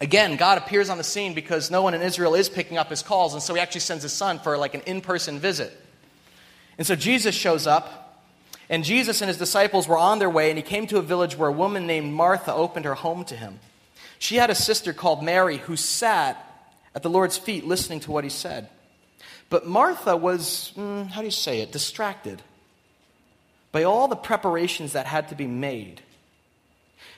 Again, 0.00 0.36
God 0.36 0.58
appears 0.58 0.88
on 0.88 0.96
the 0.96 1.04
scene 1.04 1.34
because 1.34 1.70
no 1.70 1.82
one 1.82 1.92
in 1.92 2.00
Israel 2.00 2.34
is 2.34 2.48
picking 2.48 2.78
up 2.78 2.88
his 2.88 3.02
calls, 3.02 3.34
and 3.34 3.42
so 3.42 3.54
he 3.54 3.60
actually 3.60 3.82
sends 3.82 4.02
his 4.02 4.12
son 4.12 4.38
for 4.38 4.56
like 4.56 4.74
an 4.74 4.80
in 4.86 5.00
person 5.00 5.38
visit. 5.38 5.72
And 6.78 6.86
so 6.86 6.96
Jesus 6.96 7.34
shows 7.34 7.66
up, 7.66 8.24
and 8.70 8.82
Jesus 8.82 9.20
and 9.20 9.28
his 9.28 9.36
disciples 9.36 9.86
were 9.86 9.98
on 9.98 10.18
their 10.18 10.30
way, 10.30 10.50
and 10.50 10.56
he 10.56 10.62
came 10.62 10.86
to 10.86 10.96
a 10.96 11.02
village 11.02 11.36
where 11.36 11.50
a 11.50 11.52
woman 11.52 11.86
named 11.86 12.12
Martha 12.12 12.54
opened 12.54 12.86
her 12.86 12.94
home 12.94 13.24
to 13.24 13.36
him. 13.36 13.60
She 14.18 14.36
had 14.36 14.48
a 14.48 14.54
sister 14.54 14.94
called 14.94 15.22
Mary 15.22 15.58
who 15.58 15.76
sat 15.76 16.49
at 16.94 17.02
the 17.02 17.10
Lord's 17.10 17.38
feet 17.38 17.66
listening 17.66 18.00
to 18.00 18.10
what 18.10 18.24
he 18.24 18.30
said. 18.30 18.68
But 19.48 19.66
Martha 19.66 20.16
was, 20.16 20.72
mm, 20.76 21.08
how 21.08 21.20
do 21.20 21.26
you 21.26 21.32
say 21.32 21.60
it, 21.60 21.72
distracted 21.72 22.42
by 23.72 23.84
all 23.84 24.08
the 24.08 24.16
preparations 24.16 24.92
that 24.92 25.06
had 25.06 25.28
to 25.28 25.34
be 25.34 25.46
made. 25.46 26.02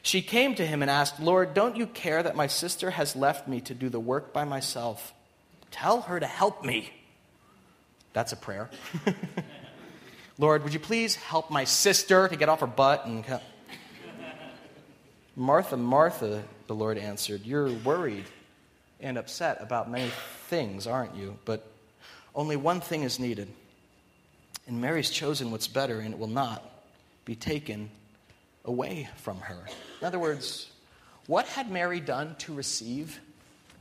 She 0.03 0.21
came 0.21 0.55
to 0.57 0.67
him 0.67 0.83
and 0.83 0.91
asked, 0.91 1.21
Lord, 1.21 1.55
don't 1.55 1.77
you 1.77 1.87
care 1.87 2.23
that 2.23 2.37
my 2.37 2.47
sister 2.47 2.91
has 2.91 3.17
left 3.17 3.49
me 3.49 3.61
to 3.63 3.75
do 3.75 3.89
the 3.89 4.01
work 4.01 4.33
by 4.33 4.45
myself? 4.45 5.15
Tell 5.71 6.03
her 6.03 6.19
to 6.19 6.27
help 6.27 6.65
me. 6.65 6.93
That's 8.13 8.33
a 8.33 8.37
prayer. 8.37 8.69
Lord, 10.39 10.65
would 10.65 10.75
you 10.75 10.81
please 10.81 11.15
help 11.15 11.51
my 11.51 11.65
sister 11.65 12.29
to 12.29 12.37
get 12.37 12.49
off 12.49 12.61
her 12.61 12.67
butt 12.67 13.07
and 13.07 13.25
come? 13.25 13.41
Martha, 15.35 15.79
Martha, 15.79 16.43
the 16.67 16.75
Lord 16.75 16.99
answered, 16.99 17.47
You're 17.47 17.73
worried 17.73 18.27
and 19.03 19.19
upset 19.19 19.59
about 19.61 19.91
many 19.91 20.11
things, 20.47 20.87
aren't 20.87 21.15
you? 21.17 21.37
But 21.45 21.67
only 22.35 22.57
one 22.57 22.81
thing 22.81 23.03
is 23.03 23.19
needed. 23.19 23.49
And 24.67 24.81
Mary's 24.81 25.11
chosen 25.11 25.51
what's 25.51 25.69
better, 25.69 26.01
and 26.01 26.15
it 26.15 26.19
will 26.19 26.29
not 26.29 26.63
be 27.25 27.35
taken 27.35 27.91
away 28.65 29.09
from 29.17 29.39
her. 29.41 29.67
In 30.01 30.07
other 30.07 30.19
words, 30.19 30.71
what 31.27 31.47
had 31.47 31.71
Mary 31.71 32.01
done 32.01 32.37
to 32.41 32.55
receive 32.55 33.21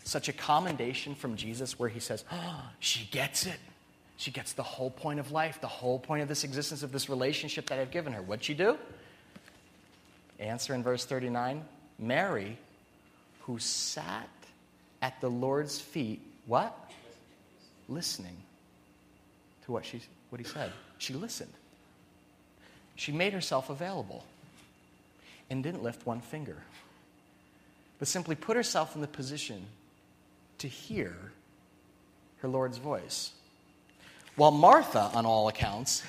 such 0.04 0.28
a 0.28 0.34
commendation 0.34 1.14
from 1.16 1.36
Jesus 1.36 1.78
where 1.78 1.90
he 1.90 2.00
says, 2.00 2.24
oh, 2.32 2.64
She 2.80 3.06
gets 3.12 3.46
it. 3.46 3.60
She 4.18 4.32
gets 4.32 4.54
the 4.54 4.64
whole 4.64 4.92
point 4.92 5.20
of 5.20 5.32
life, 5.32 5.62
the 5.62 5.68
whole 5.68 5.98
point 5.98 6.22
of 6.22 6.28
this 6.28 6.44
existence, 6.44 6.84
of 6.84 6.92
this 6.92 7.10
relationship 7.10 7.68
that 7.68 7.80
I've 7.80 7.92
given 7.92 8.14
her. 8.14 8.22
What'd 8.22 8.44
she 8.44 8.54
do? 8.54 8.78
Answer 10.40 10.74
in 10.74 10.84
verse 10.84 11.06
39 11.06 11.64
Mary, 12.00 12.58
who 13.42 13.60
sat 13.60 14.28
at 15.02 15.20
the 15.22 15.30
Lord's 15.30 15.80
feet, 15.80 16.22
what? 16.46 16.78
Listening 17.90 18.38
to 19.66 19.72
what, 19.72 19.86
she, 19.86 20.02
what 20.30 20.40
he 20.40 20.46
said. 20.46 20.72
She 20.98 21.14
listened. 21.14 21.52
She 22.96 23.12
made 23.12 23.34
herself 23.34 23.70
available 23.70 24.24
and 25.50 25.64
didn't 25.64 25.84
lift 25.84 26.06
one 26.06 26.22
finger, 26.22 26.58
but 28.00 28.08
simply 28.08 28.36
put 28.36 28.56
herself 28.56 28.96
in 28.96 29.02
the 29.02 29.08
position 29.08 29.66
to 30.60 30.68
hear 30.68 31.16
her 32.42 32.48
Lord's 32.48 32.78
voice. 32.78 33.32
While 34.36 34.52
Martha, 34.52 35.12
on 35.14 35.26
all 35.26 35.48
accounts, 35.48 36.04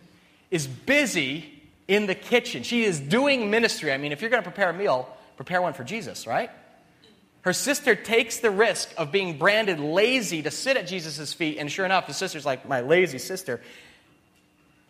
is 0.50 0.66
busy 0.66 1.62
in 1.86 2.06
the 2.06 2.14
kitchen. 2.14 2.62
She 2.62 2.84
is 2.84 2.98
doing 2.98 3.50
ministry. 3.50 3.92
I 3.92 3.98
mean, 3.98 4.12
if 4.12 4.20
you're 4.20 4.30
going 4.30 4.42
to 4.42 4.48
prepare 4.48 4.70
a 4.70 4.74
meal, 4.74 5.08
prepare 5.36 5.62
one 5.62 5.72
for 5.74 5.84
Jesus, 5.84 6.26
right? 6.26 6.50
Her 7.42 7.52
sister 7.52 7.94
takes 7.94 8.38
the 8.38 8.50
risk 8.50 8.92
of 8.96 9.12
being 9.12 9.38
branded 9.38 9.78
lazy 9.78 10.42
to 10.42 10.50
sit 10.50 10.76
at 10.76 10.86
Jesus' 10.86 11.32
feet, 11.32 11.58
and 11.58 11.70
sure 11.70 11.84
enough, 11.84 12.06
the 12.06 12.14
sister's 12.14 12.44
like, 12.44 12.68
My 12.68 12.80
lazy 12.80 13.18
sister. 13.18 13.60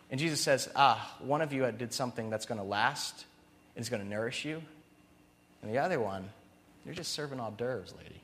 And 0.09 0.19
Jesus 0.19 0.41
says, 0.41 0.69
Ah, 0.75 1.15
one 1.19 1.41
of 1.41 1.53
you 1.53 1.71
did 1.71 1.93
something 1.93 2.29
that's 2.29 2.45
going 2.45 2.59
to 2.59 2.65
last 2.65 3.25
and 3.75 3.83
is 3.83 3.89
going 3.89 4.01
to 4.01 4.07
nourish 4.07 4.45
you. 4.45 4.61
And 5.61 5.71
the 5.71 5.77
other 5.77 5.99
one, 5.99 6.27
you're 6.85 6.95
just 6.95 7.13
serving 7.13 7.39
hors 7.39 7.51
d'oeuvres, 7.55 7.93
lady. 7.97 8.19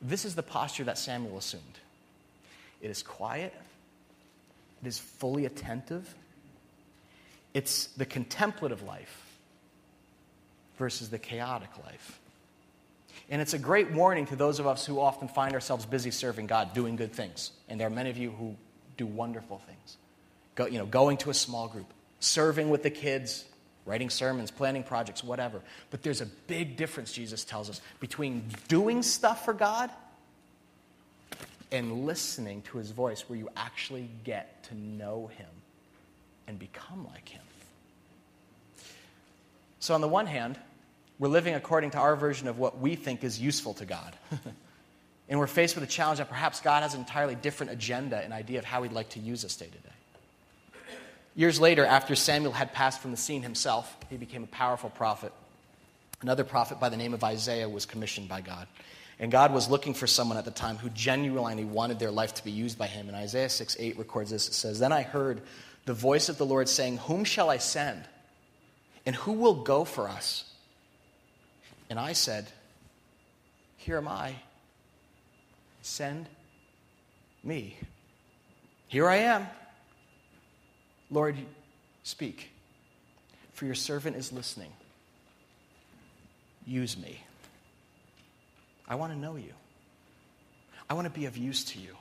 This 0.00 0.24
is 0.24 0.34
the 0.34 0.42
posture 0.42 0.84
that 0.84 0.98
Samuel 0.98 1.38
assumed. 1.38 1.62
It 2.80 2.90
is 2.90 3.04
quiet, 3.04 3.54
it 4.82 4.88
is 4.88 4.98
fully 4.98 5.46
attentive, 5.46 6.12
it's 7.54 7.86
the 7.86 8.04
contemplative 8.04 8.82
life 8.82 9.21
versus 10.82 11.10
the 11.10 11.18
chaotic 11.18 11.70
life. 11.84 12.18
And 13.30 13.40
it's 13.40 13.54
a 13.54 13.58
great 13.58 13.92
warning 13.92 14.26
to 14.26 14.34
those 14.34 14.58
of 14.58 14.66
us 14.66 14.84
who 14.84 14.98
often 14.98 15.28
find 15.28 15.54
ourselves 15.54 15.86
busy 15.86 16.10
serving 16.10 16.48
God, 16.48 16.74
doing 16.74 16.96
good 16.96 17.12
things. 17.12 17.52
And 17.68 17.78
there 17.78 17.86
are 17.86 17.90
many 17.90 18.10
of 18.10 18.18
you 18.18 18.32
who 18.32 18.56
do 18.96 19.06
wonderful 19.06 19.58
things. 19.58 19.96
Go, 20.56 20.66
you 20.66 20.78
know, 20.78 20.86
going 20.86 21.18
to 21.18 21.30
a 21.30 21.34
small 21.34 21.68
group, 21.68 21.86
serving 22.18 22.68
with 22.68 22.82
the 22.82 22.90
kids, 22.90 23.44
writing 23.86 24.10
sermons, 24.10 24.50
planning 24.50 24.82
projects, 24.82 25.22
whatever. 25.22 25.60
But 25.92 26.02
there's 26.02 26.20
a 26.20 26.26
big 26.26 26.76
difference, 26.76 27.12
Jesus 27.12 27.44
tells 27.44 27.70
us, 27.70 27.80
between 28.00 28.44
doing 28.66 29.04
stuff 29.04 29.44
for 29.44 29.54
God 29.54 29.88
and 31.70 32.06
listening 32.06 32.62
to 32.62 32.78
his 32.78 32.90
voice 32.90 33.28
where 33.28 33.38
you 33.38 33.48
actually 33.56 34.10
get 34.24 34.64
to 34.64 34.74
know 34.74 35.30
him 35.38 35.46
and 36.48 36.58
become 36.58 37.06
like 37.06 37.28
him. 37.28 37.42
So, 39.78 39.94
on 39.94 40.00
the 40.00 40.08
one 40.08 40.26
hand, 40.26 40.58
we're 41.22 41.28
living 41.28 41.54
according 41.54 41.92
to 41.92 41.98
our 41.98 42.16
version 42.16 42.48
of 42.48 42.58
what 42.58 42.80
we 42.80 42.96
think 42.96 43.22
is 43.22 43.38
useful 43.38 43.74
to 43.74 43.84
God. 43.84 44.16
and 45.28 45.38
we're 45.38 45.46
faced 45.46 45.76
with 45.76 45.84
a 45.84 45.86
challenge 45.86 46.18
that 46.18 46.28
perhaps 46.28 46.60
God 46.60 46.82
has 46.82 46.94
an 46.94 47.00
entirely 47.00 47.36
different 47.36 47.70
agenda 47.70 48.16
and 48.16 48.32
idea 48.32 48.58
of 48.58 48.64
how 48.64 48.82
he'd 48.82 48.90
like 48.90 49.10
to 49.10 49.20
use 49.20 49.44
us 49.44 49.54
day 49.54 49.66
to 49.66 49.70
day. 49.70 50.94
Years 51.36 51.60
later, 51.60 51.86
after 51.86 52.16
Samuel 52.16 52.50
had 52.50 52.72
passed 52.72 53.00
from 53.00 53.12
the 53.12 53.16
scene 53.16 53.40
himself, 53.40 53.96
he 54.10 54.16
became 54.16 54.42
a 54.42 54.48
powerful 54.48 54.90
prophet. 54.90 55.32
Another 56.22 56.42
prophet 56.42 56.80
by 56.80 56.88
the 56.88 56.96
name 56.96 57.14
of 57.14 57.22
Isaiah 57.22 57.68
was 57.68 57.86
commissioned 57.86 58.28
by 58.28 58.40
God. 58.40 58.66
And 59.20 59.30
God 59.30 59.54
was 59.54 59.70
looking 59.70 59.94
for 59.94 60.08
someone 60.08 60.38
at 60.38 60.44
the 60.44 60.50
time 60.50 60.76
who 60.76 60.88
genuinely 60.88 61.64
wanted 61.64 62.00
their 62.00 62.10
life 62.10 62.34
to 62.34 62.44
be 62.44 62.50
used 62.50 62.78
by 62.78 62.88
him. 62.88 63.06
And 63.06 63.16
Isaiah 63.16 63.48
6 63.48 63.76
8 63.78 63.96
records 63.96 64.30
this. 64.30 64.48
It 64.48 64.54
says, 64.54 64.80
Then 64.80 64.90
I 64.90 65.02
heard 65.02 65.42
the 65.84 65.94
voice 65.94 66.28
of 66.28 66.36
the 66.36 66.46
Lord 66.46 66.68
saying, 66.68 66.96
Whom 66.96 67.22
shall 67.22 67.48
I 67.48 67.58
send? 67.58 68.06
And 69.06 69.14
who 69.14 69.34
will 69.34 69.62
go 69.62 69.84
for 69.84 70.08
us? 70.08 70.48
And 71.92 72.00
I 72.00 72.14
said, 72.14 72.46
Here 73.76 73.98
am 73.98 74.08
I. 74.08 74.34
Send 75.82 76.26
me. 77.44 77.76
Here 78.88 79.06
I 79.06 79.16
am. 79.16 79.46
Lord, 81.10 81.36
speak, 82.02 82.48
for 83.52 83.66
your 83.66 83.74
servant 83.74 84.16
is 84.16 84.32
listening. 84.32 84.72
Use 86.66 86.96
me. 86.96 87.20
I 88.88 88.94
want 88.94 89.12
to 89.12 89.18
know 89.18 89.36
you. 89.36 89.52
I 90.88 90.94
want 90.94 91.04
to 91.04 91.10
be 91.12 91.26
of 91.26 91.36
use 91.36 91.62
to 91.64 91.78
you. 91.78 91.94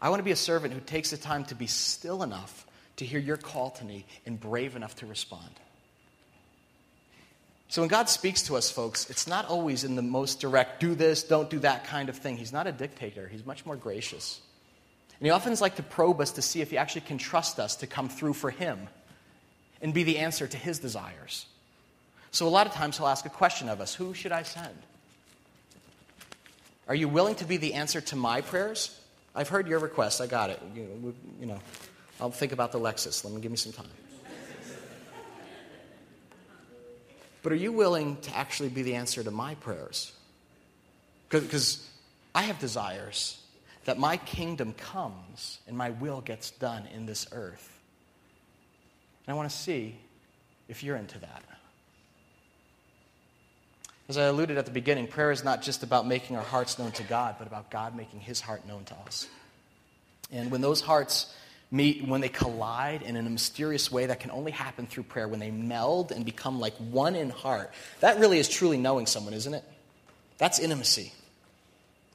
I 0.00 0.10
want 0.10 0.20
to 0.20 0.24
be 0.24 0.30
a 0.30 0.36
servant 0.36 0.74
who 0.74 0.80
takes 0.80 1.10
the 1.10 1.16
time 1.16 1.42
to 1.46 1.56
be 1.56 1.66
still 1.66 2.22
enough 2.22 2.68
to 2.98 3.04
hear 3.04 3.18
your 3.18 3.36
call 3.36 3.70
to 3.70 3.84
me 3.84 4.06
and 4.26 4.38
brave 4.38 4.76
enough 4.76 4.94
to 4.98 5.06
respond. 5.06 5.50
So 7.70 7.82
when 7.82 7.88
God 7.88 8.08
speaks 8.08 8.42
to 8.42 8.56
us, 8.56 8.68
folks, 8.68 9.08
it's 9.10 9.28
not 9.28 9.46
always 9.46 9.84
in 9.84 9.94
the 9.94 10.02
most 10.02 10.40
direct, 10.40 10.80
do 10.80 10.96
this, 10.96 11.22
don't 11.22 11.48
do 11.48 11.60
that 11.60 11.84
kind 11.84 12.08
of 12.08 12.16
thing. 12.16 12.36
He's 12.36 12.52
not 12.52 12.66
a 12.66 12.72
dictator, 12.72 13.28
He's 13.28 13.46
much 13.46 13.64
more 13.64 13.76
gracious. 13.76 14.40
And 15.20 15.26
He 15.26 15.30
often 15.30 15.54
likes 15.54 15.76
to 15.76 15.84
probe 15.84 16.20
us 16.20 16.32
to 16.32 16.42
see 16.42 16.62
if 16.62 16.70
He 16.70 16.76
actually 16.76 17.02
can 17.02 17.16
trust 17.16 17.60
us 17.60 17.76
to 17.76 17.86
come 17.86 18.08
through 18.08 18.32
for 18.32 18.50
Him 18.50 18.88
and 19.80 19.94
be 19.94 20.02
the 20.02 20.18
answer 20.18 20.48
to 20.48 20.56
His 20.56 20.80
desires. 20.80 21.46
So 22.32 22.48
a 22.48 22.50
lot 22.50 22.66
of 22.66 22.72
times 22.72 22.98
He'll 22.98 23.06
ask 23.06 23.24
a 23.24 23.30
question 23.30 23.68
of 23.68 23.80
us 23.80 23.94
Who 23.94 24.14
should 24.14 24.32
I 24.32 24.42
send? 24.42 24.76
Are 26.88 26.94
you 26.96 27.06
willing 27.06 27.36
to 27.36 27.44
be 27.44 27.56
the 27.56 27.74
answer 27.74 28.00
to 28.00 28.16
my 28.16 28.40
prayers? 28.40 28.98
I've 29.32 29.48
heard 29.48 29.68
your 29.68 29.78
request. 29.78 30.20
I 30.20 30.26
got 30.26 30.50
it. 30.50 30.60
You 30.74 31.46
know, 31.46 31.60
I'll 32.20 32.32
think 32.32 32.50
about 32.50 32.72
the 32.72 32.80
Lexus. 32.80 33.24
Let 33.24 33.32
me 33.32 33.40
give 33.40 33.52
me 33.52 33.56
some 33.56 33.72
time. 33.72 33.86
But 37.42 37.52
are 37.52 37.56
you 37.56 37.72
willing 37.72 38.16
to 38.22 38.36
actually 38.36 38.68
be 38.68 38.82
the 38.82 38.94
answer 38.94 39.22
to 39.22 39.30
my 39.30 39.54
prayers? 39.56 40.12
Because 41.28 41.88
I 42.34 42.42
have 42.42 42.58
desires 42.58 43.40
that 43.84 43.98
my 43.98 44.16
kingdom 44.18 44.74
comes 44.74 45.58
and 45.66 45.76
my 45.76 45.90
will 45.90 46.20
gets 46.20 46.50
done 46.50 46.86
in 46.94 47.06
this 47.06 47.26
earth. 47.32 47.80
And 49.26 49.32
I 49.32 49.36
want 49.36 49.50
to 49.50 49.56
see 49.56 49.96
if 50.68 50.82
you're 50.82 50.96
into 50.96 51.18
that. 51.18 51.42
As 54.08 54.18
I 54.18 54.24
alluded 54.24 54.58
at 54.58 54.66
the 54.66 54.72
beginning, 54.72 55.06
prayer 55.06 55.30
is 55.30 55.44
not 55.44 55.62
just 55.62 55.84
about 55.84 56.06
making 56.06 56.36
our 56.36 56.42
hearts 56.42 56.78
known 56.78 56.90
to 56.92 57.04
God, 57.04 57.36
but 57.38 57.46
about 57.46 57.70
God 57.70 57.96
making 57.96 58.20
his 58.20 58.40
heart 58.40 58.66
known 58.66 58.84
to 58.86 58.94
us. 59.06 59.28
And 60.32 60.50
when 60.50 60.60
those 60.60 60.80
hearts 60.80 61.32
meet, 61.70 62.06
when 62.06 62.20
they 62.20 62.28
collide, 62.28 63.02
and 63.02 63.16
in 63.16 63.26
a 63.26 63.30
mysterious 63.30 63.92
way 63.92 64.06
that 64.06 64.20
can 64.20 64.30
only 64.30 64.50
happen 64.50 64.86
through 64.86 65.04
prayer, 65.04 65.28
when 65.28 65.40
they 65.40 65.50
meld 65.50 66.10
and 66.10 66.24
become 66.24 66.58
like 66.58 66.74
one 66.74 67.14
in 67.14 67.30
heart, 67.30 67.70
that 68.00 68.18
really 68.18 68.38
is 68.38 68.48
truly 68.48 68.76
knowing 68.76 69.06
someone, 69.06 69.34
isn't 69.34 69.54
it? 69.54 69.64
That's 70.38 70.58
intimacy. 70.58 71.12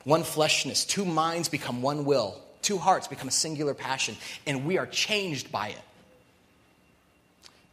One 0.04 0.24
fleshness, 0.24 0.86
two 0.86 1.06
minds 1.06 1.50
become 1.50 1.82
one 1.82 2.06
will, 2.06 2.40
two 2.62 2.78
hearts 2.78 3.08
become 3.08 3.28
a 3.28 3.32
singular 3.32 3.74
passion, 3.74 4.16
and 4.46 4.66
we 4.66 4.78
are 4.78 4.86
changed 4.86 5.52
by 5.52 5.70
it. 5.70 5.82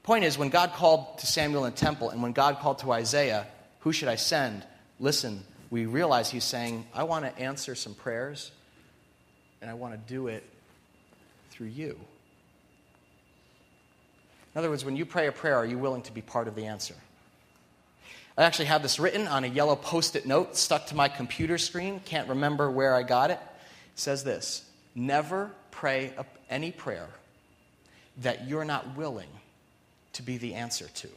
Point 0.03 0.25
is, 0.25 0.37
when 0.37 0.49
God 0.49 0.73
called 0.73 1.19
to 1.19 1.27
Samuel 1.27 1.65
in 1.65 1.73
the 1.73 1.77
temple 1.77 2.11
and 2.11 2.23
when 2.23 2.33
God 2.33 2.59
called 2.59 2.81
to 2.81 2.93
Isaiah, 2.93 3.47
who 3.81 3.93
should 3.93 4.09
I 4.09 4.17
send? 4.17 4.65
Listen, 4.99 5.45
we 5.71 5.87
realize 5.87 6.31
he's 6.31 6.45
saying, 6.45 6.87
I 6.93 7.05
want 7.05 7.25
to 7.25 7.43
answer 7.43 7.75
some 7.75 7.95
prayers, 7.95 8.51
and 9.61 9.71
I 9.71 9.75
want 9.75 9.95
to 9.95 10.13
do 10.13 10.29
it 10.29 10.45
through 11.63 11.71
you. 11.71 11.97
In 14.53 14.59
other 14.59 14.69
words, 14.69 14.85
when 14.85 14.97
you 14.97 15.07
pray 15.07 15.29
a 15.29 15.33
prayer, 15.33 15.55
are 15.55 15.65
you 15.65 15.79
willing 15.79 16.03
to 16.03 16.13
be 16.13 16.21
part 16.21 16.49
of 16.49 16.57
the 16.57 16.67
answer? 16.67 16.97
I 18.37 18.43
actually 18.43 18.65
have 18.65 18.83
this 18.83 18.99
written 18.99 19.29
on 19.29 19.45
a 19.45 19.47
yellow 19.47 19.77
post 19.77 20.17
it 20.17 20.27
note 20.27 20.57
stuck 20.57 20.87
to 20.87 20.97
my 20.97 21.09
computer 21.09 21.59
screen. 21.59 22.01
Can't 22.05 22.29
remember 22.29 22.69
where 22.69 22.97
I 22.97 23.05
got 23.05 23.31
it. 23.31 23.39
It 23.39 24.01
says 24.01 24.25
this 24.25 24.65
Never 24.97 25.53
pray 25.71 26.13
any 26.51 26.73
prayer 26.73 27.09
that 28.19 28.49
you're 28.49 28.65
not 28.65 28.97
willing 28.97 29.31
to 30.15 30.23
be 30.23 30.37
the 30.37 30.55
answer 30.55 30.89
to. 30.89 31.09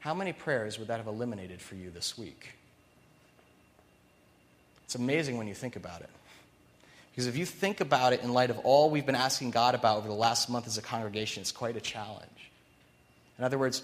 How 0.00 0.14
many 0.14 0.32
prayers 0.32 0.78
would 0.78 0.88
that 0.88 0.96
have 0.96 1.08
eliminated 1.08 1.60
for 1.60 1.74
you 1.74 1.90
this 1.90 2.16
week? 2.16 2.54
It's 4.86 4.94
amazing 4.94 5.36
when 5.36 5.46
you 5.46 5.54
think 5.54 5.76
about 5.76 6.00
it. 6.00 6.10
Because 7.18 7.26
if 7.26 7.36
you 7.36 7.46
think 7.46 7.80
about 7.80 8.12
it 8.12 8.22
in 8.22 8.32
light 8.32 8.48
of 8.48 8.60
all 8.60 8.90
we've 8.90 9.04
been 9.04 9.16
asking 9.16 9.50
God 9.50 9.74
about 9.74 9.96
over 9.96 10.06
the 10.06 10.14
last 10.14 10.48
month 10.48 10.68
as 10.68 10.78
a 10.78 10.82
congregation, 10.82 11.40
it's 11.40 11.50
quite 11.50 11.76
a 11.76 11.80
challenge. 11.80 12.52
In 13.38 13.44
other 13.44 13.58
words, 13.58 13.82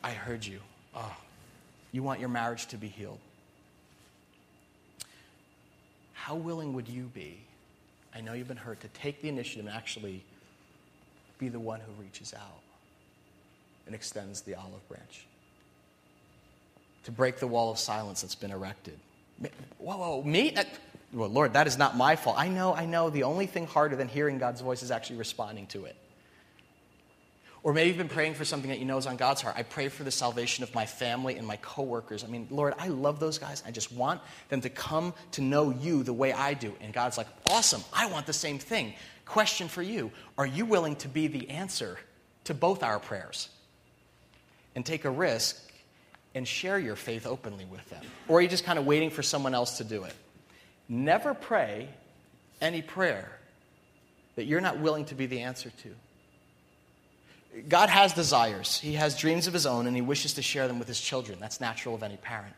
I 0.00 0.12
heard 0.12 0.46
you. 0.46 0.60
Oh, 0.94 1.16
you 1.90 2.04
want 2.04 2.20
your 2.20 2.28
marriage 2.28 2.66
to 2.66 2.76
be 2.76 2.86
healed. 2.86 3.18
How 6.12 6.36
willing 6.36 6.72
would 6.74 6.88
you 6.88 7.10
be? 7.12 7.40
I 8.14 8.20
know 8.20 8.32
you've 8.32 8.46
been 8.46 8.56
hurt 8.58 8.80
to 8.82 8.88
take 8.90 9.20
the 9.20 9.28
initiative 9.28 9.66
and 9.66 9.74
actually 9.74 10.22
be 11.40 11.48
the 11.48 11.58
one 11.58 11.80
who 11.80 12.00
reaches 12.00 12.32
out 12.32 12.60
and 13.86 13.94
extends 13.96 14.42
the 14.42 14.54
olive 14.54 14.88
branch. 14.88 15.26
To 17.06 17.10
break 17.10 17.40
the 17.40 17.48
wall 17.48 17.72
of 17.72 17.78
silence 17.80 18.22
that's 18.22 18.36
been 18.36 18.52
erected. 18.52 19.00
Whoa, 19.78 19.96
whoa, 19.96 20.22
me? 20.22 20.54
Well, 21.14 21.28
Lord, 21.28 21.52
that 21.52 21.68
is 21.68 21.78
not 21.78 21.96
my 21.96 22.16
fault. 22.16 22.36
I 22.38 22.48
know, 22.48 22.74
I 22.74 22.86
know. 22.86 23.08
The 23.08 23.22
only 23.22 23.46
thing 23.46 23.66
harder 23.66 23.94
than 23.94 24.08
hearing 24.08 24.38
God's 24.38 24.60
voice 24.60 24.82
is 24.82 24.90
actually 24.90 25.16
responding 25.16 25.68
to 25.68 25.84
it. 25.84 25.96
Or 27.62 27.72
maybe 27.72 27.88
you've 27.88 27.96
been 27.96 28.08
praying 28.08 28.34
for 28.34 28.44
something 28.44 28.68
that 28.68 28.78
you 28.78 28.84
know 28.84 28.98
is 28.98 29.06
on 29.06 29.16
God's 29.16 29.40
heart. 29.40 29.54
I 29.56 29.62
pray 29.62 29.88
for 29.88 30.02
the 30.02 30.10
salvation 30.10 30.64
of 30.64 30.74
my 30.74 30.84
family 30.84 31.36
and 31.36 31.46
my 31.46 31.56
coworkers. 31.56 32.22
I 32.22 32.26
mean, 32.26 32.46
Lord, 32.50 32.74
I 32.78 32.88
love 32.88 33.20
those 33.20 33.38
guys. 33.38 33.62
I 33.66 33.70
just 33.70 33.90
want 33.90 34.20
them 34.50 34.60
to 34.60 34.68
come 34.68 35.14
to 35.32 35.40
know 35.40 35.70
you 35.70 36.02
the 36.02 36.12
way 36.12 36.32
I 36.32 36.52
do. 36.52 36.74
And 36.82 36.92
God's 36.92 37.16
like, 37.16 37.28
awesome. 37.48 37.82
I 37.90 38.06
want 38.06 38.26
the 38.26 38.34
same 38.34 38.58
thing. 38.58 38.92
Question 39.24 39.68
for 39.68 39.82
you 39.82 40.10
Are 40.36 40.46
you 40.46 40.66
willing 40.66 40.96
to 40.96 41.08
be 41.08 41.26
the 41.26 41.48
answer 41.48 41.98
to 42.44 42.54
both 42.54 42.82
our 42.82 42.98
prayers? 42.98 43.48
And 44.74 44.84
take 44.84 45.04
a 45.04 45.10
risk 45.10 45.56
and 46.34 46.46
share 46.46 46.78
your 46.78 46.96
faith 46.96 47.26
openly 47.26 47.64
with 47.64 47.88
them? 47.88 48.02
Or 48.26 48.38
are 48.38 48.42
you 48.42 48.48
just 48.48 48.64
kind 48.64 48.78
of 48.78 48.84
waiting 48.84 49.08
for 49.08 49.22
someone 49.22 49.54
else 49.54 49.78
to 49.78 49.84
do 49.84 50.02
it? 50.02 50.12
Never 50.88 51.34
pray 51.34 51.88
any 52.60 52.82
prayer 52.82 53.30
that 54.36 54.44
you're 54.44 54.60
not 54.60 54.78
willing 54.78 55.04
to 55.06 55.14
be 55.14 55.26
the 55.26 55.40
answer 55.40 55.70
to. 55.82 55.94
God 57.68 57.88
has 57.88 58.12
desires. 58.12 58.78
He 58.78 58.94
has 58.94 59.16
dreams 59.16 59.46
of 59.46 59.52
his 59.52 59.64
own, 59.64 59.86
and 59.86 59.94
he 59.94 60.02
wishes 60.02 60.34
to 60.34 60.42
share 60.42 60.66
them 60.66 60.78
with 60.78 60.88
his 60.88 61.00
children. 61.00 61.38
That's 61.40 61.60
natural 61.60 61.94
of 61.94 62.02
any 62.02 62.16
parent. 62.16 62.54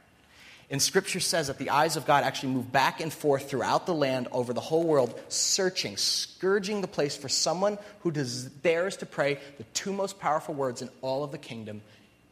And 0.69 0.83
scripture 0.83 1.21
says 1.21 1.47
that 1.47 1.59
the 1.59 1.71
eyes 1.71 1.97
of 1.97 2.07
God 2.07 2.25
actually 2.25 2.53
move 2.53 2.73
back 2.73 3.01
and 3.01 3.13
forth 3.13 3.49
throughout 3.49 3.87
the 3.87 3.95
land, 3.95 4.27
over 4.33 4.53
the 4.53 4.61
whole 4.61 4.85
world, 4.85 5.21
searching, 5.29 5.97
scourging 5.97 6.81
the 6.81 6.89
place 6.89 7.17
for 7.17 7.29
someone 7.29 7.79
who 8.01 8.11
dares 8.11 8.97
to 8.97 9.07
pray 9.07 9.39
the 9.59 9.65
two 9.75 9.93
most 9.93 10.19
powerful 10.19 10.55
words 10.55 10.83
in 10.83 10.89
all 11.03 11.23
of 11.23 11.31
the 11.31 11.39
kingdom 11.39 11.83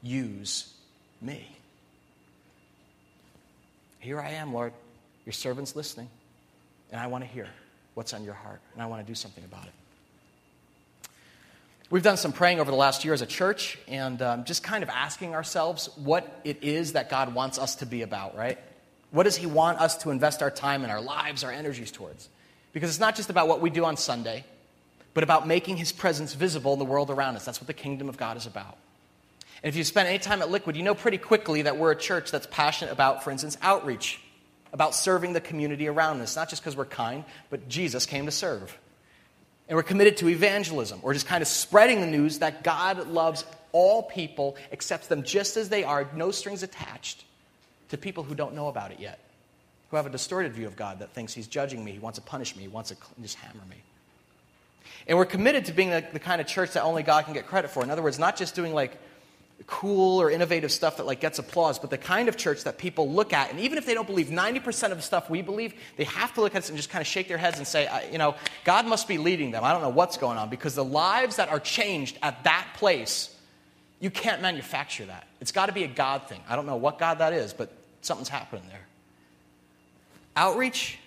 use 0.02 0.72
me. 1.20 1.48
Here 4.00 4.20
I 4.20 4.30
am, 4.30 4.52
Lord. 4.52 4.72
Your 5.26 5.32
servant's 5.32 5.74
listening, 5.74 6.08
and 6.90 7.00
I 7.00 7.06
want 7.06 7.24
to 7.24 7.30
hear 7.30 7.48
what's 7.94 8.12
on 8.12 8.24
your 8.24 8.34
heart, 8.34 8.60
and 8.74 8.82
I 8.82 8.86
want 8.86 9.04
to 9.04 9.10
do 9.10 9.14
something 9.14 9.44
about 9.44 9.64
it. 9.64 9.72
We've 11.90 12.02
done 12.02 12.16
some 12.16 12.32
praying 12.32 12.60
over 12.60 12.70
the 12.70 12.76
last 12.76 13.04
year 13.04 13.14
as 13.14 13.22
a 13.22 13.26
church 13.26 13.78
and 13.86 14.20
um, 14.20 14.44
just 14.44 14.62
kind 14.62 14.82
of 14.82 14.88
asking 14.88 15.34
ourselves 15.34 15.90
what 15.96 16.40
it 16.42 16.64
is 16.64 16.94
that 16.94 17.10
God 17.10 17.34
wants 17.34 17.58
us 17.58 17.76
to 17.76 17.86
be 17.86 18.02
about, 18.02 18.36
right? 18.36 18.58
What 19.10 19.24
does 19.24 19.36
He 19.36 19.46
want 19.46 19.78
us 19.78 19.98
to 19.98 20.10
invest 20.10 20.42
our 20.42 20.50
time 20.50 20.82
and 20.82 20.90
our 20.90 21.00
lives, 21.00 21.44
our 21.44 21.52
energies 21.52 21.92
towards? 21.92 22.28
Because 22.72 22.90
it's 22.90 22.98
not 22.98 23.14
just 23.14 23.30
about 23.30 23.48
what 23.48 23.60
we 23.60 23.70
do 23.70 23.84
on 23.84 23.96
Sunday, 23.96 24.44
but 25.12 25.22
about 25.22 25.46
making 25.46 25.76
His 25.76 25.92
presence 25.92 26.34
visible 26.34 26.72
in 26.72 26.78
the 26.78 26.84
world 26.84 27.10
around 27.10 27.36
us. 27.36 27.44
That's 27.44 27.60
what 27.60 27.68
the 27.68 27.74
kingdom 27.74 28.08
of 28.08 28.16
God 28.16 28.36
is 28.36 28.46
about. 28.46 28.76
And 29.62 29.68
if 29.68 29.76
you 29.76 29.84
spend 29.84 30.08
any 30.08 30.18
time 30.18 30.42
at 30.42 30.50
Liquid, 30.50 30.76
you 30.76 30.82
know 30.82 30.94
pretty 30.94 31.18
quickly 31.18 31.62
that 31.62 31.76
we're 31.76 31.92
a 31.92 31.96
church 31.96 32.30
that's 32.30 32.48
passionate 32.50 32.90
about, 32.90 33.22
for 33.22 33.30
instance, 33.30 33.56
outreach, 33.62 34.20
about 34.74 34.92
serving 34.94 35.32
the 35.32 35.40
community 35.40 35.86
around 35.86 36.20
us, 36.20 36.34
not 36.34 36.50
just 36.50 36.60
because 36.60 36.76
we're 36.76 36.84
kind, 36.84 37.24
but 37.48 37.68
Jesus 37.68 38.04
came 38.06 38.26
to 38.26 38.32
serve. 38.32 38.76
And 39.68 39.76
we're 39.76 39.84
committed 39.84 40.18
to 40.18 40.28
evangelism, 40.28 40.98
or 41.02 41.14
just 41.14 41.26
kind 41.26 41.40
of 41.40 41.48
spreading 41.48 42.00
the 42.00 42.06
news 42.08 42.40
that 42.40 42.64
God 42.64 43.06
loves 43.06 43.44
all 43.72 44.02
people, 44.02 44.56
accepts 44.72 45.06
them 45.06 45.22
just 45.22 45.56
as 45.56 45.68
they 45.68 45.84
are, 45.84 46.08
no 46.14 46.32
strings 46.32 46.62
attached, 46.64 47.24
to 47.90 47.96
people 47.96 48.24
who 48.24 48.34
don't 48.34 48.54
know 48.54 48.66
about 48.66 48.90
it 48.90 48.98
yet, 48.98 49.20
who 49.90 49.96
have 49.96 50.06
a 50.06 50.10
distorted 50.10 50.52
view 50.52 50.66
of 50.66 50.74
God 50.74 50.98
that 50.98 51.10
thinks 51.10 51.32
He's 51.32 51.46
judging 51.46 51.84
me, 51.84 51.92
He 51.92 52.00
wants 52.00 52.18
to 52.18 52.24
punish 52.24 52.56
me, 52.56 52.62
He 52.62 52.68
wants 52.68 52.90
to 52.90 52.96
just 53.22 53.36
hammer 53.36 53.64
me. 53.70 53.76
And 55.06 55.16
we're 55.16 55.24
committed 55.24 55.66
to 55.66 55.72
being 55.72 55.90
the, 55.90 56.04
the 56.12 56.18
kind 56.18 56.40
of 56.40 56.48
church 56.48 56.72
that 56.72 56.82
only 56.82 57.04
God 57.04 57.26
can 57.26 57.32
get 57.34 57.46
credit 57.46 57.70
for. 57.70 57.84
In 57.84 57.90
other 57.90 58.02
words, 58.02 58.18
not 58.18 58.36
just 58.36 58.56
doing 58.56 58.74
like 58.74 58.98
cool 59.66 60.20
or 60.20 60.30
innovative 60.30 60.70
stuff 60.70 60.98
that 60.98 61.06
like 61.06 61.20
gets 61.20 61.38
applause, 61.38 61.78
but 61.78 61.88
the 61.88 61.98
kind 61.98 62.28
of 62.28 62.36
church 62.36 62.64
that 62.64 62.76
people 62.76 63.10
look 63.10 63.32
at, 63.32 63.50
and 63.50 63.60
even 63.60 63.78
if 63.78 63.86
they 63.86 63.94
don't 63.94 64.06
believe 64.06 64.26
90% 64.26 64.90
of 64.90 64.96
the 64.96 65.02
stuff 65.02 65.30
we 65.30 65.42
believe, 65.42 65.74
they 65.96 66.04
have 66.04 66.34
to 66.34 66.40
look 66.40 66.54
at 66.54 66.62
us 66.62 66.68
and 66.68 66.76
just 66.76 66.90
kind 66.90 67.00
of 67.00 67.06
shake 67.06 67.28
their 67.28 67.38
heads 67.38 67.58
and 67.58 67.66
say, 67.66 67.88
you 68.12 68.18
know, 68.18 68.34
God 68.64 68.86
must 68.86 69.08
be 69.08 69.16
leading 69.16 69.52
them. 69.52 69.64
I 69.64 69.72
don't 69.72 69.80
know 69.80 69.88
what's 69.88 70.18
going 70.18 70.36
on 70.38 70.50
because 70.50 70.74
the 70.74 70.84
lives 70.84 71.36
that 71.36 71.48
are 71.48 71.60
changed 71.60 72.18
at 72.22 72.44
that 72.44 72.66
place, 72.76 73.34
you 74.00 74.10
can't 74.10 74.42
manufacture 74.42 75.06
that. 75.06 75.26
It's 75.40 75.52
got 75.52 75.66
to 75.66 75.72
be 75.72 75.84
a 75.84 75.88
God 75.88 76.28
thing. 76.28 76.40
I 76.48 76.56
don't 76.56 76.66
know 76.66 76.76
what 76.76 76.98
God 76.98 77.18
that 77.18 77.32
is, 77.32 77.52
but 77.54 77.72
something's 78.02 78.28
happening 78.28 78.64
there. 78.68 78.86
Outreach, 80.36 80.98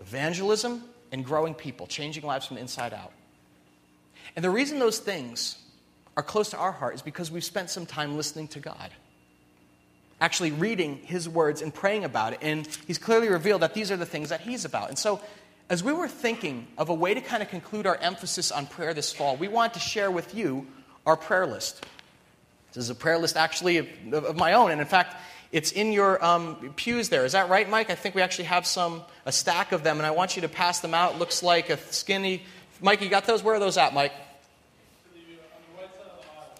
evangelism, 0.00 0.82
and 1.12 1.24
growing 1.24 1.54
people, 1.54 1.86
changing 1.86 2.24
lives 2.24 2.46
from 2.46 2.56
the 2.56 2.60
inside 2.60 2.92
out. 2.92 3.12
And 4.34 4.44
the 4.44 4.50
reason 4.50 4.78
those 4.78 4.98
things 4.98 5.56
are 6.16 6.22
close 6.22 6.50
to 6.50 6.56
our 6.56 6.72
heart 6.72 6.94
is 6.94 7.02
because 7.02 7.30
we've 7.30 7.44
spent 7.44 7.70
some 7.70 7.86
time 7.86 8.16
listening 8.16 8.48
to 8.48 8.60
God. 8.60 8.90
Actually, 10.20 10.52
reading 10.52 10.96
His 10.98 11.28
words 11.28 11.60
and 11.60 11.74
praying 11.74 12.04
about 12.04 12.32
it. 12.32 12.38
And 12.40 12.66
He's 12.86 12.98
clearly 12.98 13.28
revealed 13.28 13.62
that 13.62 13.74
these 13.74 13.90
are 13.90 13.96
the 13.96 14.06
things 14.06 14.30
that 14.30 14.40
He's 14.40 14.64
about. 14.64 14.88
And 14.88 14.98
so, 14.98 15.20
as 15.68 15.82
we 15.82 15.92
were 15.92 16.08
thinking 16.08 16.68
of 16.78 16.88
a 16.88 16.94
way 16.94 17.12
to 17.12 17.20
kind 17.20 17.42
of 17.42 17.48
conclude 17.48 17.86
our 17.86 17.96
emphasis 17.96 18.52
on 18.52 18.66
prayer 18.66 18.94
this 18.94 19.12
fall, 19.12 19.36
we 19.36 19.48
want 19.48 19.74
to 19.74 19.80
share 19.80 20.10
with 20.10 20.34
you 20.34 20.66
our 21.04 21.16
prayer 21.16 21.46
list. 21.46 21.84
This 22.72 22.84
is 22.84 22.90
a 22.90 22.94
prayer 22.94 23.18
list 23.18 23.36
actually 23.36 23.78
of, 23.78 23.88
of 24.12 24.36
my 24.36 24.52
own. 24.52 24.70
And 24.70 24.80
in 24.80 24.86
fact, 24.86 25.16
it's 25.52 25.72
in 25.72 25.92
your 25.92 26.22
um, 26.24 26.72
pews 26.76 27.08
there. 27.08 27.24
Is 27.24 27.32
that 27.32 27.48
right, 27.48 27.68
Mike? 27.68 27.90
I 27.90 27.94
think 27.94 28.14
we 28.14 28.22
actually 28.22 28.44
have 28.44 28.66
some, 28.66 29.02
a 29.24 29.32
stack 29.32 29.72
of 29.72 29.82
them, 29.82 29.98
and 29.98 30.06
I 30.06 30.10
want 30.10 30.36
you 30.36 30.42
to 30.42 30.48
pass 30.48 30.80
them 30.80 30.94
out. 30.94 31.18
Looks 31.18 31.42
like 31.42 31.70
a 31.70 31.78
skinny. 31.92 32.44
Mike, 32.80 33.00
you 33.00 33.08
got 33.08 33.26
those? 33.26 33.42
Where 33.42 33.54
are 33.54 33.60
those 33.60 33.76
at, 33.76 33.94
Mike? 33.94 34.12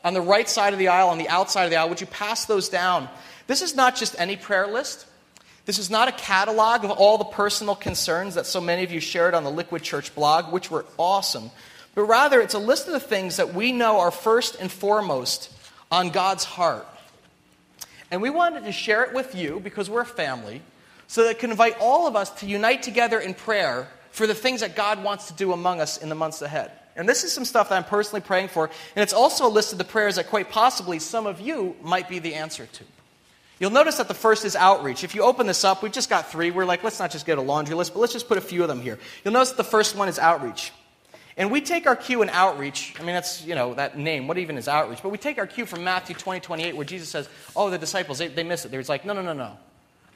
On 0.07 0.15
the 0.15 0.21
right 0.21 0.49
side 0.49 0.73
of 0.73 0.79
the 0.79 0.87
aisle, 0.87 1.09
on 1.09 1.19
the 1.19 1.29
outside 1.29 1.65
of 1.65 1.71
the 1.71 1.77
aisle. 1.77 1.89
Would 1.89 2.01
you 2.01 2.07
pass 2.07 2.45
those 2.45 2.69
down? 2.69 3.09
This 3.49 3.61
is 3.61 3.75
not 3.75 3.97
just 3.97 4.15
any 4.21 4.37
prayer 4.37 4.69
list. 4.69 5.05
This 5.65 5.81
is 5.81 5.91
not 5.91 6.07
a 6.07 6.13
catalog 6.13 6.85
of 6.85 6.93
all 6.93 7.19
the 7.19 7.25
personal 7.25 7.75
concerns 7.75 8.37
that 8.37 8.47
so 8.47 8.61
many 8.61 8.85
of 8.85 8.93
you 8.93 9.01
shared 9.01 9.35
on 9.35 9.43
the 9.43 9.51
Liquid 9.51 9.83
Church 9.83 10.15
blog, 10.15 10.53
which 10.53 10.71
were 10.71 10.87
awesome. 10.97 11.51
But 11.97 12.05
rather, 12.05 12.41
it's 12.41 12.55
a 12.55 12.61
list 12.61 12.87
of 12.87 12.93
the 12.93 13.01
things 13.01 13.39
that 13.39 13.53
we 13.53 13.73
know 13.73 13.99
are 13.99 14.13
first 14.13 14.61
and 14.61 14.71
foremost 14.71 15.53
on 15.91 16.11
God's 16.11 16.45
heart. 16.45 16.87
And 18.13 18.23
we 18.23 18.31
wanted 18.31 18.63
to 18.63 18.73
share 18.73 19.03
it 19.03 19.13
with 19.13 19.35
you 19.35 19.59
because 19.59 19.91
we're 19.91 20.03
a 20.03 20.07
family, 20.07 20.63
so 21.09 21.25
that 21.25 21.31
it 21.31 21.39
can 21.41 21.51
invite 21.51 21.79
all 21.81 22.07
of 22.07 22.15
us 22.15 22.31
to 22.41 22.47
unite 22.47 22.85
together 22.85 23.19
in 23.19 23.35
prayer 23.35 23.89
for 24.13 24.29
the 24.29 24.37
things 24.37 24.61
that 24.61 24.77
God 24.77 25.03
wants 25.03 25.27
to 25.27 25.33
do 25.33 25.53
among 25.53 25.81
us 25.81 25.99
in 25.99 26.09
the 26.11 26.15
months 26.15 26.43
ahead. 26.43 26.71
And 26.97 27.09
this 27.09 27.25
is 27.25 27.33
some 27.33 27.45
stuff 27.45 27.69
that 27.69 27.77
I'm 27.77 27.85
personally 27.85 28.23
praying 28.23 28.49
for. 28.49 28.71
And 28.95 29.03
it's 29.03 29.13
also 29.13 29.47
a 29.47 29.51
list 29.51 29.73
of 29.73 29.79
the 29.79 29.85
prayers 29.85 30.17
that 30.17 30.29
quite 30.29 30.51
possibly 30.51 30.99
some 30.99 31.27
of 31.27 31.41
you 31.41 31.77
might 31.83 32.09
be 32.09 32.19
the 32.19 32.35
answer 32.35 32.67
to. 32.67 32.85
You'll 33.59 33.71
notice 33.71 33.97
that 33.97 34.09
the 34.09 34.15
first 34.15 34.45
is 34.45 34.55
outreach. 34.55 35.05
If 35.05 35.15
you 35.15 35.23
open 35.23 35.47
this 35.47 35.65
up, 35.65 35.83
we've 35.83 35.93
just 35.93 36.11
got 36.11 36.31
three. 36.31 36.51
We're 36.51 36.67
like, 36.67 36.85
let's 36.85 36.99
not 36.99 37.11
just 37.11 37.25
get 37.25 37.39
a 37.39 37.43
laundry 37.43 37.75
list, 37.75 37.95
but 37.95 38.01
let's 38.01 38.13
just 38.13 38.29
put 38.29 38.37
a 38.37 38.43
few 38.43 38.63
of 38.63 38.69
them 38.69 38.81
here. 38.81 38.99
You'll 39.25 39.33
notice 39.33 39.51
that 39.51 39.57
the 39.57 39.65
first 39.65 39.97
one 39.97 40.09
is 40.09 40.19
outreach. 40.19 40.73
And 41.39 41.51
we 41.51 41.61
take 41.61 41.87
our 41.87 41.97
cue 41.97 42.23
in 42.23 42.31
outreach. 42.31 42.95
I 42.99 43.03
mean, 43.03 43.15
that's, 43.15 43.45
you 43.45 43.55
know, 43.55 43.75
that 43.75 43.99
name. 43.99 44.27
What 44.27 44.39
even 44.39 44.57
is 44.57 44.69
outreach? 44.69 45.03
But 45.03 45.11
we 45.11 45.19
take 45.19 45.39
our 45.39 45.47
cue 45.47 45.67
from 45.67 45.85
Matthew 45.85 46.15
20, 46.15 46.41
28, 46.41 46.77
where 46.77 46.85
Jesus 46.85 47.11
says, 47.11 47.29
oh, 47.55 47.69
the 47.69 47.79
disciples, 47.79 48.19
they, 48.19 48.29
they 48.29 48.43
miss 48.43 48.65
it. 48.65 48.71
They're 48.71 48.83
like, 48.83 49.05
no, 49.05 49.13
no, 49.13 49.23
no, 49.23 49.35
no. 49.35 49.57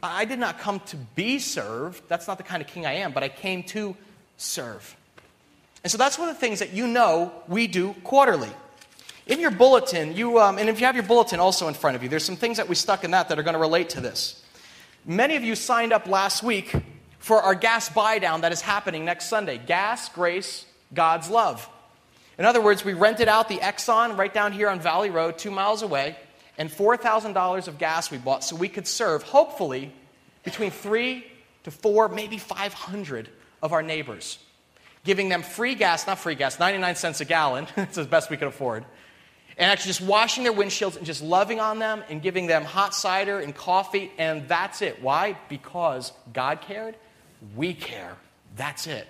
I 0.02 0.24
did 0.24 0.38
not 0.38 0.58
come 0.58 0.80
to 0.80 0.96
be 0.96 1.38
served. 1.38 2.02
That's 2.08 2.26
not 2.26 2.38
the 2.38 2.42
kind 2.42 2.62
of 2.62 2.68
king 2.68 2.86
I 2.86 2.94
am, 2.94 3.12
but 3.12 3.22
I 3.22 3.28
came 3.28 3.62
to 3.64 3.94
serve. 4.38 4.96
And 5.82 5.90
so 5.90 5.96
that's 5.96 6.18
one 6.18 6.28
of 6.28 6.34
the 6.34 6.40
things 6.40 6.58
that 6.58 6.72
you 6.72 6.86
know 6.86 7.32
we 7.48 7.66
do 7.66 7.94
quarterly. 8.04 8.50
In 9.26 9.40
your 9.40 9.50
bulletin, 9.50 10.14
you, 10.16 10.38
um, 10.38 10.58
and 10.58 10.68
if 10.68 10.80
you 10.80 10.86
have 10.86 10.96
your 10.96 11.04
bulletin 11.04 11.40
also 11.40 11.68
in 11.68 11.74
front 11.74 11.96
of 11.96 12.02
you, 12.02 12.08
there's 12.08 12.24
some 12.24 12.36
things 12.36 12.56
that 12.56 12.68
we 12.68 12.74
stuck 12.74 13.04
in 13.04 13.12
that 13.12 13.28
that 13.28 13.38
are 13.38 13.42
going 13.42 13.54
to 13.54 13.60
relate 13.60 13.90
to 13.90 14.00
this. 14.00 14.44
Many 15.06 15.36
of 15.36 15.44
you 15.44 15.54
signed 15.54 15.92
up 15.92 16.06
last 16.06 16.42
week 16.42 16.74
for 17.18 17.40
our 17.40 17.54
gas 17.54 17.88
buy 17.88 18.18
down 18.18 18.42
that 18.42 18.52
is 18.52 18.60
happening 18.60 19.04
next 19.04 19.26
Sunday 19.26 19.58
Gas, 19.58 20.08
Grace, 20.08 20.66
God's 20.92 21.30
Love. 21.30 21.68
In 22.38 22.44
other 22.44 22.60
words, 22.60 22.84
we 22.84 22.92
rented 22.92 23.28
out 23.28 23.48
the 23.48 23.58
Exxon 23.58 24.16
right 24.16 24.32
down 24.32 24.52
here 24.52 24.68
on 24.68 24.80
Valley 24.80 25.10
Road, 25.10 25.38
two 25.38 25.50
miles 25.50 25.82
away, 25.82 26.16
and 26.58 26.70
$4,000 26.70 27.68
of 27.68 27.78
gas 27.78 28.10
we 28.10 28.18
bought 28.18 28.44
so 28.44 28.56
we 28.56 28.68
could 28.68 28.86
serve, 28.86 29.22
hopefully, 29.22 29.92
between 30.42 30.70
three 30.70 31.24
to 31.64 31.70
four, 31.70 32.08
maybe 32.08 32.38
500 32.38 33.28
of 33.62 33.72
our 33.72 33.82
neighbors 33.82 34.38
giving 35.04 35.28
them 35.28 35.42
free 35.42 35.74
gas, 35.74 36.06
not 36.06 36.18
free 36.18 36.34
gas, 36.34 36.58
99 36.58 36.96
cents 36.96 37.20
a 37.20 37.24
gallon, 37.24 37.66
it's 37.76 37.96
the 37.96 38.04
best 38.04 38.30
we 38.30 38.36
could 38.36 38.48
afford, 38.48 38.84
and 39.56 39.70
actually 39.70 39.90
just 39.90 40.00
washing 40.00 40.44
their 40.44 40.52
windshields 40.52 40.96
and 40.96 41.06
just 41.06 41.22
loving 41.22 41.60
on 41.60 41.78
them 41.78 42.02
and 42.08 42.22
giving 42.22 42.46
them 42.46 42.64
hot 42.64 42.94
cider 42.94 43.38
and 43.40 43.54
coffee, 43.54 44.10
and 44.18 44.48
that's 44.48 44.82
it. 44.82 45.02
Why? 45.02 45.36
Because 45.48 46.12
God 46.32 46.60
cared, 46.62 46.96
we 47.56 47.74
care. 47.74 48.16
That's 48.56 48.86
it. 48.86 49.06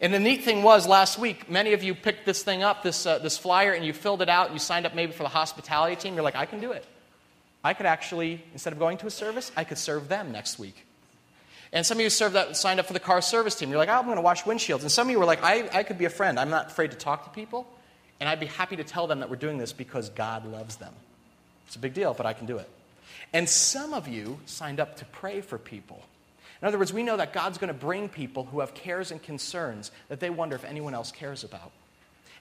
And 0.00 0.12
the 0.12 0.18
neat 0.18 0.42
thing 0.42 0.62
was 0.62 0.86
last 0.86 1.18
week, 1.18 1.48
many 1.48 1.72
of 1.72 1.82
you 1.82 1.94
picked 1.94 2.26
this 2.26 2.42
thing 2.42 2.62
up, 2.62 2.82
this, 2.82 3.06
uh, 3.06 3.18
this 3.18 3.38
flyer, 3.38 3.72
and 3.72 3.84
you 3.84 3.92
filled 3.92 4.22
it 4.22 4.28
out 4.28 4.46
and 4.46 4.54
you 4.54 4.58
signed 4.58 4.86
up 4.86 4.94
maybe 4.94 5.12
for 5.12 5.22
the 5.22 5.28
hospitality 5.28 5.96
team. 5.96 6.14
You're 6.14 6.24
like, 6.24 6.34
I 6.34 6.46
can 6.46 6.60
do 6.60 6.72
it. 6.72 6.84
I 7.62 7.74
could 7.74 7.86
actually, 7.86 8.44
instead 8.52 8.72
of 8.72 8.78
going 8.78 8.98
to 8.98 9.06
a 9.06 9.10
service, 9.10 9.52
I 9.56 9.64
could 9.64 9.78
serve 9.78 10.08
them 10.08 10.32
next 10.32 10.58
week. 10.58 10.84
And 11.74 11.84
some 11.84 11.98
of 11.98 12.02
you 12.02 12.08
served 12.08 12.36
that, 12.36 12.56
signed 12.56 12.78
up 12.78 12.86
for 12.86 12.92
the 12.92 13.00
car 13.00 13.20
service 13.20 13.56
team. 13.56 13.68
You're 13.68 13.78
like, 13.78 13.88
oh, 13.88 13.94
I'm 13.94 14.04
going 14.04 14.16
to 14.16 14.22
wash 14.22 14.44
windshields. 14.44 14.82
And 14.82 14.90
some 14.92 15.08
of 15.08 15.10
you 15.10 15.18
were 15.18 15.24
like, 15.24 15.42
I, 15.42 15.68
I 15.72 15.82
could 15.82 15.98
be 15.98 16.04
a 16.04 16.10
friend. 16.10 16.38
I'm 16.38 16.48
not 16.48 16.68
afraid 16.68 16.92
to 16.92 16.96
talk 16.96 17.24
to 17.24 17.30
people. 17.30 17.66
And 18.20 18.28
I'd 18.28 18.38
be 18.38 18.46
happy 18.46 18.76
to 18.76 18.84
tell 18.84 19.08
them 19.08 19.18
that 19.20 19.28
we're 19.28 19.36
doing 19.36 19.58
this 19.58 19.72
because 19.72 20.08
God 20.08 20.46
loves 20.46 20.76
them. 20.76 20.94
It's 21.66 21.74
a 21.74 21.80
big 21.80 21.92
deal, 21.92 22.14
but 22.14 22.26
I 22.26 22.32
can 22.32 22.46
do 22.46 22.58
it. 22.58 22.70
And 23.32 23.48
some 23.48 23.92
of 23.92 24.06
you 24.06 24.38
signed 24.46 24.78
up 24.78 24.96
to 24.98 25.04
pray 25.06 25.40
for 25.40 25.58
people. 25.58 26.00
In 26.62 26.68
other 26.68 26.78
words, 26.78 26.92
we 26.92 27.02
know 27.02 27.16
that 27.16 27.32
God's 27.32 27.58
going 27.58 27.68
to 27.68 27.78
bring 27.78 28.08
people 28.08 28.44
who 28.44 28.60
have 28.60 28.72
cares 28.74 29.10
and 29.10 29.20
concerns 29.20 29.90
that 30.08 30.20
they 30.20 30.30
wonder 30.30 30.54
if 30.54 30.64
anyone 30.64 30.94
else 30.94 31.10
cares 31.10 31.42
about. 31.42 31.72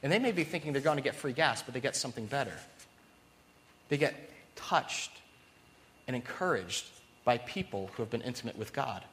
And 0.04 0.12
they 0.12 0.20
may 0.20 0.32
be 0.32 0.44
thinking 0.44 0.74
they're 0.74 0.82
going 0.82 0.98
to 0.98 1.04
get 1.04 1.16
free 1.16 1.34
gas, 1.34 1.64
but 1.64 1.74
they 1.74 1.80
get 1.80 1.96
something 1.96 2.28
better. 2.28 2.54
They 3.90 3.98
get 3.98 4.30
touched 4.56 5.12
and 6.08 6.16
encouraged 6.16 6.86
by 7.26 7.40
people 7.40 7.90
who 7.94 8.04
have 8.04 8.12
been 8.12 8.22
intimate 8.22 8.58
with 8.58 8.74
God. 8.74 9.04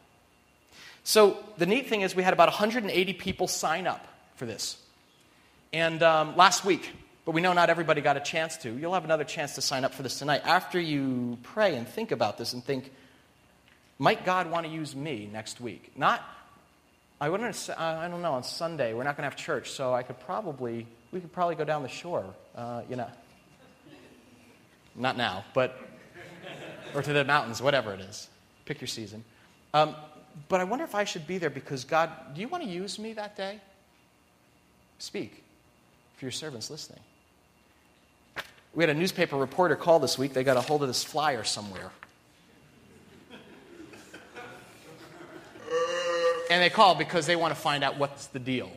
So 1.04 1.38
the 1.56 1.66
neat 1.66 1.88
thing 1.88 2.02
is, 2.02 2.14
we 2.14 2.22
had 2.22 2.32
about 2.32 2.48
180 2.48 3.12
people 3.14 3.48
sign 3.48 3.86
up 3.86 4.06
for 4.36 4.46
this. 4.46 4.76
And 5.72 6.02
um, 6.02 6.36
last 6.36 6.64
week, 6.64 6.90
but 7.24 7.32
we 7.32 7.40
know 7.40 7.52
not 7.52 7.70
everybody 7.70 8.00
got 8.00 8.16
a 8.16 8.20
chance 8.20 8.56
to. 8.58 8.76
You'll 8.76 8.94
have 8.94 9.04
another 9.04 9.24
chance 9.24 9.54
to 9.54 9.62
sign 9.62 9.84
up 9.84 9.94
for 9.94 10.02
this 10.02 10.18
tonight. 10.18 10.42
After 10.44 10.80
you 10.80 11.38
pray 11.42 11.76
and 11.76 11.86
think 11.86 12.10
about 12.10 12.38
this 12.38 12.52
and 12.54 12.64
think, 12.64 12.90
might 13.98 14.24
God 14.24 14.50
want 14.50 14.66
to 14.66 14.72
use 14.72 14.96
me 14.96 15.28
next 15.30 15.60
week? 15.60 15.92
Not, 15.96 16.22
I 17.20 17.28
wouldn't, 17.28 17.70
I 17.76 18.08
don't 18.08 18.22
know, 18.22 18.32
on 18.32 18.42
Sunday, 18.42 18.94
we're 18.94 19.04
not 19.04 19.16
going 19.16 19.24
to 19.24 19.30
have 19.30 19.36
church, 19.36 19.70
so 19.70 19.94
I 19.94 20.02
could 20.02 20.18
probably, 20.20 20.86
we 21.12 21.20
could 21.20 21.32
probably 21.32 21.54
go 21.54 21.64
down 21.64 21.82
the 21.82 21.88
shore, 21.88 22.24
uh, 22.56 22.82
you 22.88 22.96
know. 22.96 23.08
Not 24.96 25.16
now, 25.16 25.44
but, 25.54 25.78
or 26.94 27.02
to 27.02 27.12
the 27.12 27.24
mountains, 27.24 27.62
whatever 27.62 27.92
it 27.94 28.00
is. 28.00 28.28
Pick 28.64 28.80
your 28.80 28.88
season. 28.88 29.22
Um, 29.72 29.94
but 30.48 30.60
I 30.60 30.64
wonder 30.64 30.84
if 30.84 30.94
I 30.94 31.04
should 31.04 31.26
be 31.26 31.38
there 31.38 31.50
because 31.50 31.84
God, 31.84 32.10
do 32.34 32.40
you 32.40 32.48
want 32.48 32.64
to 32.64 32.68
use 32.68 32.98
me 32.98 33.12
that 33.14 33.36
day? 33.36 33.60
Speak 34.98 35.42
for 36.16 36.24
your 36.24 36.32
servants 36.32 36.70
listening. 36.70 37.00
We 38.74 38.84
had 38.84 38.90
a 38.90 38.98
newspaper 38.98 39.36
reporter 39.36 39.74
call 39.74 39.98
this 39.98 40.16
week. 40.16 40.32
They 40.32 40.44
got 40.44 40.56
a 40.56 40.60
hold 40.60 40.82
of 40.82 40.88
this 40.88 41.02
flyer 41.02 41.42
somewhere. 41.42 41.90
And 46.50 46.60
they 46.60 46.70
called 46.70 46.98
because 46.98 47.26
they 47.26 47.36
want 47.36 47.54
to 47.54 47.60
find 47.60 47.84
out 47.84 47.96
what's 47.96 48.26
the 48.26 48.38
deal. 48.38 48.70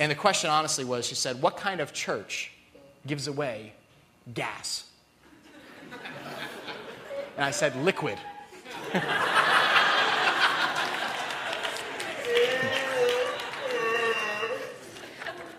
And 0.00 0.10
the 0.10 0.16
question, 0.16 0.50
honestly, 0.50 0.84
was 0.84 1.06
she 1.06 1.14
said, 1.14 1.40
What 1.40 1.56
kind 1.56 1.80
of 1.80 1.92
church 1.92 2.50
gives 3.06 3.28
away 3.28 3.74
gas? 4.34 4.84
And 7.36 7.44
I 7.44 7.50
said, 7.50 7.76
Liquid. 7.76 8.18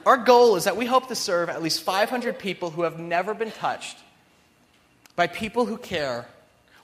Our 0.06 0.18
goal 0.18 0.56
is 0.56 0.66
that 0.66 0.78
we 0.78 0.86
hope 0.86 1.08
to 1.08 1.16
serve 1.16 1.50
at 1.50 1.64
least 1.64 1.82
500 1.84 2.38
people 2.38 2.70
who 2.70 2.84
have 2.84 3.00
never 3.00 3.34
been 3.34 3.52
touched 3.52 3.98
by 5.16 5.28
people 5.28 5.66
who 5.66 5.78
care 5.78 6.28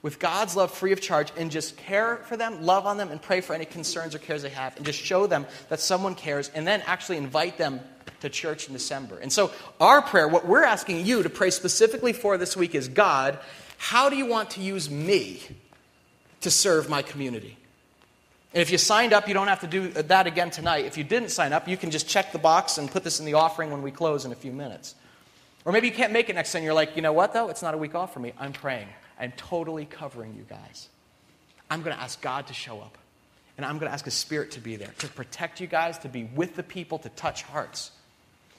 with 0.02 0.20
God's 0.20 0.56
love 0.56 0.72
free 0.72 0.94
of 0.94 1.02
charge 1.02 1.32
and 1.36 1.52
just 1.52 1.76
care 1.76 2.18
for 2.18 2.38
them, 2.38 2.64
love 2.64 2.86
on 2.86 2.98
them, 2.98 3.12
and 3.12 3.22
pray 3.22 3.42
for 3.42 3.54
any 3.54 3.66
concerns 3.66 4.16
or 4.16 4.20
cares 4.20 4.44
they 4.44 4.50
have, 4.50 4.78
and 4.78 4.86
just 4.86 5.00
show 5.00 5.28
them 5.28 5.46
that 5.68 5.80
someone 5.80 6.16
cares, 6.16 6.50
and 6.56 6.66
then 6.66 6.82
actually 6.86 7.18
invite 7.18 7.58
them 7.58 7.82
to 8.22 8.30
church 8.30 8.68
in 8.68 8.74
December. 8.74 9.18
And 9.20 9.32
so, 9.32 9.52
our 9.80 10.02
prayer, 10.02 10.28
what 10.28 10.48
we're 10.48 10.64
asking 10.64 11.06
you 11.06 11.24
to 11.24 11.30
pray 11.30 11.50
specifically 11.50 12.14
for 12.14 12.38
this 12.38 12.56
week 12.56 12.76
is 12.76 12.88
God, 12.88 13.40
how 13.78 14.10
do 14.10 14.16
you 14.16 14.26
want 14.26 14.52
to 14.52 14.62
use 14.62 14.90
me 14.90 15.42
to 16.42 16.52
serve 16.52 16.90
my 16.90 17.02
community? 17.02 17.58
And 18.54 18.62
if 18.62 18.72
you 18.72 18.78
signed 18.80 19.14
up, 19.14 19.28
you 19.28 19.34
don't 19.34 19.48
have 19.48 19.62
to 19.62 19.68
do 19.68 19.90
that 19.90 20.26
again 20.26 20.50
tonight. 20.50 20.86
If 20.86 20.98
you 20.98 21.04
didn't 21.04 21.30
sign 21.30 21.54
up, 21.54 21.68
you 21.68 21.78
can 21.78 21.92
just 21.92 22.08
check 22.08 22.32
the 22.32 22.40
box 22.40 22.78
and 22.78 22.90
put 22.90 23.04
this 23.04 23.20
in 23.20 23.26
the 23.26 23.36
offering 23.36 23.70
when 23.70 23.84
we 23.84 23.92
close 23.92 24.26
in 24.26 24.32
a 24.32 24.36
few 24.36 24.52
minutes. 24.52 24.96
Or 25.66 25.72
maybe 25.72 25.88
you 25.88 25.94
can't 25.94 26.12
make 26.12 26.30
it 26.30 26.36
next 26.36 26.50
Sunday. 26.50 26.66
You're 26.66 26.74
like, 26.74 26.96
you 26.96 27.04
know 27.04 27.14
what, 27.14 27.34
though? 27.34 27.50
It's 27.50 27.62
not 27.62 27.76
a 27.76 27.78
week 27.78 27.94
off 27.94 28.14
for 28.14 28.20
me. 28.20 28.34
I'm 28.40 28.54
praying. 28.54 28.88
I'm 29.20 29.34
totally 29.34 29.86
covering 29.86 30.34
you 30.36 30.46
guys. 30.50 30.90
I'm 31.70 31.84
going 31.84 31.96
to 31.96 32.02
ask 32.02 32.20
God 32.22 32.48
to 32.48 32.54
show 32.54 32.80
up. 32.80 32.98
And 33.58 33.66
I'm 33.66 33.78
going 33.78 33.90
to 33.90 33.94
ask 33.94 34.06
His 34.06 34.14
Spirit 34.14 34.52
to 34.52 34.62
be 34.62 34.78
there, 34.78 34.94
to 35.00 35.08
protect 35.10 35.60
you 35.60 35.68
guys, 35.68 35.98
to 36.00 36.10
be 36.10 36.24
with 36.24 36.56
the 36.56 36.64
people, 36.64 36.98
to 37.00 37.10
touch 37.10 37.44
hearts. 37.44 37.92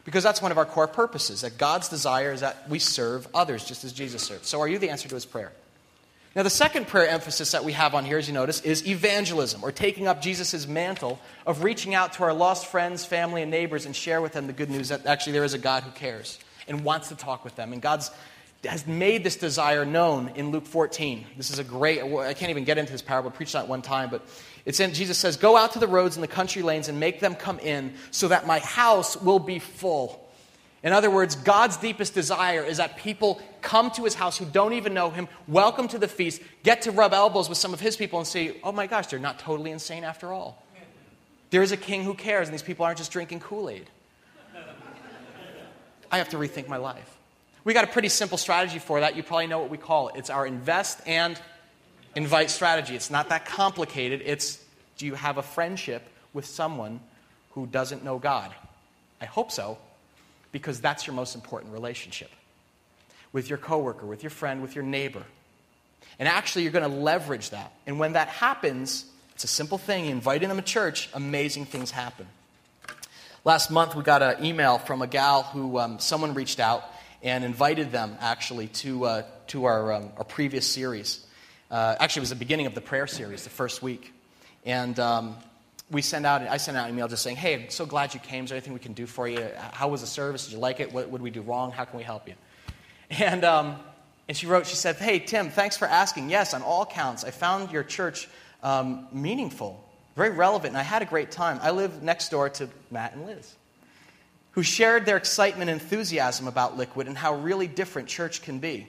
Because 0.04 0.22
that's 0.22 0.42
one 0.42 0.52
of 0.52 0.58
our 0.58 0.66
core 0.66 0.86
purposes, 0.86 1.40
that 1.40 1.58
God's 1.58 1.88
desire 1.88 2.32
is 2.32 2.40
that 2.40 2.68
we 2.68 2.78
serve 2.78 3.26
others 3.34 3.64
just 3.64 3.82
as 3.82 3.92
Jesus 3.92 4.22
served. 4.22 4.44
So, 4.44 4.60
are 4.60 4.68
you 4.68 4.78
the 4.78 4.90
answer 4.90 5.08
to 5.08 5.14
His 5.14 5.24
prayer? 5.24 5.52
Now, 6.36 6.44
the 6.44 6.50
second 6.50 6.86
prayer 6.86 7.08
emphasis 7.08 7.50
that 7.50 7.64
we 7.64 7.72
have 7.72 7.92
on 7.92 8.04
here, 8.04 8.16
as 8.16 8.28
you 8.28 8.34
notice, 8.34 8.60
is 8.60 8.86
evangelism, 8.86 9.64
or 9.64 9.72
taking 9.72 10.06
up 10.06 10.22
Jesus' 10.22 10.68
mantle 10.68 11.18
of 11.44 11.64
reaching 11.64 11.92
out 11.92 12.12
to 12.14 12.22
our 12.22 12.32
lost 12.32 12.66
friends, 12.66 13.04
family, 13.04 13.42
and 13.42 13.50
neighbors 13.50 13.84
and 13.84 13.96
share 13.96 14.22
with 14.22 14.32
them 14.32 14.46
the 14.46 14.52
good 14.52 14.70
news 14.70 14.90
that 14.90 15.06
actually 15.06 15.32
there 15.32 15.42
is 15.42 15.54
a 15.54 15.58
God 15.58 15.82
who 15.82 15.90
cares 15.90 16.38
and 16.68 16.84
wants 16.84 17.08
to 17.08 17.16
talk 17.16 17.44
with 17.44 17.56
them. 17.56 17.72
And 17.72 17.82
God's 17.82 18.12
has 18.64 18.86
made 18.86 19.24
this 19.24 19.36
desire 19.36 19.86
known 19.86 20.28
in 20.34 20.50
Luke 20.50 20.66
14. 20.66 21.24
This 21.36 21.50
is 21.50 21.58
a 21.58 21.64
great, 21.64 22.02
I 22.02 22.34
can't 22.34 22.50
even 22.50 22.64
get 22.64 22.76
into 22.76 22.92
this 22.92 23.00
parable, 23.00 23.30
I 23.30 23.32
preached 23.32 23.54
that 23.54 23.68
one 23.68 23.80
time, 23.80 24.10
but 24.10 24.22
it's 24.66 24.80
in, 24.80 24.92
Jesus 24.92 25.16
says, 25.16 25.36
Go 25.38 25.56
out 25.56 25.72
to 25.72 25.78
the 25.78 25.88
roads 25.88 26.16
and 26.16 26.22
the 26.22 26.28
country 26.28 26.62
lanes 26.62 26.88
and 26.88 27.00
make 27.00 27.20
them 27.20 27.34
come 27.34 27.58
in 27.60 27.94
so 28.10 28.28
that 28.28 28.46
my 28.46 28.58
house 28.58 29.16
will 29.16 29.38
be 29.38 29.58
full. 29.58 30.29
In 30.82 30.92
other 30.94 31.10
words, 31.10 31.36
God's 31.36 31.76
deepest 31.76 32.14
desire 32.14 32.62
is 32.62 32.78
that 32.78 32.96
people 32.96 33.40
come 33.60 33.90
to 33.92 34.04
his 34.04 34.14
house 34.14 34.38
who 34.38 34.46
don't 34.46 34.72
even 34.72 34.94
know 34.94 35.10
him, 35.10 35.28
welcome 35.46 35.88
to 35.88 35.98
the 35.98 36.08
feast, 36.08 36.40
get 36.62 36.82
to 36.82 36.90
rub 36.90 37.12
elbows 37.12 37.48
with 37.50 37.58
some 37.58 37.74
of 37.74 37.80
his 37.80 37.96
people 37.96 38.18
and 38.18 38.26
say, 38.26 38.56
oh 38.64 38.72
my 38.72 38.86
gosh, 38.86 39.08
they're 39.08 39.18
not 39.18 39.38
totally 39.38 39.70
insane 39.70 40.04
after 40.04 40.32
all. 40.32 40.64
There 41.50 41.62
is 41.62 41.72
a 41.72 41.76
king 41.76 42.02
who 42.04 42.14
cares, 42.14 42.48
and 42.48 42.54
these 42.54 42.62
people 42.62 42.86
aren't 42.86 42.98
just 42.98 43.12
drinking 43.12 43.40
Kool 43.40 43.68
Aid. 43.68 43.90
I 46.10 46.18
have 46.18 46.30
to 46.30 46.38
rethink 46.38 46.66
my 46.66 46.78
life. 46.78 47.18
We 47.62 47.74
got 47.74 47.84
a 47.84 47.88
pretty 47.88 48.08
simple 48.08 48.38
strategy 48.38 48.78
for 48.78 49.00
that. 49.00 49.16
You 49.16 49.22
probably 49.22 49.48
know 49.48 49.58
what 49.58 49.70
we 49.70 49.78
call 49.78 50.08
it. 50.08 50.16
It's 50.16 50.30
our 50.30 50.46
invest 50.46 51.00
and 51.06 51.38
invite 52.16 52.50
strategy. 52.50 52.96
It's 52.96 53.10
not 53.10 53.28
that 53.28 53.44
complicated. 53.44 54.22
It's 54.24 54.64
do 54.96 55.06
you 55.06 55.14
have 55.14 55.36
a 55.36 55.42
friendship 55.42 56.02
with 56.32 56.46
someone 56.46 57.00
who 57.50 57.66
doesn't 57.66 58.02
know 58.02 58.18
God? 58.18 58.52
I 59.20 59.26
hope 59.26 59.52
so 59.52 59.78
because 60.52 60.80
that's 60.80 61.06
your 61.06 61.14
most 61.14 61.34
important 61.34 61.72
relationship 61.72 62.30
with 63.32 63.48
your 63.48 63.58
coworker, 63.58 64.06
with 64.06 64.22
your 64.22 64.30
friend, 64.30 64.62
with 64.62 64.74
your 64.74 64.84
neighbor. 64.84 65.22
And 66.18 66.28
actually, 66.28 66.62
you're 66.62 66.72
going 66.72 66.90
to 66.90 66.96
leverage 66.96 67.50
that. 67.50 67.72
And 67.86 67.98
when 67.98 68.14
that 68.14 68.28
happens, 68.28 69.04
it's 69.34 69.44
a 69.44 69.48
simple 69.48 69.78
thing. 69.78 70.06
Inviting 70.06 70.48
them 70.48 70.58
to 70.58 70.64
church, 70.64 71.08
amazing 71.14 71.66
things 71.66 71.90
happen. 71.90 72.26
Last 73.44 73.70
month, 73.70 73.94
we 73.94 74.02
got 74.02 74.22
an 74.22 74.44
email 74.44 74.78
from 74.78 75.00
a 75.00 75.06
gal 75.06 75.44
who 75.44 75.78
um, 75.78 75.98
someone 75.98 76.34
reached 76.34 76.60
out 76.60 76.84
and 77.22 77.44
invited 77.44 77.92
them 77.92 78.16
actually 78.20 78.66
to, 78.68 79.04
uh, 79.04 79.22
to 79.48 79.64
our, 79.64 79.92
um, 79.92 80.10
our 80.18 80.24
previous 80.24 80.66
series. 80.66 81.24
Uh, 81.70 81.96
actually, 82.00 82.20
it 82.20 82.24
was 82.24 82.30
the 82.30 82.36
beginning 82.36 82.66
of 82.66 82.74
the 82.74 82.80
prayer 82.80 83.06
series, 83.06 83.44
the 83.44 83.50
first 83.50 83.82
week. 83.82 84.12
And 84.66 84.98
um, 84.98 85.36
we 85.90 86.02
send 86.02 86.24
out, 86.24 86.42
I 86.42 86.56
sent 86.56 86.76
out 86.76 86.88
an 86.88 86.94
email 86.94 87.08
just 87.08 87.22
saying, 87.22 87.36
hey, 87.36 87.54
I'm 87.54 87.70
so 87.70 87.84
glad 87.84 88.14
you 88.14 88.20
came. 88.20 88.44
Is 88.44 88.50
there 88.50 88.56
anything 88.56 88.72
we 88.72 88.78
can 88.78 88.92
do 88.92 89.06
for 89.06 89.26
you? 89.28 89.48
How 89.72 89.88
was 89.88 90.02
the 90.02 90.06
service? 90.06 90.44
Did 90.44 90.52
you 90.52 90.58
like 90.58 90.78
it? 90.78 90.92
What 90.92 91.10
would 91.10 91.20
we 91.20 91.30
do 91.30 91.42
wrong? 91.42 91.72
How 91.72 91.84
can 91.84 91.98
we 91.98 92.04
help 92.04 92.28
you? 92.28 92.34
And, 93.18 93.42
um, 93.42 93.74
and 94.28 94.36
she 94.36 94.46
wrote, 94.46 94.68
she 94.68 94.76
said, 94.76 94.94
hey, 94.94 95.18
Tim, 95.18 95.50
thanks 95.50 95.76
for 95.76 95.88
asking. 95.88 96.30
Yes, 96.30 96.54
on 96.54 96.62
all 96.62 96.86
counts, 96.86 97.24
I 97.24 97.32
found 97.32 97.72
your 97.72 97.82
church 97.82 98.28
um, 98.62 99.08
meaningful, 99.10 99.84
very 100.14 100.30
relevant, 100.30 100.68
and 100.68 100.78
I 100.78 100.84
had 100.84 101.02
a 101.02 101.06
great 101.06 101.32
time. 101.32 101.58
I 101.60 101.72
live 101.72 102.04
next 102.04 102.28
door 102.28 102.48
to 102.50 102.68
Matt 102.92 103.14
and 103.14 103.26
Liz, 103.26 103.56
who 104.52 104.62
shared 104.62 105.06
their 105.06 105.16
excitement 105.16 105.70
and 105.70 105.80
enthusiasm 105.80 106.46
about 106.46 106.76
Liquid 106.76 107.08
and 107.08 107.18
how 107.18 107.34
really 107.34 107.66
different 107.66 108.06
church 108.06 108.42
can 108.42 108.60
be. 108.60 108.86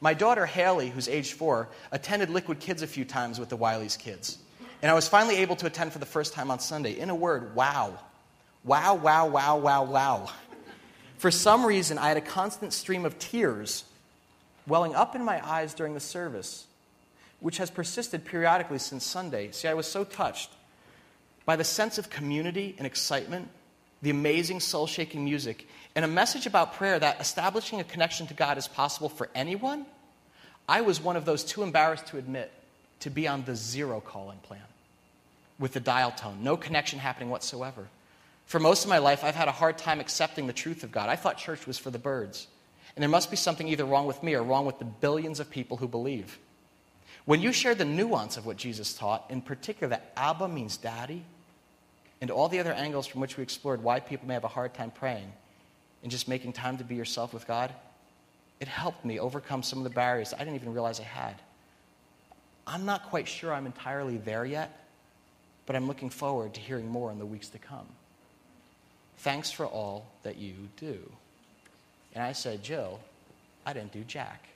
My 0.00 0.14
daughter 0.14 0.46
Haley, 0.46 0.90
who's 0.90 1.08
age 1.08 1.32
four, 1.32 1.68
attended 1.90 2.30
Liquid 2.30 2.60
Kids 2.60 2.82
a 2.82 2.86
few 2.86 3.04
times 3.04 3.40
with 3.40 3.48
the 3.48 3.56
Wiley's 3.56 3.96
kids. 3.96 4.38
And 4.82 4.90
I 4.90 4.94
was 4.94 5.08
finally 5.08 5.36
able 5.36 5.56
to 5.56 5.66
attend 5.66 5.92
for 5.92 5.98
the 5.98 6.06
first 6.06 6.32
time 6.32 6.50
on 6.50 6.58
Sunday. 6.58 6.98
In 6.98 7.10
a 7.10 7.14
word, 7.14 7.54
wow. 7.54 7.98
Wow, 8.64 8.96
wow, 8.96 9.28
wow, 9.28 9.58
wow, 9.58 9.84
wow. 9.84 10.30
For 11.18 11.30
some 11.30 11.64
reason, 11.64 11.98
I 11.98 12.08
had 12.08 12.16
a 12.16 12.22
constant 12.22 12.72
stream 12.72 13.04
of 13.04 13.18
tears 13.18 13.84
welling 14.66 14.94
up 14.94 15.14
in 15.14 15.24
my 15.24 15.44
eyes 15.46 15.72
during 15.72 15.94
the 15.94 16.00
service, 16.00 16.66
which 17.40 17.58
has 17.58 17.70
persisted 17.70 18.24
periodically 18.24 18.78
since 18.78 19.04
Sunday. 19.04 19.50
See, 19.52 19.68
I 19.68 19.74
was 19.74 19.86
so 19.86 20.04
touched 20.04 20.50
by 21.46 21.56
the 21.56 21.64
sense 21.64 21.96
of 21.96 22.10
community 22.10 22.74
and 22.76 22.86
excitement 22.86 23.48
the 24.02 24.10
amazing 24.10 24.60
soul 24.60 24.86
shaking 24.86 25.24
music, 25.24 25.66
and 25.94 26.04
a 26.04 26.08
message 26.08 26.46
about 26.46 26.74
prayer 26.74 26.98
that 26.98 27.20
establishing 27.20 27.80
a 27.80 27.84
connection 27.84 28.26
to 28.26 28.34
God 28.34 28.58
is 28.58 28.68
possible 28.68 29.08
for 29.08 29.28
anyone, 29.34 29.86
I 30.68 30.82
was 30.82 31.00
one 31.00 31.16
of 31.16 31.24
those 31.24 31.42
too 31.42 31.62
embarrassed 31.62 32.08
to 32.08 32.18
admit 32.18 32.52
to 33.00 33.10
be 33.10 33.28
on 33.28 33.44
the 33.44 33.54
zero 33.54 34.00
calling 34.00 34.38
plan 34.38 34.60
with 35.58 35.72
the 35.72 35.80
dial 35.80 36.10
tone, 36.10 36.42
no 36.42 36.56
connection 36.56 36.98
happening 36.98 37.30
whatsoever. 37.30 37.86
For 38.46 38.60
most 38.60 38.84
of 38.84 38.90
my 38.90 38.98
life, 38.98 39.24
I've 39.24 39.34
had 39.34 39.48
a 39.48 39.52
hard 39.52 39.78
time 39.78 40.00
accepting 40.00 40.46
the 40.46 40.52
truth 40.52 40.84
of 40.84 40.92
God. 40.92 41.08
I 41.08 41.16
thought 41.16 41.38
church 41.38 41.66
was 41.66 41.78
for 41.78 41.90
the 41.90 41.98
birds. 41.98 42.46
And 42.94 43.02
there 43.02 43.10
must 43.10 43.30
be 43.30 43.36
something 43.36 43.68
either 43.68 43.84
wrong 43.84 44.06
with 44.06 44.22
me 44.22 44.34
or 44.34 44.42
wrong 44.42 44.64
with 44.66 44.78
the 44.78 44.84
billions 44.84 45.40
of 45.40 45.50
people 45.50 45.76
who 45.76 45.88
believe. 45.88 46.38
When 47.24 47.42
you 47.42 47.52
share 47.52 47.74
the 47.74 47.84
nuance 47.84 48.36
of 48.36 48.46
what 48.46 48.56
Jesus 48.56 48.94
taught, 48.94 49.24
in 49.30 49.42
particular 49.42 49.88
that 49.88 50.12
Abba 50.16 50.48
means 50.48 50.76
daddy, 50.76 51.24
and 52.20 52.30
all 52.30 52.48
the 52.48 52.60
other 52.60 52.72
angles 52.72 53.06
from 53.06 53.20
which 53.20 53.36
we 53.36 53.42
explored 53.42 53.82
why 53.82 54.00
people 54.00 54.26
may 54.26 54.34
have 54.34 54.44
a 54.44 54.48
hard 54.48 54.72
time 54.72 54.90
praying 54.90 55.30
and 56.02 56.10
just 56.10 56.28
making 56.28 56.52
time 56.52 56.78
to 56.78 56.84
be 56.84 56.94
yourself 56.94 57.34
with 57.34 57.46
God, 57.46 57.74
it 58.60 58.68
helped 58.68 59.04
me 59.04 59.18
overcome 59.18 59.62
some 59.62 59.80
of 59.80 59.84
the 59.84 59.90
barriers 59.90 60.32
I 60.32 60.38
didn't 60.38 60.54
even 60.54 60.72
realize 60.72 61.00
I 61.00 61.04
had. 61.04 61.34
I'm 62.66 62.84
not 62.84 63.04
quite 63.04 63.28
sure 63.28 63.52
I'm 63.52 63.66
entirely 63.66 64.18
there 64.18 64.44
yet, 64.44 64.86
but 65.66 65.76
I'm 65.76 65.86
looking 65.86 66.10
forward 66.10 66.54
to 66.54 66.60
hearing 66.60 66.88
more 66.88 67.12
in 67.12 67.18
the 67.18 67.26
weeks 67.26 67.48
to 67.50 67.58
come. 67.58 67.86
Thanks 69.18 69.50
for 69.50 69.66
all 69.66 70.06
that 70.24 70.36
you 70.36 70.54
do. 70.76 70.98
And 72.14 72.24
I 72.24 72.32
said, 72.32 72.62
Jill, 72.62 73.00
I 73.64 73.72
didn't 73.72 73.92
do 73.92 74.02
Jack. 74.04 74.48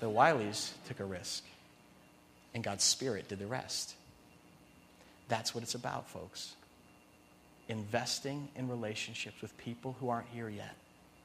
The 0.00 0.10
Wileys 0.10 0.72
took 0.88 1.00
a 1.00 1.04
risk, 1.04 1.44
and 2.54 2.64
God's 2.64 2.84
Spirit 2.84 3.28
did 3.28 3.38
the 3.38 3.46
rest. 3.46 3.94
That's 5.28 5.54
what 5.54 5.62
it's 5.62 5.76
about, 5.76 6.08
folks. 6.08 6.54
Investing 7.68 8.48
in 8.56 8.68
relationships 8.68 9.40
with 9.40 9.56
people 9.58 9.96
who 10.00 10.08
aren't 10.08 10.26
here 10.28 10.48
yet, 10.48 10.74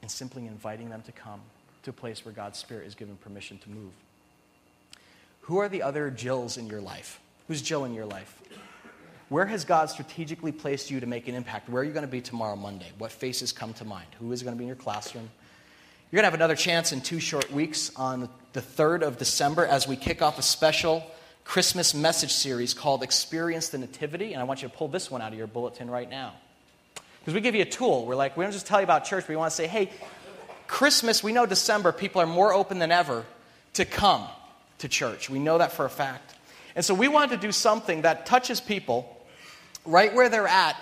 and 0.00 0.10
simply 0.10 0.46
inviting 0.46 0.90
them 0.90 1.02
to 1.02 1.12
come 1.12 1.40
to 1.82 1.90
a 1.90 1.92
place 1.92 2.24
where 2.24 2.32
God's 2.32 2.58
Spirit 2.58 2.86
is 2.86 2.94
given 2.94 3.16
permission 3.16 3.58
to 3.58 3.70
move. 3.70 3.92
Who 5.48 5.58
are 5.58 5.68
the 5.70 5.82
other 5.82 6.10
Jills 6.10 6.58
in 6.58 6.66
your 6.66 6.82
life? 6.82 7.18
Who's 7.46 7.62
Jill 7.62 7.86
in 7.86 7.94
your 7.94 8.04
life? 8.04 8.38
Where 9.30 9.46
has 9.46 9.64
God 9.64 9.88
strategically 9.88 10.52
placed 10.52 10.90
you 10.90 11.00
to 11.00 11.06
make 11.06 11.26
an 11.26 11.34
impact? 11.34 11.70
Where 11.70 11.80
are 11.80 11.86
you 11.86 11.92
going 11.92 12.04
to 12.04 12.10
be 12.10 12.20
tomorrow, 12.20 12.54
Monday? 12.54 12.88
What 12.98 13.10
faces 13.10 13.50
come 13.50 13.72
to 13.74 13.86
mind? 13.86 14.08
Who 14.18 14.30
is 14.32 14.42
going 14.42 14.54
to 14.54 14.58
be 14.58 14.64
in 14.64 14.68
your 14.68 14.76
classroom? 14.76 15.30
You're 16.10 16.18
going 16.18 16.24
to 16.24 16.30
have 16.30 16.38
another 16.38 16.54
chance 16.54 16.92
in 16.92 17.00
two 17.00 17.18
short 17.18 17.50
weeks 17.50 17.90
on 17.96 18.28
the 18.52 18.60
3rd 18.60 19.00
of 19.00 19.16
December 19.16 19.64
as 19.64 19.88
we 19.88 19.96
kick 19.96 20.20
off 20.20 20.38
a 20.38 20.42
special 20.42 21.02
Christmas 21.44 21.94
message 21.94 22.34
series 22.34 22.74
called 22.74 23.02
Experience 23.02 23.70
the 23.70 23.78
Nativity. 23.78 24.34
And 24.34 24.42
I 24.42 24.44
want 24.44 24.60
you 24.60 24.68
to 24.68 24.74
pull 24.74 24.88
this 24.88 25.10
one 25.10 25.22
out 25.22 25.32
of 25.32 25.38
your 25.38 25.46
bulletin 25.46 25.90
right 25.90 26.10
now. 26.10 26.34
Because 27.20 27.32
we 27.32 27.40
give 27.40 27.54
you 27.54 27.62
a 27.62 27.70
tool. 27.70 28.04
We're 28.04 28.16
like, 28.16 28.36
we 28.36 28.44
don't 28.44 28.52
just 28.52 28.66
tell 28.66 28.80
you 28.80 28.84
about 28.84 29.06
church, 29.06 29.26
we 29.26 29.34
want 29.34 29.50
to 29.50 29.56
say, 29.56 29.66
hey, 29.66 29.90
Christmas, 30.66 31.22
we 31.22 31.32
know 31.32 31.46
December, 31.46 31.90
people 31.90 32.20
are 32.20 32.26
more 32.26 32.52
open 32.52 32.80
than 32.80 32.92
ever 32.92 33.24
to 33.72 33.86
come 33.86 34.28
to 34.78 34.88
church. 34.88 35.28
We 35.28 35.38
know 35.38 35.58
that 35.58 35.72
for 35.72 35.84
a 35.84 35.90
fact. 35.90 36.34
And 36.74 36.84
so 36.84 36.94
we 36.94 37.08
wanted 37.08 37.40
to 37.40 37.46
do 37.46 37.52
something 37.52 38.02
that 38.02 38.26
touches 38.26 38.60
people 38.60 39.16
right 39.84 40.14
where 40.14 40.28
they're 40.28 40.46
at 40.46 40.76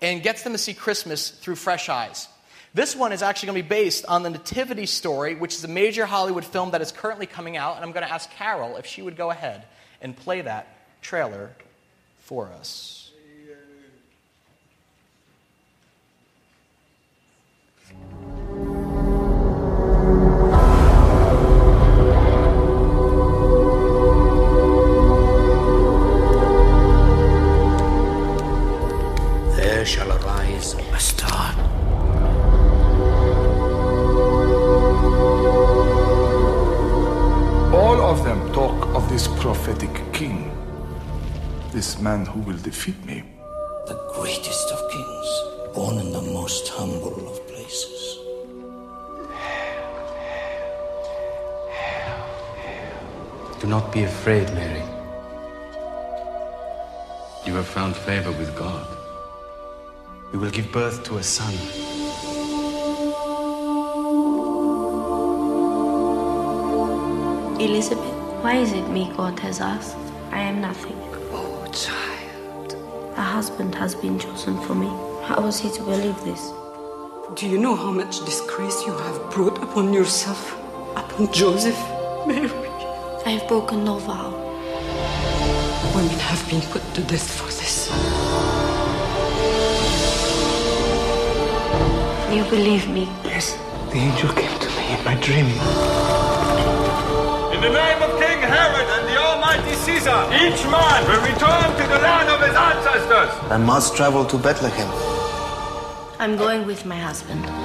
and 0.00 0.22
gets 0.22 0.42
them 0.42 0.52
to 0.52 0.58
see 0.58 0.74
Christmas 0.74 1.30
through 1.30 1.56
fresh 1.56 1.88
eyes. 1.88 2.28
This 2.74 2.96
one 2.96 3.12
is 3.12 3.22
actually 3.22 3.48
going 3.48 3.58
to 3.58 3.62
be 3.64 3.68
based 3.68 4.06
on 4.06 4.22
the 4.22 4.30
Nativity 4.30 4.86
story, 4.86 5.34
which 5.34 5.54
is 5.54 5.64
a 5.64 5.68
major 5.68 6.06
Hollywood 6.06 6.44
film 6.44 6.70
that 6.70 6.80
is 6.80 6.90
currently 6.90 7.26
coming 7.26 7.56
out. 7.56 7.76
And 7.76 7.84
I'm 7.84 7.92
going 7.92 8.06
to 8.06 8.12
ask 8.12 8.30
Carol 8.30 8.76
if 8.76 8.86
she 8.86 9.02
would 9.02 9.16
go 9.16 9.30
ahead 9.30 9.64
and 10.00 10.16
play 10.16 10.40
that 10.40 10.66
trailer 11.02 11.50
for 12.20 12.48
us. 12.48 13.01
Not 53.72 53.90
be 53.90 54.02
afraid, 54.04 54.46
Mary. 54.52 54.82
You 57.46 57.54
have 57.54 57.66
found 57.66 57.96
favor 57.96 58.30
with 58.30 58.54
God. 58.54 58.86
We 60.30 60.38
will 60.38 60.50
give 60.50 60.70
birth 60.70 61.02
to 61.04 61.16
a 61.16 61.22
son. 61.22 61.54
Elizabeth, 67.58 68.14
why 68.42 68.56
is 68.56 68.72
it 68.74 68.86
me 68.90 69.10
God 69.16 69.40
has 69.40 69.58
asked? 69.62 69.96
I 70.30 70.40
am 70.40 70.60
nothing. 70.60 70.98
Oh, 71.32 71.64
child. 71.72 72.76
A 73.16 73.22
husband 73.22 73.74
has 73.74 73.94
been 73.94 74.18
chosen 74.18 74.60
for 74.66 74.74
me. 74.74 74.90
How 75.28 75.40
was 75.40 75.58
he 75.58 75.70
to 75.70 75.82
believe 75.82 76.20
this? 76.24 76.42
Do 77.36 77.48
you 77.48 77.56
know 77.56 77.74
how 77.74 77.90
much 77.90 78.22
disgrace 78.26 78.84
you 78.86 78.92
have 78.92 79.30
brought 79.30 79.56
upon 79.62 79.94
yourself, 79.94 80.52
upon 80.94 81.32
Joseph, 81.32 81.80
Mary? 82.26 82.61
I 83.32 83.36
have 83.36 83.48
broken 83.48 83.82
no 83.82 83.96
vow. 83.96 84.28
Women 85.96 86.18
have 86.28 86.42
been 86.50 86.60
put 86.70 86.82
to 86.92 87.00
death 87.00 87.30
for 87.38 87.48
this. 87.60 87.88
You 92.36 92.44
believe 92.50 92.86
me? 92.90 93.08
Yes, 93.24 93.56
the 93.88 93.96
angel 93.96 94.28
came 94.34 94.58
to 94.60 94.68
me 94.76 94.84
in 94.92 95.02
my 95.08 95.14
dream. 95.14 95.48
In 97.54 97.60
the 97.62 97.72
name 97.72 98.02
of 98.02 98.10
King 98.20 98.40
Herod 98.52 98.88
and 98.96 99.08
the 99.08 99.16
Almighty 99.16 99.76
Caesar, 99.76 100.20
each 100.44 100.62
man 100.68 101.00
will 101.08 101.22
return 101.32 101.68
to 101.80 101.84
the 101.88 102.00
land 102.04 102.28
of 102.28 102.38
his 102.46 102.54
ancestors. 102.54 103.30
I 103.50 103.56
must 103.56 103.96
travel 103.96 104.26
to 104.26 104.36
Bethlehem. 104.36 104.90
I'm 106.18 106.36
going 106.36 106.66
with 106.66 106.84
my 106.84 106.96
husband. 106.96 107.61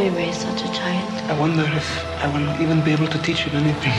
We 0.00 0.08
raise 0.08 0.38
such 0.38 0.62
a 0.62 0.72
child? 0.72 1.12
I 1.30 1.38
wonder 1.38 1.62
if 1.62 1.88
I 2.24 2.26
will 2.32 2.40
not 2.40 2.58
even 2.58 2.82
be 2.82 2.92
able 2.92 3.06
to 3.08 3.18
teach 3.18 3.40
him 3.40 3.54
anything. 3.54 3.92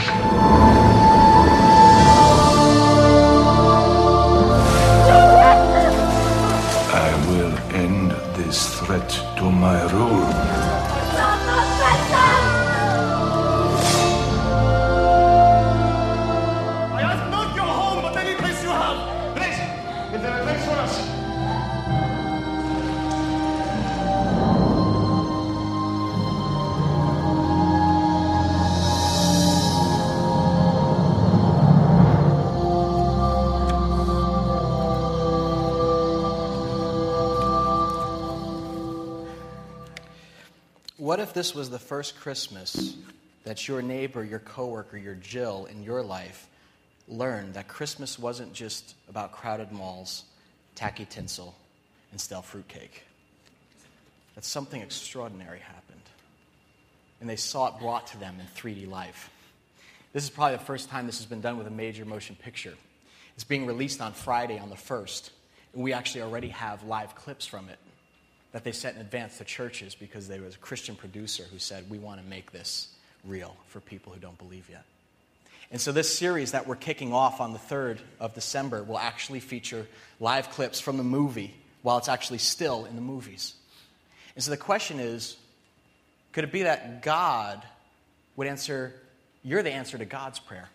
I 7.06 7.10
will 7.28 7.56
end 7.84 8.10
this 8.34 8.80
threat 8.80 9.10
to 9.38 9.44
my 9.48 9.80
rule. 9.92 10.26
I 16.98 17.02
ask 17.10 17.30
not 17.30 17.54
your 17.54 17.64
home, 17.80 18.02
but 18.02 18.16
any 18.16 18.34
place 18.34 18.60
you 18.64 18.70
have. 18.70 18.98
Please, 19.36 19.58
in 20.14 20.20
the 20.20 20.30
place 20.42 20.64
for 20.64 20.76
us. 20.84 21.21
What 41.12 41.20
if 41.20 41.34
this 41.34 41.54
was 41.54 41.68
the 41.68 41.78
first 41.78 42.18
Christmas 42.18 42.96
that 43.44 43.68
your 43.68 43.82
neighbor, 43.82 44.24
your 44.24 44.38
coworker, 44.38 44.96
your 44.96 45.14
Jill 45.14 45.66
in 45.66 45.82
your 45.82 46.02
life 46.02 46.48
learned 47.06 47.52
that 47.52 47.68
Christmas 47.68 48.18
wasn't 48.18 48.54
just 48.54 48.94
about 49.10 49.32
crowded 49.32 49.72
malls, 49.72 50.24
tacky 50.74 51.04
tinsel, 51.04 51.54
and 52.12 52.18
stale 52.18 52.40
fruitcake? 52.40 53.02
That 54.36 54.46
something 54.46 54.80
extraordinary 54.80 55.58
happened. 55.58 56.00
And 57.20 57.28
they 57.28 57.36
saw 57.36 57.66
it 57.66 57.78
brought 57.78 58.06
to 58.06 58.18
them 58.18 58.36
in 58.40 58.46
3D 58.56 58.88
life. 58.88 59.28
This 60.14 60.24
is 60.24 60.30
probably 60.30 60.56
the 60.56 60.64
first 60.64 60.88
time 60.88 61.04
this 61.04 61.18
has 61.18 61.26
been 61.26 61.42
done 61.42 61.58
with 61.58 61.66
a 61.66 61.70
major 61.70 62.06
motion 62.06 62.36
picture. 62.36 62.72
It's 63.34 63.44
being 63.44 63.66
released 63.66 64.00
on 64.00 64.14
Friday 64.14 64.58
on 64.58 64.70
the 64.70 64.76
1st, 64.76 65.28
and 65.74 65.82
we 65.82 65.92
actually 65.92 66.22
already 66.22 66.48
have 66.48 66.84
live 66.84 67.14
clips 67.14 67.44
from 67.44 67.68
it 67.68 67.78
that 68.52 68.64
they 68.64 68.72
sent 68.72 68.96
in 68.96 69.00
advance 69.00 69.38
to 69.38 69.44
churches 69.44 69.94
because 69.94 70.28
there 70.28 70.42
was 70.42 70.54
a 70.54 70.58
Christian 70.58 70.94
producer 70.94 71.44
who 71.44 71.58
said, 71.58 71.90
We 71.90 71.98
want 71.98 72.20
to 72.20 72.26
make 72.26 72.52
this 72.52 72.88
real 73.24 73.56
for 73.68 73.80
people 73.80 74.12
who 74.12 74.20
don't 74.20 74.38
believe 74.38 74.68
yet. 74.70 74.84
And 75.70 75.80
so, 75.80 75.90
this 75.90 76.14
series 76.14 76.52
that 76.52 76.66
we're 76.66 76.76
kicking 76.76 77.12
off 77.12 77.40
on 77.40 77.52
the 77.52 77.58
3rd 77.58 77.98
of 78.20 78.34
December 78.34 78.82
will 78.82 78.98
actually 78.98 79.40
feature 79.40 79.86
live 80.20 80.50
clips 80.50 80.80
from 80.80 80.98
the 80.98 81.04
movie 81.04 81.54
while 81.80 81.98
it's 81.98 82.08
actually 82.08 82.38
still 82.38 82.84
in 82.84 82.94
the 82.94 83.02
movies. 83.02 83.54
And 84.34 84.44
so, 84.44 84.50
the 84.50 84.58
question 84.58 85.00
is 85.00 85.36
could 86.32 86.44
it 86.44 86.52
be 86.52 86.62
that 86.62 87.02
God 87.02 87.62
would 88.36 88.46
answer, 88.46 88.94
you're 89.42 89.62
the 89.62 89.72
answer 89.72 89.96
to 89.96 90.04
God's 90.04 90.38
prayer? 90.38 90.68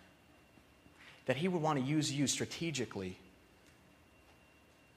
That 1.26 1.36
He 1.36 1.46
would 1.46 1.62
want 1.62 1.78
to 1.78 1.84
use 1.84 2.12
you 2.12 2.26
strategically 2.26 3.16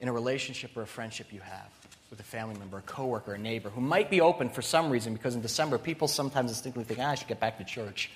in 0.00 0.08
a 0.08 0.12
relationship 0.12 0.76
or 0.76 0.82
a 0.82 0.86
friendship 0.86 1.32
you 1.32 1.40
have 1.40 1.81
with 2.12 2.20
a 2.20 2.24
family 2.24 2.54
member, 2.58 2.76
a 2.76 2.82
coworker, 2.82 3.32
a 3.32 3.38
neighbor 3.38 3.70
who 3.70 3.80
might 3.80 4.10
be 4.10 4.20
open 4.20 4.50
for 4.50 4.60
some 4.60 4.90
reason 4.90 5.14
because 5.14 5.34
in 5.34 5.40
December 5.40 5.78
people 5.78 6.06
sometimes 6.06 6.50
instinctively 6.50 6.84
think, 6.84 7.00
ah, 7.00 7.12
I 7.12 7.14
should 7.14 7.26
get 7.26 7.40
back 7.40 7.56
to 7.56 7.64
church 7.64 8.10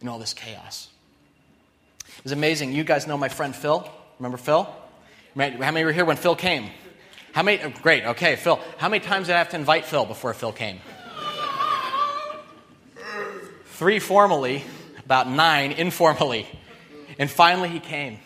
in 0.00 0.08
all 0.08 0.18
this 0.18 0.32
chaos. 0.32 0.88
It's 2.24 2.32
amazing. 2.32 2.72
You 2.72 2.84
guys 2.84 3.06
know 3.06 3.18
my 3.18 3.28
friend 3.28 3.54
Phil. 3.54 3.86
Remember 4.18 4.38
Phil? 4.38 4.62
How 5.36 5.50
many 5.58 5.84
were 5.84 5.92
here 5.92 6.06
when 6.06 6.16
Phil 6.16 6.36
came? 6.36 6.70
How 7.32 7.42
many? 7.42 7.62
Oh, 7.62 7.70
great. 7.82 8.04
Okay, 8.04 8.34
Phil. 8.36 8.58
How 8.78 8.88
many 8.88 9.04
times 9.04 9.26
did 9.26 9.36
I 9.36 9.38
have 9.40 9.50
to 9.50 9.56
invite 9.56 9.84
Phil 9.84 10.06
before 10.06 10.32
Phil 10.32 10.52
came? 10.52 10.80
Three 13.72 13.98
formally, 13.98 14.64
about 15.04 15.28
nine 15.28 15.72
informally. 15.72 16.46
And 17.18 17.30
finally 17.30 17.68
he 17.68 17.78
came. 17.78 18.20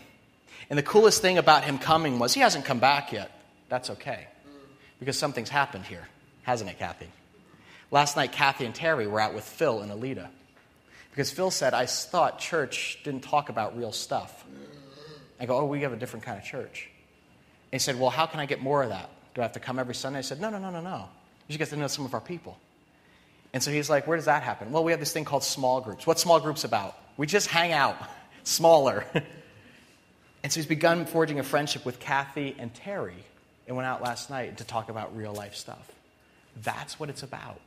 And 0.71 0.79
the 0.79 0.85
coolest 0.85 1.23
thing 1.23 1.39
about 1.39 1.65
him 1.65 1.79
coming 1.79 2.21
was 2.21 2.35
he 2.35 2.41
hasn't 2.41 2.65
come 2.65 2.79
back 2.79 3.11
yet. 3.11 3.33
That's 3.69 3.91
okay. 3.91 4.29
Because 5.03 5.19
something's 5.19 5.49
happened 5.49 5.85
here, 5.85 6.07
hasn't 6.45 6.71
it, 6.71 6.79
Kathy? 6.79 7.09
Last 7.91 8.17
night, 8.17 8.31
Kathy 8.31 8.67
and 8.67 8.73
Terry 8.73 9.09
were 9.09 9.19
out 9.19 9.35
with 9.35 9.43
Phil 9.43 9.81
and 9.81 9.91
Alita. 9.91 10.29
Because 11.11 11.33
Phil 11.33 11.51
said, 11.51 11.75
I 11.75 11.87
thought 11.87 12.39
church 12.39 13.01
didn't 13.03 13.25
talk 13.25 13.49
about 13.49 13.77
real 13.77 13.91
stuff. 13.91 14.45
I 15.41 15.47
go, 15.47 15.59
Oh, 15.59 15.65
we 15.65 15.81
have 15.81 15.93
a 15.93 15.97
different 15.97 16.25
kind 16.25 16.39
of 16.39 16.45
church. 16.45 16.89
And 17.73 17.81
he 17.81 17.83
said, 17.83 17.99
Well, 17.99 18.11
how 18.11 18.27
can 18.27 18.39
I 18.39 18.47
get 18.47 18.63
more 18.63 18.85
of 18.85 18.91
that? 18.91 19.11
Do 19.35 19.41
I 19.41 19.45
have 19.45 19.55
to 19.55 19.59
come 19.59 19.81
every 19.81 19.97
Sunday? 19.97 20.21
I 20.21 20.23
said, 20.23 20.41
No, 20.41 20.51
no, 20.51 20.59
no, 20.59 20.71
no, 20.71 20.81
no. 20.81 21.09
You 21.49 21.55
should 21.55 21.59
get 21.59 21.71
to 21.71 21.77
know 21.77 21.89
some 21.89 22.05
of 22.05 22.15
our 22.15 22.21
people. 22.21 22.57
And 23.53 23.61
so 23.61 23.73
he's 23.73 23.91
like, 23.91 24.07
Where 24.07 24.17
does 24.17 24.27
that 24.27 24.45
happen? 24.45 24.71
Well, 24.71 24.85
we 24.85 24.93
have 24.93 25.01
this 25.01 25.13
thing 25.13 25.25
called 25.25 25.43
small 25.43 25.81
groups. 25.81 26.07
What's 26.07 26.23
small 26.23 26.39
groups 26.39 26.63
about? 26.63 26.97
We 27.17 27.27
just 27.27 27.49
hang 27.49 27.73
out, 27.73 27.97
smaller. 28.45 29.05
and 30.45 30.53
so 30.53 30.61
he's 30.61 30.67
begun 30.67 31.07
forging 31.07 31.41
a 31.41 31.43
friendship 31.43 31.85
with 31.85 31.99
Kathy 31.99 32.55
and 32.57 32.73
Terry 32.73 33.25
and 33.67 33.77
went 33.77 33.87
out 33.87 34.03
last 34.03 34.31
night 34.31 34.59
to 34.59 34.65
talk 34.65 34.89
about 34.89 35.17
real 35.17 35.33
life 35.33 35.55
stuff. 35.55 35.91
That's 36.63 36.99
what 36.99 37.09
it's 37.09 37.23
about. 37.23 37.61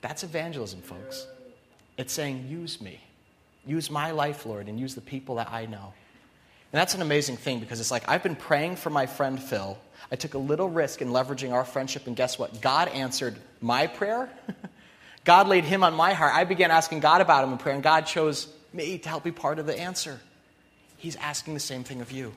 That's 0.00 0.22
evangelism, 0.22 0.82
folks. 0.82 1.26
It's 1.96 2.12
saying, 2.12 2.46
use 2.48 2.80
me. 2.80 3.00
Use 3.66 3.90
my 3.90 4.12
life, 4.12 4.46
Lord, 4.46 4.68
and 4.68 4.78
use 4.78 4.94
the 4.94 5.00
people 5.00 5.36
that 5.36 5.50
I 5.52 5.66
know. 5.66 5.92
And 6.72 6.78
that's 6.78 6.94
an 6.94 7.02
amazing 7.02 7.36
thing 7.36 7.60
because 7.60 7.80
it's 7.80 7.90
like 7.90 8.08
I've 8.08 8.22
been 8.22 8.36
praying 8.36 8.76
for 8.76 8.90
my 8.90 9.06
friend 9.06 9.42
Phil. 9.42 9.78
I 10.12 10.16
took 10.16 10.34
a 10.34 10.38
little 10.38 10.68
risk 10.68 11.02
in 11.02 11.08
leveraging 11.08 11.52
our 11.52 11.64
friendship, 11.64 12.06
and 12.06 12.14
guess 12.14 12.38
what? 12.38 12.60
God 12.60 12.88
answered 12.88 13.36
my 13.60 13.86
prayer. 13.86 14.30
God 15.24 15.48
laid 15.48 15.64
him 15.64 15.82
on 15.82 15.94
my 15.94 16.14
heart. 16.14 16.34
I 16.34 16.44
began 16.44 16.70
asking 16.70 17.00
God 17.00 17.20
about 17.20 17.44
him 17.44 17.52
in 17.52 17.58
prayer, 17.58 17.74
and 17.74 17.82
God 17.82 18.06
chose 18.06 18.48
me 18.72 18.98
to 18.98 19.08
help 19.08 19.24
be 19.24 19.32
part 19.32 19.58
of 19.58 19.66
the 19.66 19.78
answer. 19.78 20.20
He's 20.96 21.16
asking 21.16 21.54
the 21.54 21.60
same 21.60 21.84
thing 21.84 22.00
of 22.00 22.12
you. 22.12 22.32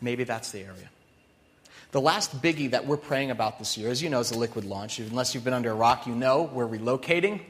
Maybe 0.00 0.24
that's 0.24 0.52
the 0.52 0.60
area. 0.60 0.90
The 1.92 2.00
last 2.00 2.40
biggie 2.40 2.70
that 2.70 2.86
we're 2.86 2.96
praying 2.96 3.30
about 3.30 3.58
this 3.58 3.76
year, 3.76 3.90
as 3.90 4.02
you 4.02 4.10
know, 4.10 4.20
is 4.20 4.30
the 4.30 4.38
liquid 4.38 4.64
launch. 4.64 4.98
Unless 4.98 5.34
you've 5.34 5.44
been 5.44 5.54
under 5.54 5.70
a 5.70 5.74
rock, 5.74 6.06
you 6.06 6.14
know 6.14 6.42
we're 6.42 6.68
relocating 6.68 7.40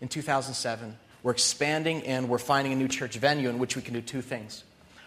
in 0.00 0.08
2007. 0.08 0.96
We're 1.22 1.32
expanding 1.32 2.02
and 2.06 2.28
we're 2.28 2.38
finding 2.38 2.72
a 2.72 2.76
new 2.76 2.88
church 2.88 3.16
venue 3.16 3.48
in 3.48 3.58
which 3.58 3.76
we 3.76 3.82
can 3.82 3.94
do 3.94 4.00
two 4.00 4.22
things 4.22 4.64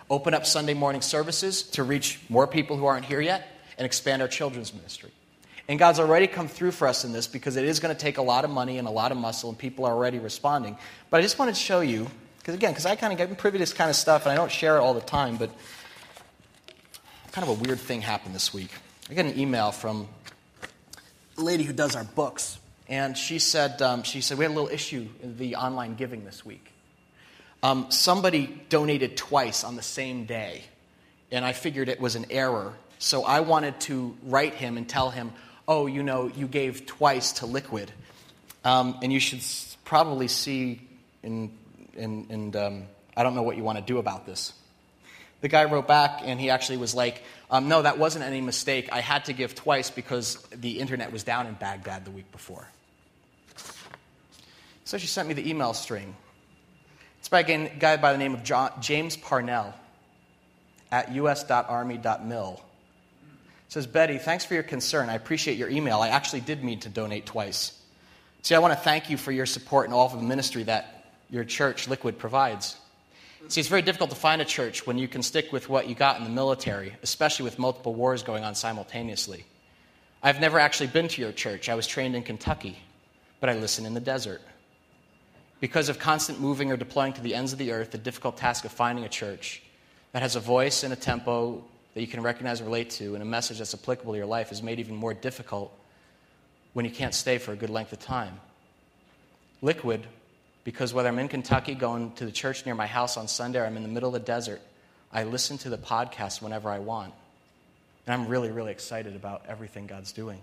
open 0.09 0.34
up 0.34 0.45
Sunday 0.45 0.73
morning 0.73 1.01
services 1.01 1.63
to 1.63 1.84
reach 1.84 2.19
more 2.29 2.47
people 2.47 2.77
who 2.77 2.86
aren't 2.86 3.05
here 3.05 3.21
yet, 3.21 3.47
and 3.77 3.86
expand 3.86 4.21
our 4.21 4.27
children's 4.27 4.73
ministry. 4.73 5.09
And 5.67 5.79
God's 5.79 5.99
already 5.99 6.27
come 6.27 6.47
through 6.47 6.71
for 6.71 6.88
us 6.88 7.05
in 7.05 7.13
this 7.13 7.25
because 7.25 7.55
it 7.55 7.65
is 7.65 7.79
going 7.79 7.95
to 7.95 7.99
take 7.99 8.17
a 8.17 8.21
lot 8.21 8.43
of 8.43 8.51
money 8.51 8.77
and 8.77 8.88
a 8.88 8.91
lot 8.91 9.11
of 9.11 9.17
muscle, 9.17 9.49
and 9.49 9.57
people 9.57 9.86
are 9.86 9.93
already 9.93 10.19
responding. 10.19 10.77
But 11.09 11.19
I 11.19 11.23
just 11.23 11.39
wanted 11.39 11.55
to 11.55 11.61
show 11.61 11.79
you, 11.79 12.07
because 12.38 12.53
again, 12.53 12.71
because 12.71 12.86
I 12.86 12.95
kind 12.95 13.11
of 13.11 13.17
get 13.17 13.36
privy 13.38 13.57
to 13.57 13.61
this 13.61 13.73
kind 13.73 13.89
of 13.89 13.95
stuff, 13.95 14.23
and 14.23 14.31
I 14.31 14.36
don't 14.36 14.51
share 14.51 14.77
it 14.77 14.81
all 14.81 14.93
the 14.93 15.01
time, 15.01 15.38
but 15.38 15.49
kind 17.34 17.49
of 17.49 17.59
a 17.59 17.63
weird 17.63 17.79
thing 17.79 17.99
happened 17.99 18.36
this 18.36 18.53
week. 18.53 18.69
I 19.09 19.15
got 19.15 19.25
an 19.25 19.39
email 19.39 19.71
from 19.71 20.07
a 21.36 21.41
lady 21.41 21.63
who 21.63 21.73
does 21.73 21.95
our 21.95 22.03
books, 22.03 22.59
and 22.88 23.17
she 23.17 23.39
said, 23.39 23.81
um, 23.81 24.03
she 24.03 24.21
said 24.21 24.38
we 24.38 24.45
had 24.45 24.51
a 24.51 24.53
little 24.53 24.69
issue 24.69 25.07
in 25.23 25.36
the 25.39 25.55
online 25.55 25.95
giving 25.95 26.25
this 26.25 26.45
week. 26.45 26.71
Um, 27.63 27.88
somebody 27.89 28.61
donated 28.69 29.17
twice 29.17 29.63
on 29.63 29.75
the 29.75 29.81
same 29.81 30.25
day, 30.25 30.61
and 31.31 31.43
I 31.43 31.53
figured 31.53 31.89
it 31.89 31.99
was 31.99 32.15
an 32.15 32.27
error. 32.29 32.75
So 32.99 33.23
I 33.23 33.39
wanted 33.39 33.79
to 33.81 34.15
write 34.21 34.53
him 34.53 34.77
and 34.77 34.88
tell 34.88 35.09
him, 35.09 35.31
oh, 35.67 35.88
you 35.88 36.03
know, 36.03 36.27
you 36.27 36.47
gave 36.47 36.86
twice 36.86 37.31
to 37.34 37.47
Liquid. 37.47 37.91
Um, 38.63 38.99
and 39.01 39.11
you 39.11 39.19
should 39.19 39.41
probably 39.86 40.27
see, 40.27 40.88
in, 41.23 41.51
in, 41.95 42.27
in 42.29 42.55
um, 42.55 42.84
I 43.17 43.23
don't 43.23 43.34
know 43.34 43.41
what 43.41 43.57
you 43.57 43.63
want 43.63 43.79
to 43.79 43.84
do 43.84 43.97
about 43.97 44.27
this. 44.27 44.53
The 45.44 45.50
guy 45.50 45.66
wrote 45.66 45.89
back 45.89 46.22
and 46.24 46.39
he 46.39 46.50
actually 46.52 46.78
was 46.78 46.96
like, 46.96 47.22
um, 47.52 47.68
no, 47.68 47.82
that 47.82 47.98
wasn't 47.98 48.24
any 48.24 48.39
mistake. 48.39 48.88
I 48.94 49.02
had 49.02 49.26
to 49.26 49.34
give 49.34 49.56
twice 49.56 49.89
because 49.89 50.38
the 50.56 50.80
internet 50.80 51.12
was 51.12 51.26
down 51.26 51.48
in 51.48 51.56
Baghdad 51.56 52.06
the 52.06 52.12
week 52.12 52.32
before. 52.32 52.66
So 54.86 54.98
she 54.98 55.06
sent 55.06 55.28
me 55.28 55.34
the 55.34 55.50
email 55.50 55.74
string. 55.74 56.16
It's 57.20 57.28
by 57.28 57.41
a 57.41 57.70
guy 57.78 57.98
by 57.98 58.14
the 58.14 58.20
name 58.20 58.34
of 58.34 58.46
John, 58.46 58.72
James 58.80 59.18
Parnell 59.18 59.74
at 60.94 61.10
us.army.mil. 61.10 62.54
It 62.54 63.72
says, 63.74 63.86
Betty, 63.86 64.20
thanks 64.20 64.46
for 64.46 64.54
your 64.54 64.64
concern. 64.64 65.10
I 65.10 65.16
appreciate 65.16 65.58
your 65.58 65.68
email. 65.68 66.00
I 66.00 66.08
actually 66.08 66.41
did 66.41 66.64
mean 66.64 66.80
to 66.80 66.89
donate 66.89 67.26
twice. 67.26 67.78
See, 68.44 68.56
I 68.56 68.60
want 68.60 68.72
to 68.72 68.80
thank 68.80 69.10
you 69.10 69.18
for 69.18 69.34
your 69.34 69.46
support 69.46 69.88
and 69.88 69.94
all 69.94 70.06
of 70.06 70.14
the 70.14 70.22
ministry 70.22 70.64
that 70.64 71.12
your 71.30 71.44
church, 71.44 71.89
Liquid, 71.89 72.18
provides. 72.18 72.78
See, 73.50 73.60
it's 73.60 73.70
very 73.70 73.82
difficult 73.82 74.10
to 74.10 74.16
find 74.16 74.41
a 74.41 74.46
church 74.46 74.88
when 74.88 74.98
you 74.98 75.08
can 75.08 75.22
stick 75.22 75.52
with 75.52 75.70
what 75.70 75.88
you 75.88 75.96
got 75.96 76.18
in 76.18 76.24
the 76.24 76.30
military, 76.30 76.96
especially 77.04 77.44
with 77.44 77.60
multiple 77.60 77.94
wars 77.94 78.24
going 78.24 78.44
on 78.44 78.56
simultaneously. 78.56 79.46
I've 80.24 80.39
never 80.39 80.58
actually 80.60 80.88
been 80.88 81.10
to 81.10 81.22
your 81.22 81.34
church. 81.34 81.68
I 81.68 81.76
was 81.76 81.86
trained 81.86 82.16
in 82.16 82.24
Kentucky, 82.24 82.78
but 83.41 83.50
I 83.50 83.56
listen 83.56 83.86
in 83.86 83.94
the 83.94 84.00
desert. 84.00 84.41
Because 85.60 85.89
of 85.89 86.00
constant 86.00 86.39
moving 86.39 86.72
or 86.72 86.78
deploying 86.78 87.14
to 87.14 87.22
the 87.22 87.36
ends 87.36 87.54
of 87.54 87.60
the 87.60 87.74
earth, 87.74 87.91
the 87.91 87.98
difficult 87.98 88.38
task 88.38 88.66
of 88.66 88.72
finding 88.72 89.06
a 89.06 89.10
church 89.10 89.62
that 90.14 90.22
has 90.22 90.36
a 90.36 90.39
voice 90.39 90.84
and 90.84 90.94
a 90.94 90.96
tempo 90.96 91.64
that 91.94 92.02
you 92.02 92.08
can 92.08 92.22
recognize 92.22 92.60
and 92.60 92.68
relate 92.68 92.89
to, 92.91 93.14
and 93.14 93.22
a 93.22 93.26
message 93.26 93.60
that's 93.60 93.74
applicable 93.74 94.14
to 94.14 94.18
your 94.18 94.26
life 94.26 94.52
is 94.52 94.64
made 94.64 94.80
even 94.80 94.96
more 94.96 95.14
difficult 95.14 95.72
when 96.74 96.86
you 96.86 96.91
can't 96.91 97.14
stay 97.14 97.38
for 97.38 97.52
a 97.52 97.56
good 97.56 97.70
length 97.70 97.94
of 97.94 98.00
time. 98.00 98.39
Liquid, 99.62 100.08
because 100.64 100.93
whether 100.93 101.09
I'm 101.09 101.20
in 101.20 101.28
Kentucky 101.28 101.76
going 101.76 102.14
to 102.14 102.26
the 102.26 102.32
church 102.32 102.66
near 102.66 102.76
my 102.76 102.88
house 102.88 103.18
on 103.18 103.28
Sunday 103.28 103.59
or 103.59 103.66
I'm 103.66 103.76
in 103.76 103.84
the 103.84 103.89
middle 103.89 104.09
of 104.09 104.14
the 104.14 104.26
desert, 104.26 104.61
I 105.11 105.24
listen 105.24 105.57
to 105.59 105.70
the 105.70 105.78
podcast 105.78 106.41
whenever 106.41 106.70
I 106.70 106.80
want. 106.80 107.14
And 108.05 108.14
I'm 108.14 108.28
really, 108.28 108.51
really 108.51 108.72
excited 108.72 109.16
about 109.16 109.43
everything 109.47 109.88
God's 109.88 110.11
doing. 110.11 110.39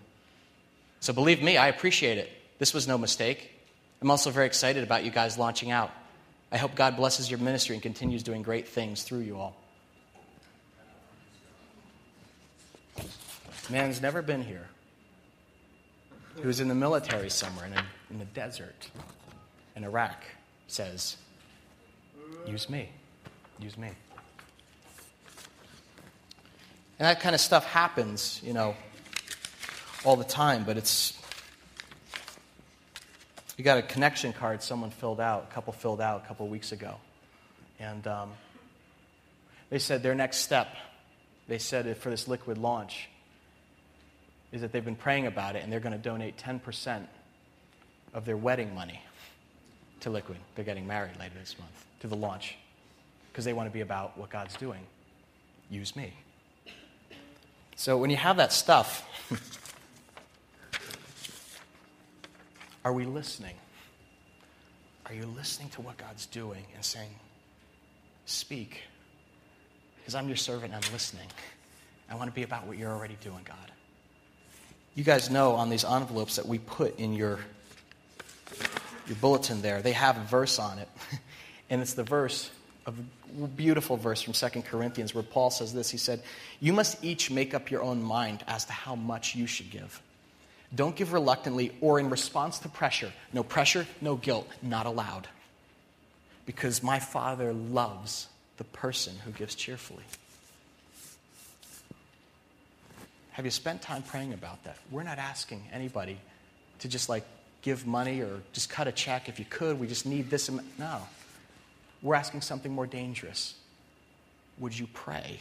So 1.01 1.13
believe 1.13 1.43
me, 1.43 1.57
I 1.57 1.69
appreciate 1.69 2.19
it. 2.19 2.31
This 2.59 2.75
was 2.75 2.87
no 2.87 2.99
mistake. 2.99 3.51
I'm 4.03 4.11
also 4.11 4.31
very 4.31 4.47
excited 4.47 4.83
about 4.83 5.05
you 5.05 5.11
guys 5.11 5.39
launching 5.39 5.71
out. 5.71 5.91
I 6.53 6.59
hope 6.59 6.75
God 6.75 6.97
blesses 6.97 7.31
your 7.31 7.39
ministry 7.39 7.75
and 7.75 7.83
continues 7.83 8.23
doing 8.23 8.43
great 8.43 8.69
things 8.69 9.03
through 9.03 9.21
you 9.21 9.39
all. 9.39 9.57
Man's 13.71 14.03
never 14.03 14.21
been 14.21 14.43
here. 14.43 14.67
He 16.41 16.47
was 16.47 16.61
in 16.61 16.69
the 16.69 16.75
military 16.75 17.31
somewhere 17.31 17.67
in, 17.67 17.73
a, 17.73 17.85
in 18.11 18.19
the 18.19 18.25
desert 18.27 18.89
in 19.81 19.85
Iraq. 19.87 20.23
Says, 20.69 21.17
use 22.47 22.69
me. 22.69 22.91
Use 23.59 23.77
me. 23.79 23.89
And 26.99 27.07
that 27.07 27.21
kind 27.21 27.35
of 27.35 27.41
stuff 27.41 27.65
happens, 27.65 28.41
you 28.45 28.53
know, 28.53 28.77
all 30.05 30.17
the 30.17 30.25
time, 30.25 30.65
but 30.65 30.77
it's 30.77 31.17
we 33.57 33.65
got 33.65 33.79
a 33.79 33.83
connection 33.83 34.33
card 34.33 34.63
someone 34.63 34.91
filled 34.91 35.21
out, 35.21 35.49
a 35.51 35.55
couple 35.55 35.73
filled 35.73 36.01
out 36.01 36.23
a 36.25 36.29
couple 36.29 36.47
weeks 36.49 36.73
ago. 36.73 36.97
And 37.79 38.07
um, 38.07 38.31
they 39.71 39.79
said 39.79 40.03
their 40.03 40.15
next 40.15 40.39
step, 40.39 40.69
they 41.49 41.59
said 41.59 41.97
for 41.99 42.11
this 42.11 42.29
liquid 42.29 42.59
launch, 42.59 43.09
is 44.53 44.61
that 44.61 44.73
they've 44.73 44.85
been 44.85 44.97
praying 44.97 45.27
about 45.27 45.57
it 45.57 45.63
and 45.63 45.73
they're 45.73 45.81
going 45.81 45.93
to 45.93 45.99
donate 45.99 46.37
10% 46.37 47.07
of 48.13 48.25
their 48.25 48.37
wedding 48.37 48.75
money 48.75 49.01
to 50.01 50.11
Liquid. 50.11 50.39
They're 50.55 50.65
getting 50.65 50.87
married 50.87 51.19
later 51.19 51.35
this 51.39 51.57
month, 51.59 51.85
to 52.01 52.09
the 52.09 52.17
launch, 52.17 52.57
because 53.31 53.45
they 53.45 53.53
want 53.53 53.69
to 53.69 53.73
be 53.73 53.81
about 53.81 54.17
what 54.19 54.31
God's 54.31 54.57
doing. 54.57 54.81
Use 55.71 55.95
me. 55.95 56.13
So 57.77 57.97
when 57.97 58.11
you 58.11 58.17
have 58.17 58.37
that 58.37 58.53
stuff, 58.53 59.07
Are 62.85 62.93
we 62.93 63.05
listening? 63.05 63.55
Are 65.05 65.13
you 65.13 65.27
listening 65.37 65.69
to 65.71 65.83
what 65.83 65.99
God's 65.99 66.27
doing 66.27 66.65
and 66.75 66.85
saying, 66.85 67.11
Speak? 68.25 68.85
Because 69.99 70.15
I'm 70.15 70.29
your 70.29 70.37
servant 70.37 70.73
and 70.73 70.83
I'm 70.85 70.93
listening. 70.93 71.27
I 72.09 72.15
want 72.15 72.31
to 72.31 72.35
be 72.35 72.43
about 72.43 72.67
what 72.67 72.79
you're 72.79 72.91
already 72.91 73.19
doing, 73.21 73.43
God. 73.45 73.57
You 74.95 75.05
guys 75.05 75.31
know 75.31 75.53
on 75.53 75.69
these 75.69 75.85
envelopes 75.85 76.37
that 76.37 76.47
we 76.47 76.59
put 76.59 76.99
in 76.99 77.13
your, 77.13 77.39
your 79.11 79.19
bulletin 79.19 79.61
there, 79.61 79.83
they 79.83 79.93
have 79.93 80.17
a 80.17 80.25
verse 80.25 80.59
on 80.59 80.79
it. 80.79 80.89
And 81.73 81.81
it's 81.81 81.95
the 81.95 82.03
verse, 82.03 82.51
of 82.85 82.99
a 83.41 83.47
beautiful 83.47 83.97
verse 83.97 84.23
from 84.23 84.33
2 84.33 84.63
Corinthians, 84.63 85.15
where 85.15 85.23
Paul 85.23 85.51
says 85.51 85.73
this. 85.73 85.89
He 85.89 85.99
said, 85.99 86.21
You 86.59 86.73
must 86.73 87.05
each 87.05 87.31
make 87.31 87.55
up 87.55 87.71
your 87.71 87.81
own 87.81 88.03
mind 88.03 88.43
as 88.49 88.65
to 88.65 88.73
how 88.73 88.97
much 88.97 89.37
you 89.37 89.47
should 89.47 89.71
give. 89.71 90.03
Don't 90.75 90.97
give 90.97 91.13
reluctantly 91.13 91.71
or 91.81 92.01
in 92.01 92.11
response 92.11 92.59
to 92.61 92.69
pressure. 92.69 93.13
No 93.33 93.45
pressure, 93.45 93.87
no 94.01 94.17
guilt, 94.17 94.49
not 94.63 94.87
allowed. 94.87 95.29
Because 96.45 96.83
my 96.83 96.99
Father 96.99 97.53
loves 97.53 98.27
the 98.57 98.65
person 98.65 99.15
who 99.25 99.31
gives 99.31 99.55
cheerfully. 99.55 100.03
Have 103.31 103.45
you 103.45 103.53
spent 103.53 103.81
time 103.81 104.03
praying 104.03 104.35
about 104.35 104.65
that? 104.65 104.77
We're 104.91 105.05
not 105.05 105.19
asking 105.19 105.63
anybody 105.73 106.19
to 106.81 106.89
just 106.89 107.09
like 107.09 107.25
give 107.63 107.87
money 107.87 108.21
or 108.21 108.41
just 108.53 108.71
cut 108.71 108.89
a 108.89 108.93
check 108.93 109.29
if 109.29 109.39
you 109.39 109.45
could. 109.45 109.79
We 109.79 109.87
just 109.87 110.07
need 110.07 110.31
this. 110.31 110.51
No. 110.79 111.01
We're 112.03 112.15
asking 112.15 112.41
something 112.43 112.73
more 112.73 112.87
dangerous. 112.87 113.55
Would 114.59 114.79
you 114.79 114.87
pray 114.93 115.41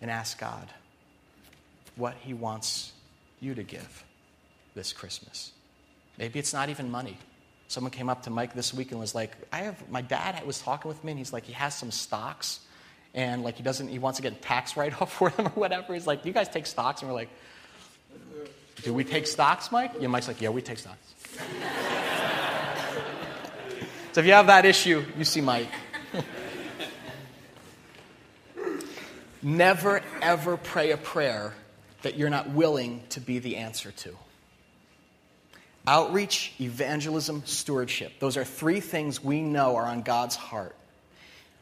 and 0.00 0.10
ask 0.10 0.38
God 0.38 0.68
what 1.96 2.14
He 2.20 2.34
wants 2.34 2.92
you 3.40 3.54
to 3.54 3.62
give 3.62 4.04
this 4.74 4.92
Christmas? 4.92 5.52
Maybe 6.18 6.38
it's 6.38 6.52
not 6.52 6.68
even 6.68 6.90
money. 6.90 7.16
Someone 7.68 7.90
came 7.90 8.08
up 8.08 8.22
to 8.24 8.30
Mike 8.30 8.54
this 8.54 8.72
week 8.72 8.92
and 8.92 9.00
was 9.00 9.14
like, 9.14 9.36
I 9.52 9.58
have, 9.58 9.90
my 9.90 10.00
dad 10.00 10.44
was 10.46 10.60
talking 10.60 10.88
with 10.88 11.02
me 11.04 11.12
and 11.12 11.18
he's 11.18 11.32
like, 11.32 11.44
he 11.44 11.52
has 11.52 11.74
some 11.74 11.90
stocks 11.90 12.60
and 13.14 13.44
like 13.44 13.56
he 13.56 13.62
doesn't, 13.62 13.88
he 13.88 13.98
wants 13.98 14.18
to 14.18 14.22
get 14.22 14.32
a 14.32 14.36
tax 14.36 14.76
write 14.76 15.00
off 15.00 15.12
for 15.12 15.30
them 15.30 15.46
or 15.46 15.50
whatever. 15.50 15.94
He's 15.94 16.06
like, 16.06 16.24
you 16.24 16.32
guys 16.32 16.48
take 16.48 16.66
stocks? 16.66 17.02
And 17.02 17.10
we're 17.10 17.14
like, 17.14 17.30
do 18.82 18.94
we 18.94 19.04
take 19.04 19.26
stocks, 19.26 19.72
Mike? 19.72 19.92
Yeah, 20.00 20.08
Mike's 20.08 20.28
like, 20.28 20.40
yeah, 20.40 20.50
we 20.50 20.62
take 20.62 20.78
stocks. 20.78 21.14
so 24.12 24.20
if 24.20 24.26
you 24.26 24.32
have 24.32 24.46
that 24.46 24.64
issue, 24.64 25.04
you 25.16 25.24
see 25.24 25.40
Mike. 25.40 25.68
Never, 29.42 30.02
ever 30.20 30.56
pray 30.56 30.90
a 30.90 30.96
prayer 30.96 31.54
that 32.02 32.16
you're 32.16 32.30
not 32.30 32.50
willing 32.50 33.02
to 33.10 33.20
be 33.20 33.38
the 33.38 33.56
answer 33.56 33.92
to. 33.92 34.14
Outreach, 35.86 36.52
evangelism, 36.60 37.42
stewardship. 37.46 38.12
Those 38.18 38.36
are 38.36 38.44
three 38.44 38.80
things 38.80 39.22
we 39.22 39.40
know 39.40 39.76
are 39.76 39.84
on 39.86 40.02
God's 40.02 40.36
heart. 40.36 40.74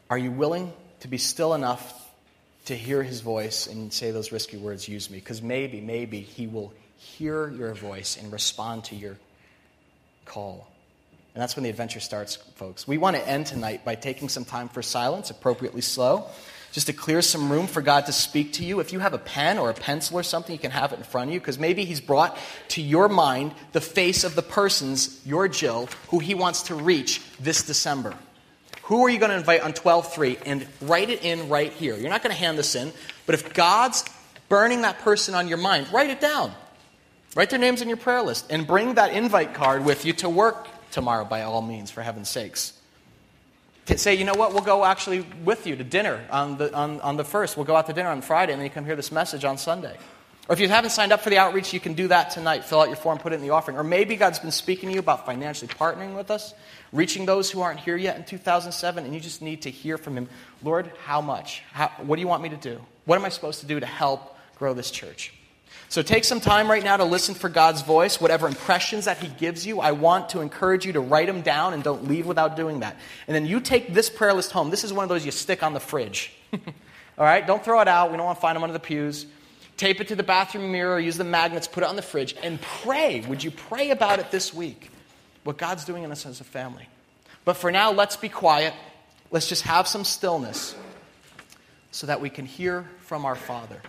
Are 0.09 0.17
you 0.17 0.31
willing 0.31 0.73
to 1.01 1.07
be 1.07 1.17
still 1.17 1.53
enough 1.53 2.11
to 2.65 2.75
hear 2.75 3.03
his 3.03 3.21
voice 3.21 3.67
and 3.67 3.93
say 3.93 4.11
those 4.11 4.31
risky 4.31 4.57
words, 4.57 4.87
use 4.87 5.09
me? 5.09 5.19
Because 5.19 5.41
maybe, 5.41 5.79
maybe 5.79 6.19
he 6.19 6.47
will 6.47 6.73
hear 6.97 7.49
your 7.49 7.73
voice 7.73 8.17
and 8.17 8.31
respond 8.31 8.85
to 8.85 8.95
your 8.95 9.17
call. 10.25 10.67
And 11.33 11.41
that's 11.41 11.55
when 11.55 11.63
the 11.63 11.69
adventure 11.69 11.99
starts, 11.99 12.35
folks. 12.35 12.87
We 12.87 12.97
want 12.97 13.15
to 13.15 13.27
end 13.27 13.45
tonight 13.45 13.85
by 13.85 13.95
taking 13.95 14.27
some 14.27 14.43
time 14.43 14.69
for 14.69 14.81
silence, 14.81 15.29
appropriately 15.29 15.81
slow, 15.81 16.25
just 16.71 16.87
to 16.87 16.93
clear 16.93 17.21
some 17.21 17.51
room 17.51 17.67
for 17.67 17.81
God 17.81 18.07
to 18.07 18.11
speak 18.11 18.53
to 18.53 18.65
you. 18.65 18.79
If 18.79 18.91
you 18.91 18.99
have 18.99 19.13
a 19.13 19.19
pen 19.19 19.57
or 19.59 19.69
a 19.69 19.73
pencil 19.73 20.17
or 20.17 20.23
something, 20.23 20.51
you 20.51 20.59
can 20.59 20.71
have 20.71 20.93
it 20.93 20.97
in 20.97 21.03
front 21.03 21.29
of 21.29 21.33
you 21.35 21.39
because 21.39 21.59
maybe 21.59 21.85
He's 21.85 22.01
brought 22.01 22.37
to 22.69 22.81
your 22.81 23.07
mind 23.07 23.53
the 23.71 23.81
face 23.81 24.23
of 24.23 24.35
the 24.35 24.41
persons, 24.41 25.21
your 25.25 25.47
Jill, 25.47 25.89
who 26.09 26.19
He 26.19 26.33
wants 26.33 26.63
to 26.63 26.75
reach 26.75 27.21
this 27.39 27.61
December. 27.63 28.15
Who 28.83 29.05
are 29.05 29.09
you 29.09 29.19
going 29.19 29.31
to 29.31 29.37
invite 29.37 29.61
on 29.61 29.73
12 29.73 30.13
3? 30.13 30.37
And 30.45 30.65
write 30.81 31.09
it 31.09 31.23
in 31.23 31.49
right 31.49 31.71
here. 31.71 31.95
You're 31.95 32.09
not 32.09 32.23
going 32.23 32.33
to 32.33 32.39
hand 32.39 32.57
this 32.57 32.73
in, 32.73 32.91
but 33.25 33.35
if 33.35 33.53
God's 33.53 34.03
burning 34.49 34.81
that 34.81 34.99
person 34.99 35.35
on 35.35 35.47
your 35.47 35.57
mind, 35.57 35.91
write 35.91 36.09
it 36.09 36.19
down. 36.19 36.53
Write 37.37 37.51
their 37.51 37.59
names 37.59 37.83
in 37.83 37.87
your 37.87 37.97
prayer 37.97 38.23
list 38.23 38.47
and 38.49 38.65
bring 38.65 38.95
that 38.95 39.13
invite 39.13 39.53
card 39.53 39.85
with 39.85 40.05
you 40.05 40.13
to 40.13 40.27
work 40.27 40.67
tomorrow, 40.89 41.23
by 41.23 41.43
all 41.43 41.61
means, 41.61 41.91
for 41.91 42.01
heaven's 42.01 42.29
sakes. 42.29 42.73
Say, 43.95 44.15
you 44.15 44.25
know 44.25 44.33
what, 44.33 44.53
we'll 44.53 44.63
go 44.63 44.83
actually 44.83 45.23
with 45.45 45.67
you 45.67 45.75
to 45.75 45.83
dinner 45.83 46.25
on 46.31 46.57
the, 46.57 46.73
on, 46.73 46.99
on 47.01 47.15
the 47.15 47.23
first. 47.23 47.55
We'll 47.55 47.67
go 47.67 47.75
out 47.75 47.85
to 47.85 47.93
dinner 47.93 48.09
on 48.09 48.23
Friday, 48.23 48.53
and 48.53 48.59
then 48.59 48.65
you 48.65 48.71
come 48.71 48.85
hear 48.85 48.95
this 48.95 49.11
message 49.11 49.45
on 49.45 49.59
Sunday. 49.59 49.95
Or 50.49 50.53
if 50.53 50.59
you 50.59 50.67
haven't 50.67 50.89
signed 50.89 51.11
up 51.11 51.21
for 51.21 51.29
the 51.29 51.37
outreach, 51.37 51.73
you 51.73 51.79
can 51.79 51.93
do 51.93 52.07
that 52.07 52.31
tonight. 52.31 52.65
Fill 52.65 52.81
out 52.81 52.87
your 52.87 52.97
form, 52.97 53.19
put 53.19 53.33
it 53.33 53.35
in 53.35 53.43
the 53.43 53.51
offering. 53.51 53.77
Or 53.77 53.83
maybe 53.83 54.15
God's 54.15 54.39
been 54.39 54.49
speaking 54.49 54.89
to 54.89 54.93
you 54.93 54.99
about 54.99 55.27
financially 55.27 55.71
partnering 55.71 56.15
with 56.15 56.31
us, 56.31 56.55
reaching 56.91 57.27
those 57.27 57.51
who 57.51 57.61
aren't 57.61 57.81
here 57.81 57.97
yet 57.97 58.17
in 58.17 58.23
2007, 58.23 59.05
and 59.05 59.13
you 59.13 59.19
just 59.19 59.43
need 59.43 59.61
to 59.61 59.69
hear 59.69 59.99
from 59.99 60.17
Him 60.17 60.27
Lord, 60.63 60.91
how 61.05 61.21
much? 61.21 61.61
How, 61.71 61.89
what 61.99 62.15
do 62.15 62.21
you 62.23 62.27
want 62.27 62.41
me 62.41 62.49
to 62.49 62.57
do? 62.57 62.81
What 63.05 63.19
am 63.19 63.25
I 63.25 63.29
supposed 63.29 63.59
to 63.59 63.67
do 63.67 63.79
to 63.79 63.85
help 63.85 64.35
grow 64.57 64.73
this 64.73 64.89
church? 64.89 65.33
So 65.89 66.01
take 66.01 66.25
some 66.25 66.41
time 66.41 66.69
right 66.69 66.83
now 66.83 66.97
to 66.97 67.05
listen 67.05 67.33
for 67.33 67.47
God's 67.47 67.81
voice. 67.81 68.19
Whatever 68.19 68.47
impressions 68.47 69.05
that 69.05 69.19
He 69.19 69.29
gives 69.29 69.65
you, 69.65 69.79
I 69.79 69.93
want 69.93 70.29
to 70.29 70.41
encourage 70.41 70.85
you 70.85 70.93
to 70.93 70.99
write 70.99 71.27
them 71.27 71.41
down 71.41 71.73
and 71.73 71.83
don't 71.83 72.07
leave 72.07 72.25
without 72.25 72.55
doing 72.57 72.81
that. 72.81 72.97
And 73.27 73.35
then 73.35 73.45
you 73.45 73.61
take 73.61 73.93
this 73.93 74.09
prayer 74.09 74.33
list 74.33 74.51
home. 74.51 74.69
This 74.69 74.83
is 74.83 74.91
one 74.91 75.03
of 75.03 75.09
those 75.09 75.25
you 75.25 75.31
stick 75.31 75.63
on 75.63 75.73
the 75.73 75.79
fridge. 75.79 76.33
All 76.53 77.25
right? 77.25 77.47
Don't 77.47 77.63
throw 77.63 77.79
it 77.79 77.87
out. 77.87 78.11
We 78.11 78.17
don't 78.17 78.25
want 78.25 78.37
to 78.37 78.41
find 78.41 78.55
them 78.55 78.63
under 78.63 78.73
the 78.73 78.79
pews. 78.79 79.25
Tape 79.77 80.01
it 80.01 80.07
to 80.09 80.15
the 80.15 80.23
bathroom 80.23 80.71
mirror, 80.71 80.99
use 80.99 81.17
the 81.17 81.23
magnets, 81.23 81.67
put 81.67 81.83
it 81.83 81.89
on 81.89 81.95
the 81.95 82.01
fridge, 82.01 82.35
and 82.41 82.59
pray. 82.59 83.21
Would 83.21 83.43
you 83.43 83.51
pray 83.51 83.91
about 83.91 84.19
it 84.19 84.31
this 84.31 84.53
week? 84.53 84.89
What 85.43 85.57
God's 85.57 85.85
doing 85.85 86.03
in 86.03 86.11
us 86.11 86.25
as 86.25 86.41
a 86.41 86.43
family. 86.43 86.87
But 87.45 87.57
for 87.57 87.71
now, 87.71 87.91
let's 87.91 88.17
be 88.17 88.27
quiet. 88.27 88.73
Let's 89.31 89.47
just 89.47 89.61
have 89.63 89.87
some 89.87 90.03
stillness 90.03 90.75
so 91.91 92.07
that 92.07 92.19
we 92.19 92.29
can 92.29 92.45
hear 92.45 92.85
from 93.01 93.23
our 93.23 93.35
Father. 93.35 93.81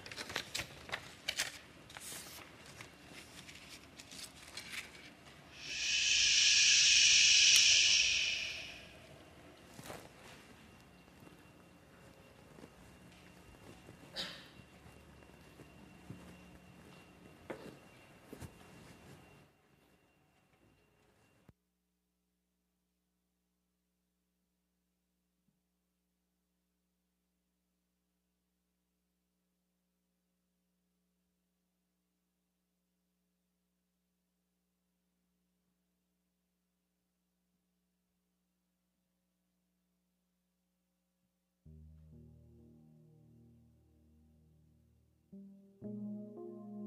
Be 45.82 46.77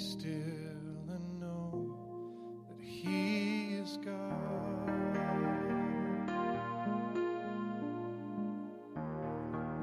still 0.00 0.32
and 1.10 1.40
know 1.40 1.94
that 2.68 2.82
He 2.82 3.74
is 3.74 3.98
God. 4.02 4.86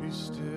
Be 0.01 0.09
still 0.09 0.57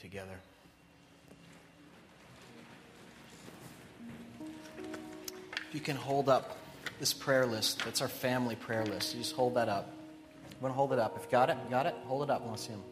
together. 0.00 0.38
If 5.68 5.74
you 5.74 5.80
can 5.80 5.96
hold 5.96 6.28
up 6.28 6.56
this 6.98 7.12
prayer 7.12 7.44
list, 7.46 7.84
that's 7.84 8.00
our 8.00 8.08
family 8.08 8.56
prayer 8.56 8.84
list. 8.84 9.14
You 9.14 9.20
just 9.20 9.34
hold 9.34 9.54
that 9.54 9.68
up. 9.68 9.90
You 10.50 10.56
want 10.60 10.72
to 10.72 10.76
hold 10.76 10.92
it 10.92 10.98
up? 10.98 11.16
If 11.16 11.24
you 11.24 11.30
got 11.30 11.50
it, 11.50 11.56
got 11.70 11.86
it? 11.86 11.94
Hold 12.06 12.22
it 12.22 12.30
up. 12.30 12.42
I 12.42 12.46
want 12.46 12.56
to 12.56 12.62
see 12.62 12.70
them. 12.70 12.82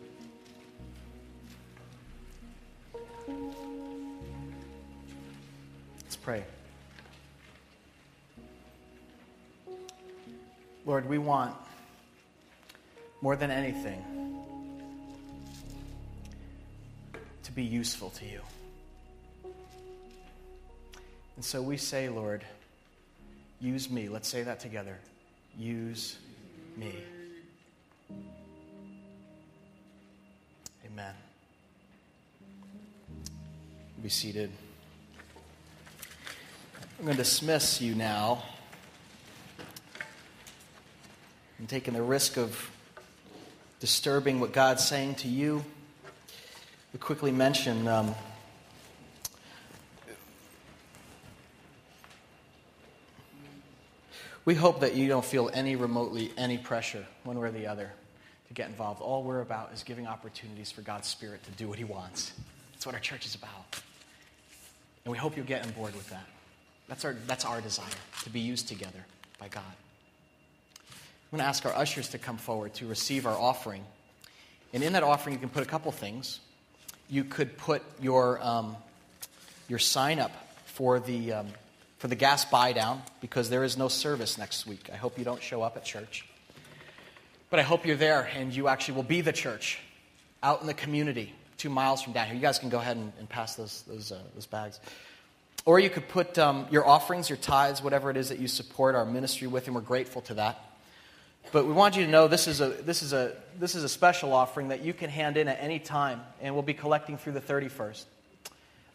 Let's 6.03 6.17
pray. 6.17 6.45
Lord, 10.85 11.09
we 11.09 11.19
want 11.19 11.55
more 13.23 13.35
than 13.35 13.51
anything 13.51 14.16
be 17.57 17.65
useful 17.65 18.11
to 18.11 18.27
you. 18.27 18.41
And 21.37 21.45
so 21.45 21.63
we 21.63 21.79
say, 21.79 22.11
Lord, 22.11 22.45
use 23.63 23.91
me. 23.91 24.11
Let's 24.11 24.29
say 24.29 24.43
that 24.43 24.61
together. 24.61 24.99
Use 25.59 26.19
me. 26.77 26.93
Amen. 30.85 31.15
Be 34.03 34.11
seated. 34.11 34.51
I'm 36.99 37.07
going 37.07 37.17
to 37.17 37.23
dismiss 37.23 37.81
you 37.81 37.95
now. 37.95 38.43
I'm 41.59 41.67
taking 41.67 41.95
the 41.95 42.03
risk 42.03 42.37
of 42.37 42.71
disturbing 43.81 44.41
what 44.41 44.53
God's 44.53 44.87
saying 44.87 45.15
to 45.17 45.29
you. 45.29 45.65
Quickly 46.99 47.31
mention 47.31 47.87
um, 47.89 48.15
we 54.45 54.55
hope 54.55 54.81
that 54.81 54.95
you 54.95 55.07
don't 55.07 55.25
feel 55.25 55.51
any 55.53 55.77
remotely 55.77 56.33
any 56.39 56.57
pressure 56.57 57.05
one 57.25 57.39
way 57.39 57.49
or 57.49 57.51
the 57.51 57.67
other 57.67 57.93
to 58.49 58.55
get 58.55 58.69
involved. 58.69 59.03
All 59.03 59.23
we're 59.23 59.43
about 59.43 59.73
is 59.75 59.83
giving 59.83 60.07
opportunities 60.07 60.71
for 60.71 60.81
God's 60.81 61.07
Spirit 61.07 61.45
to 61.45 61.51
do 61.53 61.69
what 61.69 61.79
He 61.79 61.85
wants. 61.85 62.33
That's 62.73 62.87
what 62.87 62.95
our 62.95 63.01
church 63.01 63.27
is 63.27 63.35
about. 63.35 63.81
And 65.05 65.13
we 65.13 65.19
hope 65.19 65.37
you'll 65.37 65.47
get 65.47 65.65
on 65.65 65.71
board 65.73 65.95
with 65.95 66.09
that. 66.11 66.27
That's 66.89 67.05
our, 67.05 67.15
that's 67.27 67.45
our 67.45 67.61
desire, 67.61 67.87
to 68.25 68.31
be 68.31 68.41
used 68.41 68.69
together 68.69 69.05
by 69.39 69.49
God. 69.49 69.63
I'm 70.89 71.39
going 71.39 71.41
to 71.41 71.49
ask 71.49 71.67
our 71.67 71.75
ushers 71.75 72.09
to 72.11 72.19
come 72.19 72.37
forward 72.37 72.75
to 72.75 72.87
receive 72.87 73.27
our 73.27 73.37
offering. 73.37 73.85
And 74.73 74.83
in 74.83 74.93
that 74.95 75.03
offering, 75.03 75.35
you 75.35 75.41
can 75.41 75.49
put 75.49 75.63
a 75.63 75.67
couple 75.67 75.93
things. 75.93 76.41
You 77.09 77.25
could 77.25 77.57
put 77.57 77.83
your, 78.01 78.43
um, 78.43 78.77
your 79.69 79.79
sign 79.79 80.19
up 80.19 80.33
for 80.67 80.99
the, 81.01 81.33
um, 81.33 81.47
for 81.99 82.09
the 82.09 82.15
gas 82.15 82.45
buy 82.45 82.73
down 82.73 83.03
because 83.21 83.49
there 83.49 83.65
is 83.65 83.77
no 83.77 83.89
service 83.89 84.39
next 84.39 84.67
week. 84.67 84.91
I 84.93 84.97
hope 84.97 85.19
you 85.19 85.25
don't 85.25 85.43
show 85.43 85.63
up 85.63 85.77
at 85.77 85.85
church. 85.85 86.27
But 87.49 87.61
I 87.61 87.63
hope 87.63 87.87
you're 87.87 87.97
there 87.97 88.29
and 88.35 88.55
you 88.55 88.69
actually 88.69 88.95
will 88.95 89.03
be 89.05 89.21
the 89.21 89.33
church 89.33 89.79
out 90.43 90.61
in 90.61 90.67
the 90.67 90.75
community 90.75 91.33
two 91.57 91.71
miles 91.71 92.03
from 92.03 92.13
down 92.13 92.27
here. 92.27 92.35
You 92.35 92.41
guys 92.41 92.59
can 92.59 92.69
go 92.69 92.79
ahead 92.79 92.97
and, 92.97 93.13
and 93.19 93.29
pass 93.29 93.57
those, 93.57 93.83
those, 93.83 94.13
uh, 94.13 94.19
those 94.35 94.47
bags. 94.47 94.81
Or 95.65 95.81
you 95.81 95.91
could 95.91 96.09
put 96.09 96.39
um, 96.39 96.67
your 96.71 96.87
offerings, 96.87 97.29
your 97.29 97.39
tithes, 97.39 97.83
whatever 97.83 98.11
it 98.11 98.17
is 98.17 98.29
that 98.29 98.39
you 98.39 98.47
support 98.47 98.95
our 98.95 99.05
ministry 99.05 99.49
with, 99.49 99.67
and 99.67 99.75
we're 99.75 99.81
grateful 99.81 100.23
to 100.23 100.35
that. 100.35 100.63
But 101.53 101.67
we 101.67 101.73
want 101.73 101.97
you 101.97 102.05
to 102.05 102.11
know 102.11 102.29
this 102.29 102.49
is 102.49 102.61
a, 102.61 102.69
this 102.69 103.03
is 103.03 103.13
a, 103.13 103.33
this 103.59 103.75
is 103.75 103.85
a 103.85 103.89
special 103.89 104.33
offering 104.33 104.69
that 104.69 104.83
you 104.83 104.93
can 104.93 105.11
hand 105.11 105.37
in 105.37 105.49
at 105.49 105.59
any 105.61 105.79
time, 105.79 106.21
and 106.43 106.55
we'll 106.55 106.63
be 106.63 106.75
collecting 106.75 107.17
through 107.17 107.33
the 107.33 107.41
31st. 107.41 108.05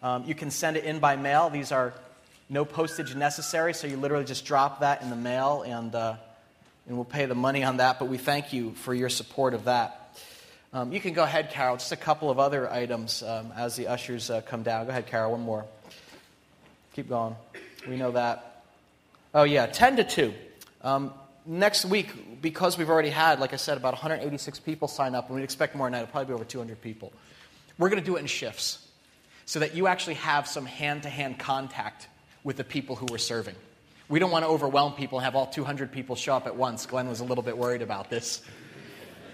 Um, 0.04 0.26
you 0.26 0.36
can 0.36 0.52
send 0.52 0.78
it 0.78 0.84
in 0.84 1.00
by 1.00 1.16
mail. 1.16 1.50
These 1.50 1.72
are 1.72 1.94
no 2.50 2.66
postage 2.66 3.16
necessary, 3.16 3.74
so 3.74 3.88
you 3.88 3.96
literally 3.96 4.26
just 4.26 4.46
drop 4.46 4.82
that 4.82 5.02
in 5.02 5.10
the 5.10 5.16
mail, 5.16 5.64
and, 5.66 5.96
uh, 5.96 6.16
and 6.88 6.98
we'll 6.98 7.06
pay 7.06 7.26
the 7.26 7.36
money 7.36 7.64
on 7.64 7.78
that. 7.78 8.00
But 8.00 8.10
we 8.10 8.18
thank 8.18 8.52
you 8.52 8.72
for 8.72 8.94
your 8.94 9.10
support 9.10 9.54
of 9.54 9.66
that. 9.66 10.20
Um, 10.74 10.92
you 10.92 11.00
can 11.00 11.14
go 11.14 11.24
ahead, 11.24 11.52
Carol. 11.52 11.78
Just 11.78 11.92
a 11.92 11.98
couple 11.98 12.30
of 12.30 12.40
other 12.40 12.70
items 12.70 13.24
um, 13.24 13.54
as 13.56 13.76
the 13.76 13.88
ushers 13.88 14.30
uh, 14.30 14.42
come 14.42 14.64
down. 14.64 14.86
Go 14.86 14.92
ahead, 14.92 15.08
Carol. 15.08 15.32
One 15.32 15.42
more. 15.42 15.66
Keep 16.94 17.10
going. 17.10 17.36
We 17.88 17.96
know 17.96 18.12
that. 18.12 18.64
Oh, 19.34 19.44
yeah, 19.44 19.66
10 19.66 19.98
to 19.98 20.04
2. 20.04 20.34
Um, 20.82 21.14
next 21.46 21.86
week, 21.86 22.42
because 22.42 22.78
we've 22.78 22.90
already 22.90 23.10
had, 23.10 23.40
like 23.40 23.54
I 23.54 23.58
said, 23.58 23.78
about 23.78 23.94
186 23.94 24.60
people 24.60 24.88
sign 24.88 25.16
up, 25.16 25.28
and 25.28 25.36
we'd 25.36 25.44
expect 25.44 25.76
more 25.76 25.88
tonight, 25.88 26.02
it'll 26.02 26.12
probably 26.12 26.28
be 26.28 26.34
over 26.34 26.46
200 26.46 26.82
people. 26.82 27.12
We're 27.78 27.90
going 27.90 28.02
to 28.02 28.06
do 28.06 28.16
it 28.16 28.20
in 28.20 28.28
shifts 28.28 28.88
so 29.46 29.60
that 29.60 29.76
you 29.76 29.88
actually 29.88 30.16
have 30.16 30.48
some 30.48 30.66
hand 30.66 31.04
to 31.04 31.10
hand 31.10 31.40
contact 31.40 32.08
with 32.44 32.58
the 32.58 32.64
people 32.64 32.96
who 32.96 33.08
we're 33.10 33.18
serving. 33.18 33.56
We 34.08 34.20
don't 34.20 34.32
want 34.32 34.44
to 34.44 34.50
overwhelm 34.50 34.94
people 34.94 35.20
and 35.20 35.26
have 35.26 35.36
all 35.36 35.48
200 35.48 35.92
people 35.92 36.16
show 36.16 36.36
up 36.36 36.46
at 36.46 36.56
once. 36.56 36.86
Glenn 36.86 37.08
was 37.08 37.22
a 37.22 37.24
little 37.24 37.44
bit 37.44 37.58
worried 37.58 37.82
about 37.82 38.10
this. 38.10 38.42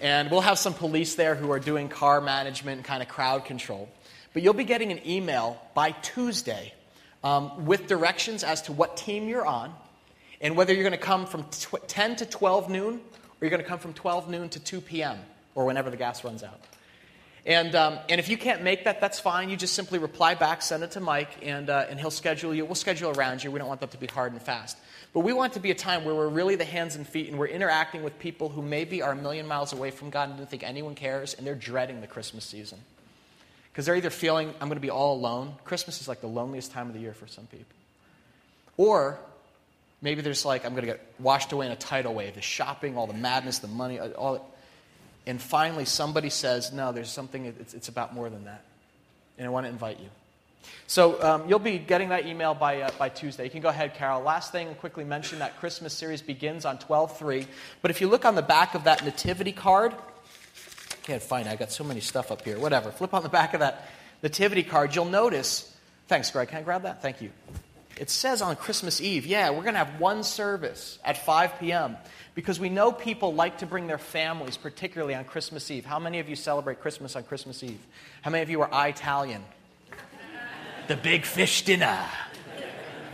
And 0.01 0.29
we'll 0.29 0.41
have 0.41 0.59
some 0.59 0.73
police 0.73 1.15
there 1.15 1.33
who 1.33 1.51
are 1.51 1.59
doing 1.59 1.89
car 1.89 2.21
management 2.21 2.77
and 2.77 2.85
kind 2.85 3.01
of 3.01 3.09
crowd 3.09 3.45
control. 3.45 3.89
But 4.33 4.43
you'll 4.43 4.53
be 4.53 4.65
getting 4.65 4.91
an 4.91 5.07
email 5.07 5.59
by 5.73 5.91
Tuesday 5.91 6.73
um, 7.23 7.65
with 7.65 7.87
directions 7.87 8.43
as 8.43 8.61
to 8.63 8.71
what 8.71 8.97
team 8.97 9.27
you're 9.27 9.45
on 9.45 9.73
and 10.41 10.55
whether 10.55 10.73
you're 10.73 10.83
going 10.83 10.91
to 10.91 10.97
come 10.97 11.25
from 11.25 11.43
tw- 11.45 11.87
10 11.87 12.17
to 12.17 12.25
12 12.25 12.69
noon 12.69 12.95
or 12.95 13.01
you're 13.41 13.49
going 13.49 13.61
to 13.61 13.67
come 13.67 13.79
from 13.79 13.93
12 13.93 14.29
noon 14.29 14.49
to 14.49 14.59
2 14.59 14.81
p.m. 14.81 15.17
or 15.55 15.65
whenever 15.65 15.89
the 15.89 15.97
gas 15.97 16.23
runs 16.23 16.43
out. 16.43 16.59
And, 17.45 17.75
um, 17.75 17.97
and 18.09 18.19
if 18.19 18.27
you 18.27 18.37
can't 18.37 18.61
make 18.61 18.83
that, 18.83 18.99
that's 18.99 19.21
fine. 19.21 19.49
You 19.49 19.55
just 19.55 19.73
simply 19.73 19.99
reply 19.99 20.35
back, 20.35 20.61
send 20.61 20.83
it 20.83 20.91
to 20.91 20.99
Mike, 20.99 21.29
and, 21.41 21.69
uh, 21.69 21.85
and 21.89 21.97
he'll 21.97 22.11
schedule 22.11 22.53
you. 22.53 22.65
We'll 22.65 22.75
schedule 22.75 23.11
around 23.11 23.41
you. 23.41 23.51
We 23.51 23.57
don't 23.57 23.69
want 23.69 23.79
that 23.79 23.91
to 23.91 23.97
be 23.97 24.07
hard 24.07 24.33
and 24.33 24.41
fast. 24.41 24.77
But 25.13 25.21
we 25.21 25.31
want 25.31 25.53
it 25.53 25.55
to 25.55 25.61
be 25.61 25.71
a 25.71 25.75
time 25.75 26.03
where 26.03 26.13
we're 26.13 26.27
really 26.27 26.55
the 26.55 26.65
hands 26.65 26.97
and 26.97 27.07
feet 27.07 27.29
and 27.29 27.39
we're 27.39 27.47
interacting 27.47 28.03
with 28.03 28.19
people 28.19 28.49
who 28.49 28.61
maybe 28.61 29.01
are 29.01 29.13
a 29.13 29.15
million 29.15 29.47
miles 29.47 29.71
away 29.71 29.91
from 29.91 30.09
God 30.09 30.27
and 30.27 30.37
don't 30.37 30.49
think 30.49 30.63
anyone 30.63 30.93
cares, 30.93 31.35
and 31.35 31.47
they're 31.47 31.55
dreading 31.55 32.01
the 32.01 32.07
Christmas 32.07 32.43
season. 32.43 32.79
Because 33.71 33.85
they're 33.85 33.95
either 33.95 34.09
feeling, 34.09 34.49
I'm 34.59 34.67
going 34.67 34.75
to 34.75 34.81
be 34.81 34.89
all 34.89 35.15
alone. 35.15 35.53
Christmas 35.63 36.01
is 36.01 36.09
like 36.09 36.19
the 36.19 36.27
loneliest 36.27 36.73
time 36.73 36.87
of 36.87 36.93
the 36.93 36.99
year 36.99 37.13
for 37.13 37.27
some 37.27 37.45
people. 37.45 37.65
Or 38.75 39.19
maybe 40.01 40.21
they're 40.21 40.33
like, 40.45 40.65
I'm 40.65 40.71
going 40.71 40.85
to 40.85 40.87
get 40.87 41.01
washed 41.19 41.51
away 41.51 41.65
in 41.65 41.71
a 41.71 41.75
tidal 41.75 42.13
wave 42.13 42.35
the 42.35 42.41
shopping, 42.41 42.97
all 42.97 43.07
the 43.07 43.13
madness, 43.13 43.59
the 43.59 43.67
money, 43.67 43.99
all. 43.99 44.53
And 45.25 45.41
finally, 45.41 45.85
somebody 45.85 46.29
says, 46.29 46.71
No, 46.71 46.91
there's 46.91 47.09
something, 47.09 47.45
it's, 47.45 47.73
it's 47.73 47.89
about 47.89 48.13
more 48.13 48.29
than 48.29 48.45
that. 48.45 48.63
And 49.37 49.45
I 49.45 49.49
want 49.49 49.65
to 49.65 49.69
invite 49.69 49.99
you. 49.99 50.09
So 50.87 51.21
um, 51.21 51.49
you'll 51.49 51.59
be 51.59 51.77
getting 51.77 52.09
that 52.09 52.25
email 52.25 52.53
by, 52.53 52.81
uh, 52.81 52.91
by 52.97 53.09
Tuesday. 53.09 53.43
You 53.43 53.49
can 53.49 53.61
go 53.61 53.69
ahead, 53.69 53.93
Carol. 53.93 54.21
Last 54.21 54.51
thing, 54.51 54.73
quickly 54.75 55.03
mention 55.03 55.39
that 55.39 55.59
Christmas 55.59 55.93
series 55.93 56.21
begins 56.21 56.65
on 56.65 56.77
12 56.79 57.17
3. 57.17 57.45
But 57.81 57.91
if 57.91 58.01
you 58.01 58.07
look 58.07 58.25
on 58.25 58.35
the 58.35 58.41
back 58.41 58.73
of 58.73 58.85
that 58.85 59.03
nativity 59.03 59.51
card, 59.51 59.93
can't 61.03 61.21
find 61.21 61.47
it. 61.47 61.51
I 61.51 61.55
got 61.55 61.71
so 61.71 61.83
many 61.83 62.01
stuff 62.01 62.31
up 62.31 62.43
here. 62.43 62.59
Whatever. 62.59 62.91
Flip 62.91 63.13
on 63.13 63.23
the 63.23 63.29
back 63.29 63.53
of 63.53 63.61
that 63.61 63.89
nativity 64.21 64.63
card. 64.63 64.95
You'll 64.95 65.05
notice. 65.05 65.73
Thanks, 66.07 66.31
Greg. 66.31 66.49
Can 66.49 66.59
I 66.59 66.61
grab 66.63 66.83
that? 66.83 67.01
Thank 67.01 67.21
you. 67.21 67.31
It 67.99 68.09
says 68.09 68.41
on 68.41 68.55
Christmas 68.55 69.01
Eve, 69.01 69.25
yeah, 69.25 69.49
we're 69.49 69.63
going 69.63 69.73
to 69.73 69.79
have 69.83 69.99
one 69.99 70.23
service 70.23 70.99
at 71.03 71.25
5 71.25 71.59
p.m. 71.59 71.97
because 72.35 72.59
we 72.59 72.69
know 72.69 72.91
people 72.91 73.33
like 73.33 73.59
to 73.59 73.65
bring 73.65 73.87
their 73.87 73.97
families, 73.97 74.55
particularly 74.55 75.15
on 75.15 75.25
Christmas 75.25 75.69
Eve. 75.71 75.85
How 75.85 75.97
many 75.97 76.19
of 76.19 76.29
you 76.29 76.35
celebrate 76.35 76.79
Christmas 76.79 77.15
on 77.15 77.23
Christmas 77.23 77.63
Eve? 77.63 77.79
How 78.21 78.29
many 78.29 78.43
of 78.43 78.49
you 78.49 78.61
are 78.61 78.87
Italian? 78.87 79.43
the 80.87 80.95
big 80.95 81.25
fish 81.25 81.63
dinner. 81.63 81.99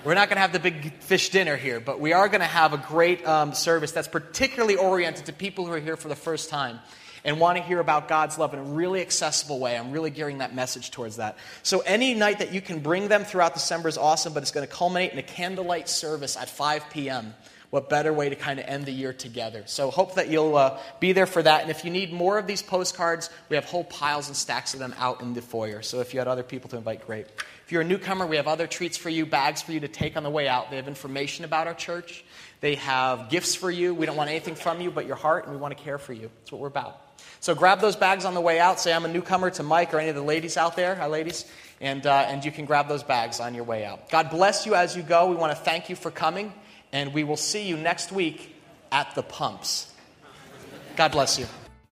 We're 0.03 0.13
not 0.15 0.27
going 0.27 0.35
to 0.35 0.41
have 0.41 0.51
the 0.51 0.59
big 0.59 0.93
fish 0.99 1.29
dinner 1.29 1.55
here, 1.55 1.79
but 1.79 1.99
we 1.99 2.13
are 2.13 2.27
going 2.27 2.41
to 2.41 2.45
have 2.45 2.73
a 2.73 2.77
great 2.77 3.25
um, 3.25 3.53
service 3.53 3.93
that's 3.93 4.07
particularly 4.07 4.75
oriented 4.75 5.25
to 5.27 5.33
people 5.33 5.65
who 5.65 5.71
are 5.71 5.79
here 5.79 5.95
for 5.95 6.09
the 6.09 6.15
first 6.15 6.49
time 6.49 6.79
and 7.25 7.39
want 7.39 7.57
to 7.57 7.63
hear 7.63 7.79
about 7.79 8.07
God's 8.07 8.37
love 8.37 8.53
in 8.53 8.59
a 8.59 8.63
really 8.63 9.01
accessible 9.01 9.59
way. 9.59 9.77
I'm 9.77 9.91
really 9.91 10.09
gearing 10.09 10.39
that 10.39 10.53
message 10.53 10.91
towards 10.91 11.17
that. 11.17 11.37
So, 11.61 11.79
any 11.79 12.13
night 12.13 12.39
that 12.39 12.53
you 12.53 12.61
can 12.61 12.79
bring 12.79 13.07
them 13.07 13.23
throughout 13.23 13.53
December 13.53 13.89
is 13.89 13.97
awesome, 13.97 14.33
but 14.33 14.43
it's 14.43 14.51
going 14.51 14.67
to 14.67 14.73
culminate 14.73 15.13
in 15.13 15.19
a 15.19 15.23
candlelight 15.23 15.87
service 15.87 16.35
at 16.37 16.49
5 16.49 16.89
p.m. 16.89 17.33
What 17.69 17.89
better 17.89 18.13
way 18.13 18.29
to 18.29 18.35
kind 18.35 18.59
of 18.59 18.67
end 18.67 18.85
the 18.85 18.91
year 18.91 19.13
together? 19.13 19.63
So, 19.65 19.89
hope 19.89 20.15
that 20.15 20.29
you'll 20.29 20.57
uh, 20.57 20.79
be 20.99 21.13
there 21.13 21.25
for 21.25 21.41
that. 21.41 21.61
And 21.61 21.71
if 21.71 21.85
you 21.85 21.91
need 21.91 22.11
more 22.11 22.37
of 22.37 22.45
these 22.45 22.61
postcards, 22.61 23.29
we 23.49 23.55
have 23.55 23.65
whole 23.65 23.83
piles 23.83 24.27
and 24.27 24.35
stacks 24.37 24.73
of 24.73 24.79
them 24.79 24.93
out 24.97 25.21
in 25.21 25.33
the 25.33 25.41
foyer. 25.41 25.81
So, 25.81 26.01
if 26.01 26.13
you 26.13 26.19
had 26.19 26.27
other 26.27 26.43
people 26.43 26.69
to 26.71 26.77
invite, 26.77 27.05
great. 27.07 27.27
If 27.65 27.71
you're 27.71 27.81
a 27.81 27.85
newcomer, 27.85 28.27
we 28.27 28.35
have 28.35 28.47
other 28.47 28.67
treats 28.67 28.97
for 28.97 29.09
you, 29.09 29.25
bags 29.25 29.61
for 29.61 29.71
you 29.71 29.79
to 29.79 29.87
take 29.87 30.17
on 30.17 30.23
the 30.23 30.29
way 30.29 30.47
out. 30.47 30.69
They 30.69 30.75
have 30.75 30.89
information 30.89 31.45
about 31.45 31.67
our 31.67 31.73
church, 31.73 32.23
they 32.59 32.75
have 32.75 33.29
gifts 33.29 33.55
for 33.55 33.71
you. 33.71 33.95
We 33.95 34.05
don't 34.05 34.17
want 34.17 34.29
anything 34.29 34.55
from 34.55 34.81
you 34.81 34.91
but 34.91 35.07
your 35.07 35.15
heart, 35.15 35.45
and 35.45 35.53
we 35.53 35.59
want 35.59 35.75
to 35.75 35.83
care 35.83 35.97
for 35.97 36.13
you. 36.13 36.29
That's 36.41 36.51
what 36.51 36.61
we're 36.61 36.67
about. 36.67 37.02
So 37.43 37.53
grab 37.53 37.81
those 37.81 37.97
bags 37.97 38.23
on 38.23 38.35
the 38.35 38.39
way 38.39 38.57
out. 38.57 38.79
Say, 38.79 38.93
I'm 38.93 39.03
a 39.03 39.09
newcomer 39.09 39.49
to 39.49 39.63
Mike 39.63 39.93
or 39.93 39.99
any 39.99 40.07
of 40.07 40.15
the 40.15 40.21
ladies 40.21 40.55
out 40.55 40.77
there. 40.77 40.95
Hi, 40.95 41.07
ladies. 41.07 41.43
And, 41.81 42.07
uh, 42.07 42.25
and 42.29 42.45
you 42.45 42.53
can 42.53 42.63
grab 42.63 42.87
those 42.87 43.03
bags 43.03 43.41
on 43.41 43.53
your 43.53 43.65
way 43.65 43.83
out. 43.83 44.09
God 44.09 44.29
bless 44.29 44.65
you 44.65 44.75
as 44.75 44.95
you 44.95 45.03
go. 45.03 45.29
We 45.29 45.35
want 45.35 45.51
to 45.51 45.61
thank 45.61 45.89
you 45.89 45.97
for 45.97 46.09
coming. 46.09 46.53
And 46.93 47.13
we 47.13 47.25
will 47.25 47.35
see 47.35 47.67
you 47.67 47.75
next 47.75 48.13
week 48.13 48.55
at 48.93 49.13
the 49.13 49.23
pumps. 49.23 49.91
God 50.95 51.11
bless 51.11 51.37
you. 51.37 51.45